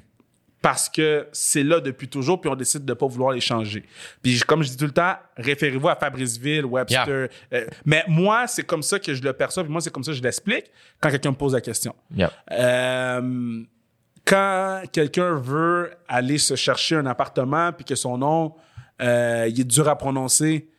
[0.62, 3.86] Parce que c'est là depuis toujours, puis on décide de ne pas vouloir les changer.
[4.22, 7.30] Puis comme je dis tout le temps, référez-vous à Fabriceville, Webster.
[7.54, 10.12] Euh, mais moi, c'est comme ça que je le perçois, puis moi, c'est comme ça
[10.12, 10.66] que je l'explique
[11.00, 11.96] quand quelqu'un me pose la question.
[12.52, 13.64] Euh,
[14.26, 18.56] quand quelqu'un veut aller se chercher un appartement, puis que son nom,
[19.02, 20.70] euh, il est dur à prononcer,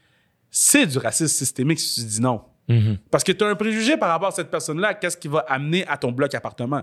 [0.50, 2.42] c'est du racisme systémique si tu dis non.
[3.10, 5.84] Parce que tu as un préjugé par rapport à cette personne-là, qu'est-ce qui va amener
[5.88, 6.82] à ton bloc appartement?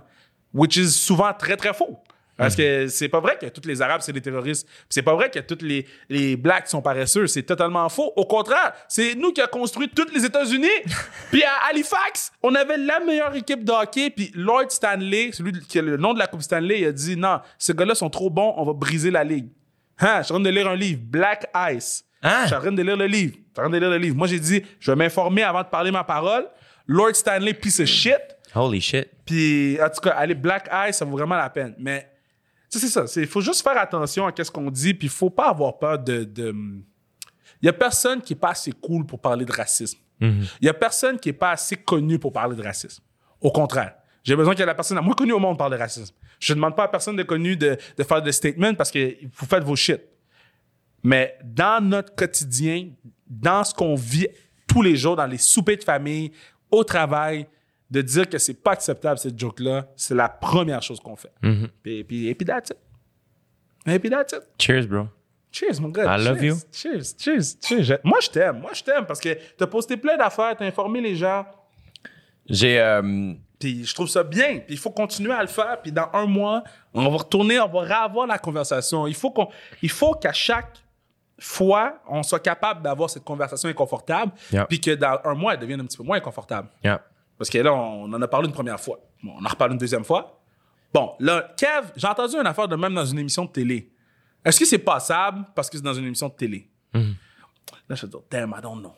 [0.53, 1.97] Which is souvent très, très faux.
[2.37, 4.67] Parce que c'est pas vrai que tous les Arabes, c'est des terroristes.
[4.89, 7.25] C'est pas vrai que tous les, les Blacks sont paresseux.
[7.25, 8.13] C'est totalement faux.
[8.15, 10.67] Au contraire, c'est nous qui avons construit tous les États-Unis.
[11.31, 14.11] puis à Halifax, on avait la meilleure équipe de hockey.
[14.11, 17.17] Puis Lloyd Stanley, celui qui a le nom de la Coupe Stanley, il a dit
[17.17, 19.49] non, ces gars-là sont trop bons, on va briser la ligue.
[19.99, 22.05] Hein, je suis en train de lire un livre, Black Ice.
[22.21, 22.41] Hein?
[22.43, 23.33] Je suis en train de lire le livre.
[23.33, 24.15] Je suis en train de lire le livre.
[24.15, 26.47] Moi, j'ai dit, je vais m'informer avant de parler ma parole.
[26.85, 28.19] Lord Stanley, piece of shit.
[28.55, 29.09] Holy shit.
[29.25, 31.73] Puis, en tout cas, aller Black Eye, ça vaut vraiment la peine.
[31.79, 32.07] Mais,
[32.69, 33.05] c'est ça.
[33.15, 35.99] Il faut juste faire attention à ce qu'on dit, puis il faut pas avoir peur
[35.99, 36.23] de.
[36.23, 36.53] de...
[37.61, 39.99] Il y a personne qui est pas assez cool pour parler de racisme.
[40.19, 43.03] Il y a personne qui est pas assez connu pour parler de racisme.
[43.39, 43.95] Au contraire.
[44.23, 46.13] J'ai besoin que la personne la moins connue au monde parle de racisme.
[46.39, 49.15] Je ne demande pas à personne de connu de, de faire des statements parce que
[49.23, 50.01] vous faites vos shit.
[51.01, 52.89] Mais dans notre quotidien,
[53.25, 54.27] dans ce qu'on vit
[54.67, 56.31] tous les jours, dans les soupers de famille,
[56.69, 57.47] au travail,
[57.89, 61.31] de dire que c'est pas acceptable cette joke-là, c'est la première chose qu'on fait.
[61.83, 62.77] Puis, puis, et puis that's it.
[63.91, 64.41] Et puis that's it.
[64.59, 65.07] Cheers, bro.
[65.51, 66.17] Cheers, mon gars.
[66.17, 66.43] I love Cheers.
[66.43, 66.55] you.
[66.71, 67.99] Cheers, cheers, cheers.
[68.03, 68.59] Moi, je t'aime.
[68.59, 71.45] Moi, je t'aime parce que t'as posté plein d'affaires, t'as informé les gens.
[72.49, 72.79] J'ai.
[72.79, 74.57] euh, Puis je trouve ça bien.
[74.59, 75.81] Puis il faut continuer à le faire.
[75.81, 76.63] Puis dans un mois,
[76.93, 79.07] on va retourner, on va revoir la conversation.
[79.07, 79.47] Il faut qu'on,
[79.81, 80.77] il faut qu'à chaque
[81.39, 84.31] fois, on soit capable d'avoir cette conversation inconfortable.
[84.51, 84.65] Yeah.
[84.65, 86.67] Puis que dans un mois, elle devienne un petit peu moins inconfortable.
[86.83, 87.01] yeah.
[87.37, 88.99] Parce que là, on en a parlé une première fois.
[89.23, 90.41] Bon, on en reparle une deuxième fois.
[90.93, 93.91] Bon, là, Kev, j'ai entendu une affaire de même dans une émission de télé.
[94.43, 96.69] Est-ce que c'est passable parce que c'est dans une émission de télé?
[96.93, 97.01] Là,
[97.95, 98.93] je vais dire, damn, I don't know.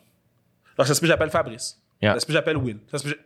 [0.78, 1.82] Alors, ça se peut que j'appelle Fabrice.
[2.02, 2.14] Yeah.
[2.14, 2.80] Ça se peut que j'appelle Will.
[2.90, 3.20] Ça se peut que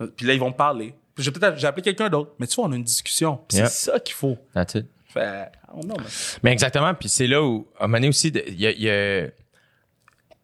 [0.00, 0.94] j'ai- Puis là, ils vont me parler.
[1.14, 2.32] Puis j'ai peut-être j'ai appelé quelqu'un d'autre.
[2.40, 3.38] Mais tu vois, on a une discussion.
[3.48, 3.66] Puis Yeah.
[3.68, 4.36] c'est ça qu'il faut.
[4.52, 4.86] That's it.
[5.06, 6.06] Fait, I don't know, man.
[6.42, 6.92] Mais exactement.
[6.94, 9.28] Puis c'est là où, à un moment donné aussi, il y a,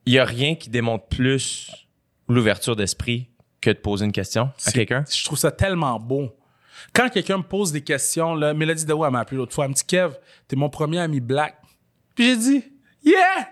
[0.07, 1.72] y a rien qui démontre plus
[2.28, 3.29] l'ouverture d'esprit
[3.61, 5.04] que de poser une question à quelqu'un?
[5.11, 6.34] Je trouve ça tellement beau.
[6.94, 9.64] Quand quelqu'un me pose des questions, là, Mélodie Daou, elle m'a appelé l'autre fois.
[9.64, 10.14] Elle me dit, Kev,
[10.48, 11.56] t'es mon premier ami black.
[12.14, 12.64] Puis j'ai dit,
[13.04, 13.48] yeah!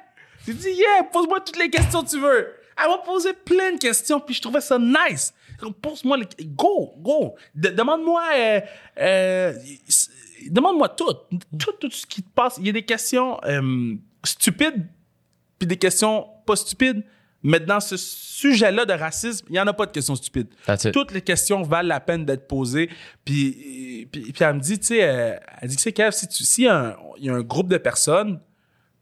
[0.47, 2.55] J'ai dit, yeah, pose-moi toutes les questions que tu veux.
[2.83, 5.35] Elle m'a posé plein de questions, puis je trouvais ça nice.
[5.83, 6.47] Pose-moi les...
[6.47, 7.35] Go, go.
[7.55, 8.23] De- demande-moi...
[8.35, 8.61] euh,
[8.99, 9.53] euh,
[10.49, 11.13] demande-moi tout.
[11.59, 11.73] tout.
[11.73, 12.57] Tout ce qui te passe.
[12.59, 13.95] Il y a des questions euh,
[14.25, 14.87] stupides,
[15.59, 17.05] puis des questions pas stupides.
[17.43, 20.49] Mais dans ce sujet-là de racisme, il n'y en a pas de questions stupides.
[20.93, 22.91] Toutes les questions valent la peine d'être posées.
[23.25, 26.27] Puis, puis, puis elle me dit, tu sais, euh, elle dit que c'est Kev, si
[26.29, 28.41] tu, si un- il y a un groupe de personnes,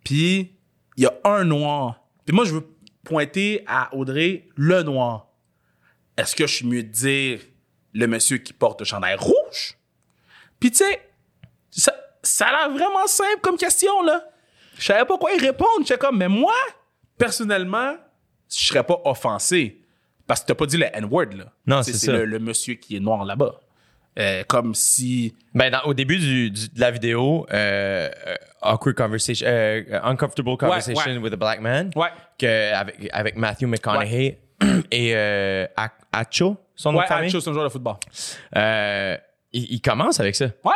[0.05, 0.53] puis
[0.99, 2.67] il y a un noir, puis moi, je veux
[3.05, 5.29] pointer à Audrey le noir.
[6.19, 7.41] Est-ce que je suis mieux de dire
[7.95, 9.79] le monsieur qui porte le chandail rouge?
[10.61, 11.01] Puis tu sais,
[11.71, 14.25] ça, ça a l'air vraiment simple comme question, là.
[14.79, 15.71] Je savais pas quoi y répondre.
[15.81, 16.55] J'étais comme, mais moi,
[17.19, 17.95] personnellement,
[18.51, 19.81] je serais pas offensé.
[20.27, 21.45] Parce que t'as pas dit le N-word, là.
[21.67, 22.13] Non, c'est ça.
[22.13, 23.61] Le, le monsieur qui est noir là-bas.
[24.19, 25.35] Euh, comme si...
[25.55, 28.09] Ben, dans- au début du, du- de la vidéo, euh,
[28.63, 31.19] awkward conversation, euh, uncomfortable conversation ouais.
[31.19, 32.09] with a black man, Ouais.
[32.39, 34.39] que avec, avec Matthew McConaughey
[34.91, 35.15] et
[36.13, 37.29] Acho, son nom de famille?
[37.29, 37.97] Acho, c'est un joueur de football.
[39.53, 40.47] Il, il commence avec ça.
[40.65, 40.73] Ouais.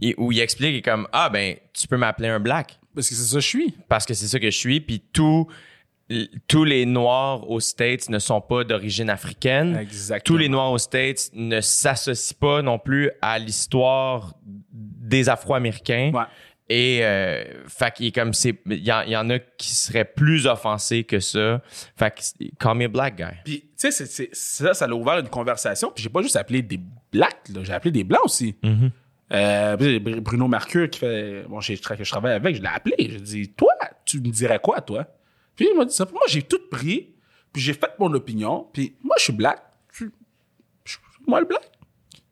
[0.00, 3.08] Il- où il explique il est comme ah ben tu peux m'appeler un black Parce
[3.08, 3.74] que c'est ça que je suis.
[3.88, 5.46] parce que c'est ça que je suis puis tous
[6.48, 9.76] tous les noirs aux States ne sont pas d'origine africaine.
[9.76, 10.24] Exactement.
[10.36, 14.34] Tous les noirs aux States ne s'associent pas non plus à l'histoire
[14.72, 16.12] des Afro-Américains.
[16.14, 16.24] Ouais.
[16.68, 20.04] et euh, fait est comme c'est il y, en- il y en a qui seraient
[20.06, 21.60] plus offensés que ça.
[21.96, 23.24] Fait que call me a black guy.
[23.44, 25.90] Puis, tu sais, ça, ça a ouvert une conversation.
[25.94, 26.80] Puis, j'ai pas juste appelé des
[27.12, 28.54] blacks, j'ai appelé des blancs aussi.
[29.32, 31.44] Euh, puis Br- Bruno Mercure, qui fait.
[31.48, 31.60] Bon,
[31.96, 32.94] que je travaille avec, je l'ai appelé.
[32.98, 33.72] J'ai dit, toi,
[34.04, 35.06] tu me dirais quoi, toi?
[35.56, 36.06] Puis, il m'a dit ça.
[36.06, 37.14] Puis Moi, j'ai tout pris.
[37.52, 38.68] Puis, j'ai fait mon opinion.
[38.72, 39.62] Puis, moi, je suis black.
[39.92, 40.04] Je,
[40.84, 40.96] je-
[41.26, 41.68] moi, le black.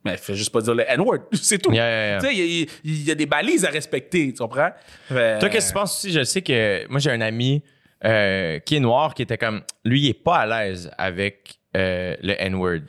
[0.04, 1.18] Mais fais juste pas dire le N-word.
[1.34, 1.72] C'est tout.
[1.72, 2.20] Yeah, yeah, yeah.
[2.20, 4.70] Tu sais, il y, a- il y a des balises à respecter, tu comprends?
[5.08, 6.12] Fait- Toi, qu'est-ce que tu penses aussi?
[6.12, 7.62] Je sais que moi, j'ai un ami
[8.04, 9.62] euh, qui est noir qui était comme.
[9.84, 12.80] Lui, il est pas à l'aise avec euh, le N-word.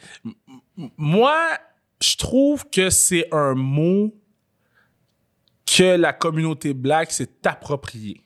[0.97, 1.37] Moi,
[2.01, 4.15] je trouve que c'est un mot
[5.65, 8.21] que la communauté black s'est approprié.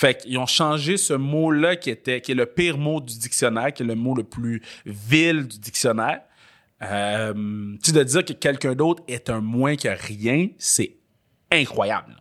[0.00, 3.70] Fait qu'ils ont changé ce mot-là qui était qui est le pire mot du dictionnaire,
[3.74, 6.20] qui est le mot le plus vil du dictionnaire.
[6.82, 10.96] Euh, tu de dire que quelqu'un d'autre est un moins que rien, c'est
[11.52, 12.16] incroyable.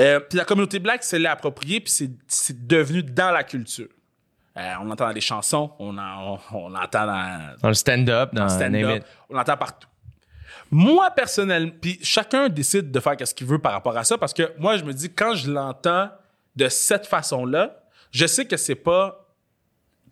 [0.00, 3.86] Euh, puis la communauté black se l'est approprié, puis c'est- c'est devenu dans la culture.
[4.56, 8.34] Euh, on l'entend dans les chansons, on, en- on, on l'entend dans, Dans le stand-up,
[8.34, 9.04] dans stand-up, Name It.
[9.28, 9.86] on l'entend partout.
[10.72, 14.32] Moi, personnellement, puis chacun décide de faire ce qu'il veut par rapport à ça, parce
[14.34, 16.10] que moi, je me dis, quand je l'entends
[16.60, 17.64] de cette façon-là,
[18.10, 19.26] je sais que c'est pas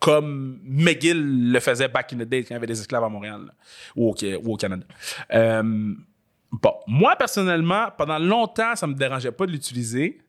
[0.00, 3.08] comme McGill le faisait back in the day quand il y avait des esclaves à
[3.08, 3.52] Montréal là,
[3.96, 4.14] ou, au,
[4.44, 4.86] ou au Canada.
[5.34, 5.94] Euh,
[6.52, 10.20] bon, moi, personnellement, pendant longtemps, ça me dérangeait pas de l'utiliser.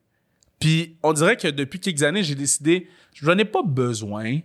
[0.59, 4.39] Puis on dirait que depuis quelques années, j'ai décidé, je n'en ai pas besoin.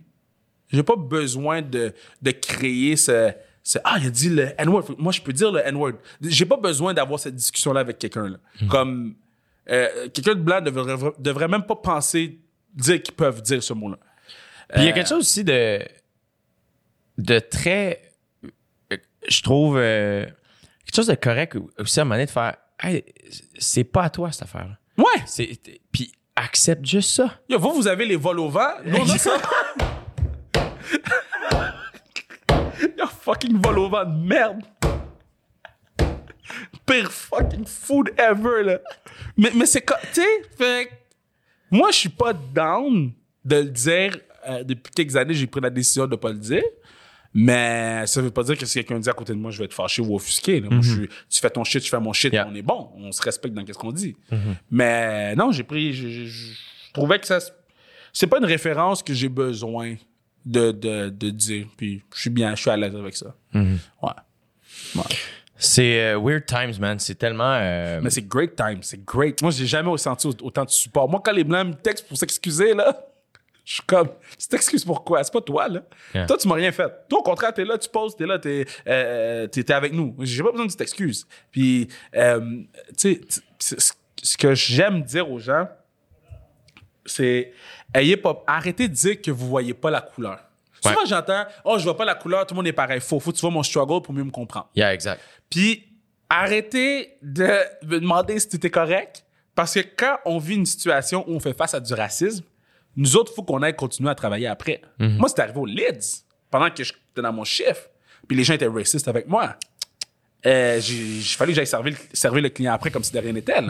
[0.71, 3.31] J'ai pas besoin de, de créer ce,
[3.63, 4.85] ce- Ah, il a dit le N-word.
[4.97, 5.93] Moi, je peux dire le N-word.
[6.21, 8.29] J'ai pas besoin d'avoir cette discussion-là avec quelqu'un.
[8.29, 8.37] là.
[8.69, 9.15] Comme
[9.69, 12.39] euh, quelqu'un de blanc devrait, devrait même pas penser
[12.73, 13.97] dire qu'ils peuvent dire ce mot-là.
[14.69, 15.79] Puis il y a quelque chose aussi de,
[17.17, 18.11] de très.
[18.91, 18.97] euh,
[19.27, 19.77] Je trouve.
[19.77, 20.25] euh,
[20.85, 22.57] quelque chose de correct aussi à un moment donné de faire.
[22.79, 23.03] Hey,
[23.57, 24.77] c'est pas à toi cette affaire-là.
[24.97, 25.23] Ouais!
[25.25, 25.59] C'est-
[25.91, 27.39] Puis accepte juste ça.
[27.49, 28.71] Yo, vous, vous avez les vols au vent.
[28.85, 29.37] Nous, on a ça.
[32.97, 34.61] Yo, fucking vol au vent de merde.
[36.85, 38.79] Pire fucking food ever, là.
[39.37, 40.89] Mais, mais c'est quoi, tu sais,
[41.71, 43.11] moi, je suis pas down
[43.43, 44.17] de le dire.
[44.47, 46.61] Euh, depuis quelques années, j'ai pris la décision de pas le dire.
[47.33, 49.65] Mais ça veut pas dire que si quelqu'un dit à côté de moi, je vais
[49.65, 50.61] être fâché ou offusqué.
[50.61, 50.69] là.
[50.69, 52.47] Moi, je suis- tu fais ton shit, je fais mon shit, Yeah.
[52.49, 52.91] on est bon.
[52.95, 54.15] On se respecte dans ce qu'on dit.
[54.71, 55.91] Mais non, j'ai pris.
[55.93, 56.53] Je, je- je
[56.93, 57.39] trouvais que ça.
[58.13, 59.95] C'est pas une référence que j'ai besoin
[60.45, 61.67] de, de, de dire.
[61.75, 63.35] Puis je suis bien, je suis à l'aise avec ça.
[63.53, 63.61] Ouais.
[64.95, 65.01] Ouais.
[65.57, 66.99] C'est euh, Weird Times, man.
[66.99, 67.53] C'est tellement.
[67.59, 69.41] euh, Mais c'est great time, c'est great.
[69.41, 71.07] Moi, j'ai jamais senti au- autant de support.
[71.09, 72.93] Moi, quand les blancs me textent pour s'excuser, là,
[73.63, 75.23] je suis comme, tu t'excuses pourquoi?
[75.23, 75.81] C'est pas toi, là.
[76.13, 76.25] Yeah.
[76.25, 76.91] Toi, tu m'as rien fait.
[77.09, 80.15] Toi, au contraire, t'es là, tu poses, t'es là, t'es, euh, t'es avec nous.
[80.19, 81.25] J'ai pas besoin de t'excuses.
[81.51, 82.41] Puis, euh,
[82.97, 83.21] tu
[83.59, 83.81] sais,
[84.21, 85.67] ce- que j'aime dire aux gens,
[87.05, 87.53] c'est,
[87.93, 90.39] ayez pas, arrêtez de dire que vous voyez pas la couleur.
[90.83, 90.91] Ouais.
[90.91, 92.99] Souvent, j'entends, oh, je vois pas la couleur, tout le monde est pareil.
[93.01, 94.69] Faux, faut que tu vois mon struggle pour mieux me comprendre.
[94.75, 95.19] Yeah, exact.
[95.49, 95.85] Puis
[96.29, 97.47] arrêtez de
[97.85, 99.23] me demander si tu es correct.
[99.53, 102.43] Parce que quand on vit une situation où on fait face à du racisme,
[102.97, 104.81] nous autres, il faut qu'on aille continuer à travailler après.
[104.99, 107.87] Moi, c'est arrivé au Leeds, pendant que j'étais dans mon chiffre.
[108.27, 109.55] Puis les gens étaient racistes avec moi.
[110.45, 113.19] Euh, j'ai j'ai fallu que j'aille servir, le- servir le client après comme si de
[113.19, 113.61] rien n'était.
[113.61, 113.69] là.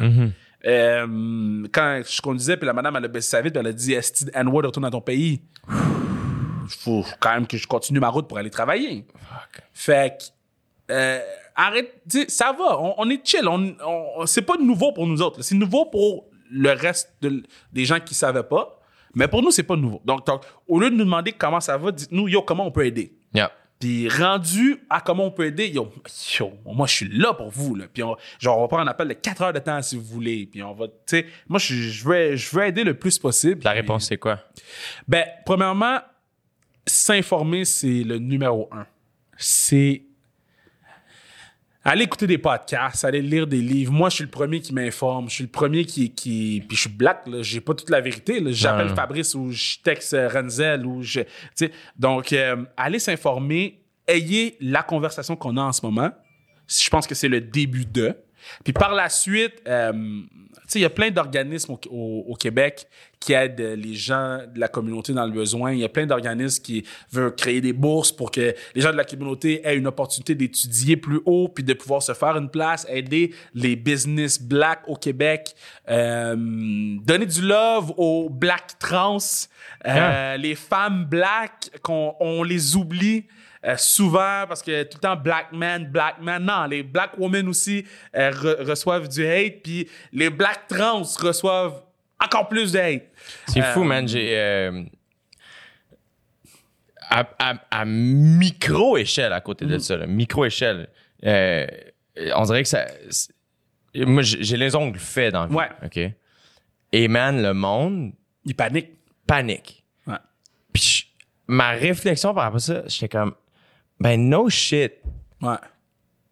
[0.66, 3.94] Euh, quand je conduisais, puis la madame, elle a baissé sa vitre, elle a dit
[3.94, 5.42] Esti, N-word, retourne dans ton pays.
[5.70, 9.06] Il faut quand même que je continue ma route pour aller travailler.
[9.74, 11.20] Fait que, euh,
[11.56, 15.42] arrête, ça va, on, on est chill, on, on- c'est pas nouveau pour nous autres,
[15.42, 18.80] c'est nouveau pour le reste de- des gens qui savaient pas,
[19.14, 20.02] mais pour nous, c'est pas nouveau.
[20.06, 22.86] Donc, donc, au lieu de nous demander comment ça va, dites-nous, yo, comment on peut
[22.86, 23.14] aider?
[23.34, 23.52] Yeah.
[23.80, 25.92] Puis rendu à comment on peut aider, yo,
[26.40, 27.86] yo, moi je suis là pour vous là.
[27.94, 30.04] Puis on, genre on va prendre un appel de 4 heures de temps si vous
[30.04, 30.46] voulez.
[30.46, 33.62] Puis on va, tu sais, moi je, je veux je veux aider le plus possible.
[33.66, 34.40] La réponse, c'est quoi?
[35.10, 36.00] Ben, premièrement,
[36.88, 38.86] s'informer, c'est le numéro un.
[39.38, 40.04] C'est
[41.86, 43.94] aller écouter des podcasts, aller lire des livres.
[43.94, 45.30] Moi, je suis le premier qui m'informe.
[45.30, 46.12] Je suis le premier qui...
[46.12, 47.44] qui puis je suis black, là.
[47.44, 48.40] J'ai pas toute la vérité.
[48.40, 48.52] là.
[48.52, 48.90] J'appelle.
[48.90, 51.22] Fabrice ou je texte euh, Renzel ou je...
[51.22, 51.72] tu sais.
[51.98, 53.82] Donc, euh, allez s'informer.
[54.08, 56.12] Ayez la conversation qu'on a en ce moment.
[56.68, 58.16] Je pense que c'est le début de.
[58.64, 62.36] Puis par la suite, euh, tu sais, il y a plein d'organismes au, au- au
[62.36, 62.88] Québec
[63.20, 65.72] qui aident les gens de la communauté dans le besoin.
[65.72, 68.98] Il y a plein d'organismes qui veulent créer des bourses pour que les gens de
[68.98, 72.86] la communauté aient une opportunité d'étudier plus haut puis de pouvoir se faire une place,
[72.90, 75.56] aider les business black au Québec,
[75.90, 79.18] euh, donner du love aux black trans,
[79.88, 83.26] euh, les femmes black qu'on on les oublie.
[83.66, 86.44] Euh, souvent parce que tout le temps black man, black man.
[86.44, 87.86] Non, les black women aussi
[88.16, 91.82] euh, re- reçoivent du hate, puis les black trans reçoivent
[92.24, 93.04] encore plus de hate.
[93.48, 94.08] C'est fou, Euh, man.
[94.08, 94.38] J'ai.
[97.10, 99.70] à, à- à micro-échelle à côté Mm.
[99.70, 100.88] de ça, là, micro-échelle,
[101.24, 102.86] on dirait que ça.
[103.96, 105.70] Moi, j'ai les ongles faits dans le vie, Ouais.
[105.86, 106.00] OK?
[106.92, 108.12] Et man, le monde
[108.46, 108.92] Ils paniquent.
[109.26, 109.84] panique.
[110.08, 110.16] Ouais.
[110.74, 113.34] Puis je- ma réflexion par rapport à ça, j'étais comme,
[114.00, 114.94] ben, no shit
[115.42, 115.56] Ouais.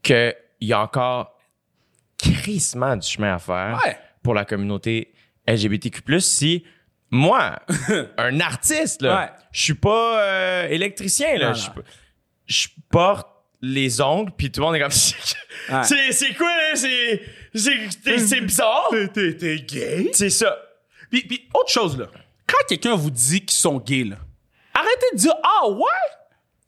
[0.02, 1.38] qu'il y a encore
[2.18, 3.98] crissement du chemin à faire Ouais.
[4.22, 5.14] pour la communauté
[5.48, 6.20] LGBTQ+.
[6.22, 6.64] Si
[7.10, 7.60] moi,
[8.18, 9.30] un artiste, là, Ouais.
[9.52, 11.54] je suis pas euh, électricien, là,
[12.46, 13.28] je porte
[13.62, 14.92] les ongles, puis tout le monde est comme,
[15.84, 16.76] c'est c'est quoi, là?
[16.76, 17.22] c'est
[17.54, 18.90] c'est c'est- c'est bizarre.
[19.14, 20.10] T'es, t'es gay?
[20.14, 20.58] C'est ça.
[21.10, 22.08] Puis, puis autre chose, là.
[22.48, 24.18] Quand quelqu'un vous dit qu'ils sont gays, là,
[24.74, 25.86] arrêtez de dire Ah ouais!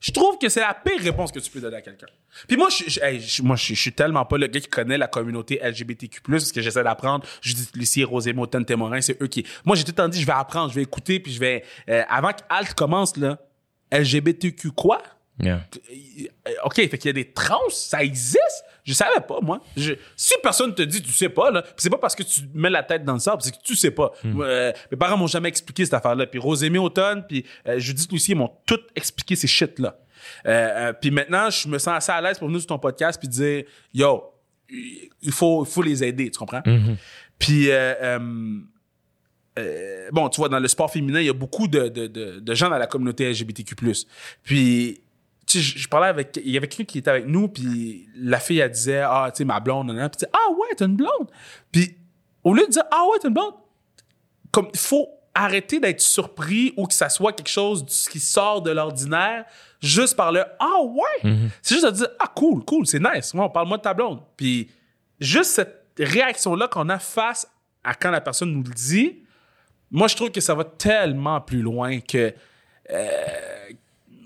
[0.06, 2.06] Je trouve que c'est la pire réponse que tu peux donner à quelqu'un.
[2.46, 4.68] Puis moi, je, je- hey, je- moi, je, je suis tellement pas le gars qui
[4.68, 7.26] connaît la communauté LGBTQ+, parce que j'essaie d'apprendre.
[7.40, 9.44] Judith Lucie, Rosé Moten, Témorin, c'est eux qui...
[9.64, 11.64] Moi, j'ai tout le temps dit, je vais apprendre, je vais écouter, puis je vais...
[11.88, 13.38] euh, avant qu'Alt commence, là,
[13.90, 15.02] LGBTQ quoi?
[15.42, 15.66] Yeah.
[16.48, 18.64] Euh, OK, fait qu'il y a des trans, ça existe?
[18.86, 19.60] Je savais pas, moi.
[19.76, 22.70] Je- si personne te dit, tu sais pas, là, c'est pas parce que tu mets
[22.70, 24.12] la tête dans le sable, c'est que tu sais pas.
[24.24, 26.26] Moi, euh, mes parents m'ont jamais expliqué cette affaire-là.
[26.26, 29.98] Puis Rosémie Automne, puis euh, Judith Lucier m'ont tout expliqué ces shit-là.
[30.46, 33.28] Euh, puis maintenant, je me sens assez à l'aise pour venir sur ton podcast puis
[33.28, 34.22] dire, yo,
[34.70, 36.62] il faut, il faut les aider, tu comprends?
[37.38, 38.18] Puis, euh,
[39.58, 42.40] euh, bon, tu vois, dans le sport féminin, il y a beaucoup de, de, de,
[42.40, 43.74] de gens dans la communauté LGBTQ+.
[44.42, 45.00] Puis,
[45.46, 46.40] tu sais, je, parlais avec...
[46.44, 49.38] Il y avait quelqu'un qui était avec nous, puis la fille, elle disait, ah, tu
[49.38, 50.10] sais, ma blonde, nan, nan.
[50.10, 51.30] puis ah ouais, t'as une blonde.
[51.70, 51.96] Puis,
[52.42, 53.54] au lieu de dire, ah ouais, t'as une blonde,
[54.50, 58.70] comme, il faut arrêter d'être surpris ou que ça soit quelque chose qui sort de
[58.70, 59.44] l'ordinaire
[59.80, 61.30] juste par le, ah ouais.
[61.62, 63.32] C'est juste de dire, ah cool, cool, c'est nice.
[63.34, 64.20] Ouais, on parle moi de ta blonde.
[64.36, 64.68] Puis,
[65.20, 67.46] juste cette réaction-là qu'on a face
[67.84, 69.22] à quand la personne nous le dit,
[69.90, 72.34] moi, je trouve que ça va tellement plus loin que.
[72.90, 73.16] euh,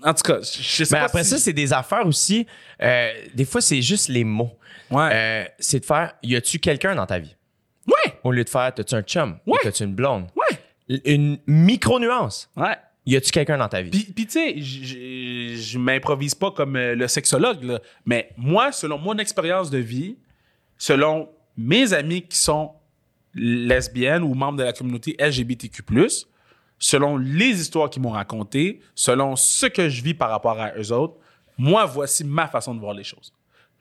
[0.03, 1.05] en tout cas, je sais Mais pas.
[1.05, 2.45] après si- ça, c'est des affaires aussi.
[2.81, 4.51] euh, des fois, c'est juste les mots.
[4.89, 5.09] Ouais.
[5.13, 7.35] Euh, c'est de faire, y a-tu quelqu'un dans ta vie?
[7.87, 8.13] ouais.
[8.23, 9.37] Au lieu de faire, t'as-tu un chum?
[9.47, 9.59] Ou Ouais.
[9.63, 10.27] t'as-tu une blonde?
[10.35, 10.99] Ouais.
[11.05, 12.49] Une micro-nuance.
[12.55, 12.75] Ouais.
[13.05, 13.89] Y a-tu quelqu'un dans ta vie?
[13.89, 18.29] Puis, puis tu sais, je- je je m'improvise pas comme euh, le sexologue, là, mais
[18.37, 20.17] moi, selon mon expérience de vie,
[20.77, 22.71] selon mes amis qui sont
[23.33, 25.83] lesbiennes ou membres de la communauté LGBTQ+,
[26.81, 30.91] selon les histoires qu'ils m'ont racontées, selon ce que je vis par rapport à eux
[30.91, 31.13] autres,
[31.57, 33.31] moi, voici ma façon de voir les choses.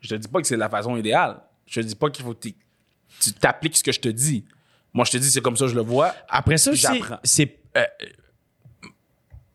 [0.01, 1.41] Je te dis pas que c'est la façon idéale.
[1.67, 2.49] Je te dis pas qu'il faut que
[3.21, 4.45] tu t'appliques ce que je te dis.
[4.93, 6.15] Moi, je te dis, c'est comme ça que je le vois.
[6.29, 6.73] Après ça
[7.25, 7.59] c'est.
[7.77, 7.85] euh,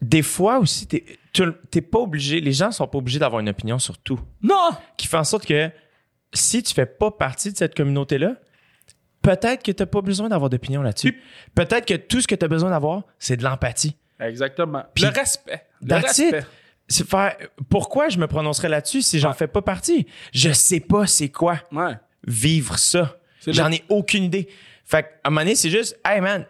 [0.01, 3.97] des fois aussi, t'es pas obligé, les gens sont pas obligés d'avoir une opinion sur
[3.97, 4.19] tout.
[4.41, 4.71] Non!
[4.97, 5.69] Qui fait en sorte que
[6.33, 8.35] si tu fais pas partie de cette communauté-là,
[9.25, 11.21] peut-être que t'as pas besoin d'avoir d'opinion là-dessus.
[11.55, 13.95] Peut-être que tout ce que t'as besoin d'avoir, c'est de l'empathie.
[14.19, 14.83] Exactement.
[14.93, 15.65] Puis- le respect.
[15.81, 16.45] Le respect.
[16.87, 17.35] C'est faire.
[17.69, 19.35] Pourquoi je me prononcerais là-dessus si j'en Ouais.
[19.35, 20.05] fais pas partie?
[20.33, 21.93] Je sais pas c'est quoi Ouais.
[22.27, 23.17] vivre ça.
[23.47, 24.47] J'en ai aucune idée.
[24.85, 26.45] Fait qu'à un moment donné, c'est juste, hey man,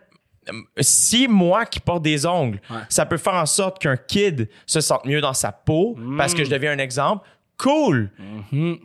[0.79, 2.81] si moi qui porte des ongles, Ouais.
[2.89, 6.43] ça peut faire en sorte qu'un kid se sente mieux dans sa peau parce que
[6.43, 7.25] je deviens un exemple,
[7.57, 8.11] cool.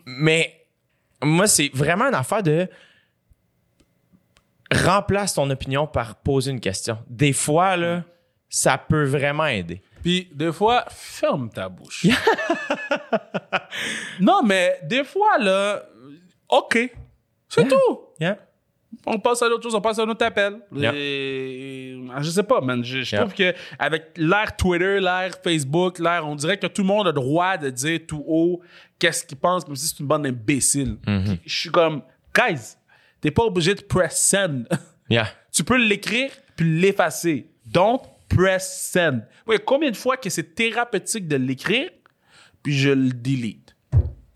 [0.07, 0.67] Mais
[1.23, 2.69] moi, c'est vraiment une affaire de
[4.73, 6.99] remplace ton opinion par poser une question.
[7.09, 8.05] Des fois, là,
[8.49, 9.83] ça peut vraiment aider.
[10.03, 12.07] Puis des fois, ferme ta bouche.
[14.21, 15.83] non, mais des fois, là,
[16.49, 16.91] OK.
[17.49, 18.01] C'est tout.
[18.21, 18.39] Yeah.
[19.07, 20.61] On passe à d'autres choses, on passe à un autre appel.
[20.73, 20.93] Yeah.
[20.95, 22.85] Et, je sais pas, man.
[22.85, 27.07] Je, trouve que avec l'ère Twitter, l'ère Facebook, l'ère, on dirait que tout le monde
[27.07, 28.61] a le droit de dire tout haut
[28.99, 30.97] qu'est-ce qu'il pense, comme si c'est une bande d'imbéciles.
[31.07, 31.39] Mm-hmm.
[31.45, 32.03] Je suis comme,
[32.35, 32.77] guys,
[33.21, 34.65] t'es pas obligé de press send.
[35.13, 35.27] Yeah.
[35.51, 37.51] tu peux l'écrire puis l'effacer.
[37.67, 37.99] Don't
[38.29, 39.23] press send.
[39.45, 41.91] Oui, combien de fois que c'est thérapeutique de l'écrire
[42.63, 43.75] puis je le delete?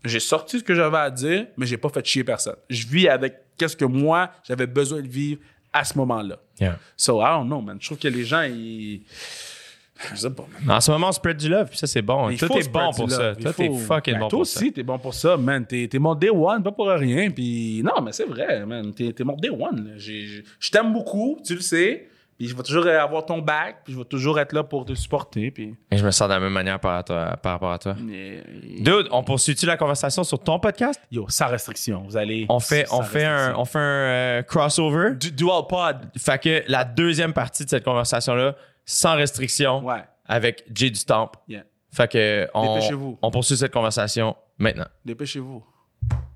[0.03, 2.57] J'ai sorti ce que j'avais à dire, mais j'ai pas fait chier personne.
[2.69, 5.39] Je vis avec qu'est-ce que moi j'avais besoin de vivre
[5.71, 6.39] à ce moment-là.
[6.59, 6.77] Yeah.
[6.97, 7.77] So, I don't know, man.
[7.79, 9.03] Je trouve que les gens, ils.
[10.11, 10.77] Je sais pas, man.
[10.77, 12.29] En ce moment, on spread du love, puis ça, c'est bon.
[12.29, 13.33] Il faut est bon pour ça.
[13.35, 14.59] Toi, faut- t'es fucking Ben, bon Toi pour ça.
[14.59, 15.65] aussi, t'es bon pour ça, man.
[15.65, 17.31] T'es t'es mon day one, pas pour rien.
[17.31, 18.93] Puis non, mais c'est vrai, man.
[18.93, 19.93] T'es t'es mon day one.
[19.97, 22.07] Je t'aime beaucoup, tu le sais.
[22.37, 24.93] Puis je vais toujours avoir ton back, puis je vais toujours être là pour te
[24.93, 25.51] supporter.
[25.51, 25.73] Puis...
[25.89, 27.95] Et je me sens de la même manière par, à toi- par rapport à toi.
[27.97, 28.43] Mais-
[28.81, 30.99] Dude, on poursuit-tu la conversation sur ton podcast?
[31.09, 32.03] Yo, sans restriction.
[32.05, 32.45] Vous allez.
[32.49, 35.11] On fait, on fait un, on fait un euh, crossover.
[35.15, 35.95] Du- dual pod.
[36.17, 40.03] Fait que la deuxième partie de cette conversation-là, sans restriction, Ouais.
[40.25, 41.39] avec Jay du Temple.
[41.47, 41.63] Yeah.
[41.91, 44.87] Fait que on poursuit cette conversation maintenant.
[45.05, 45.63] Dépêchez-vous.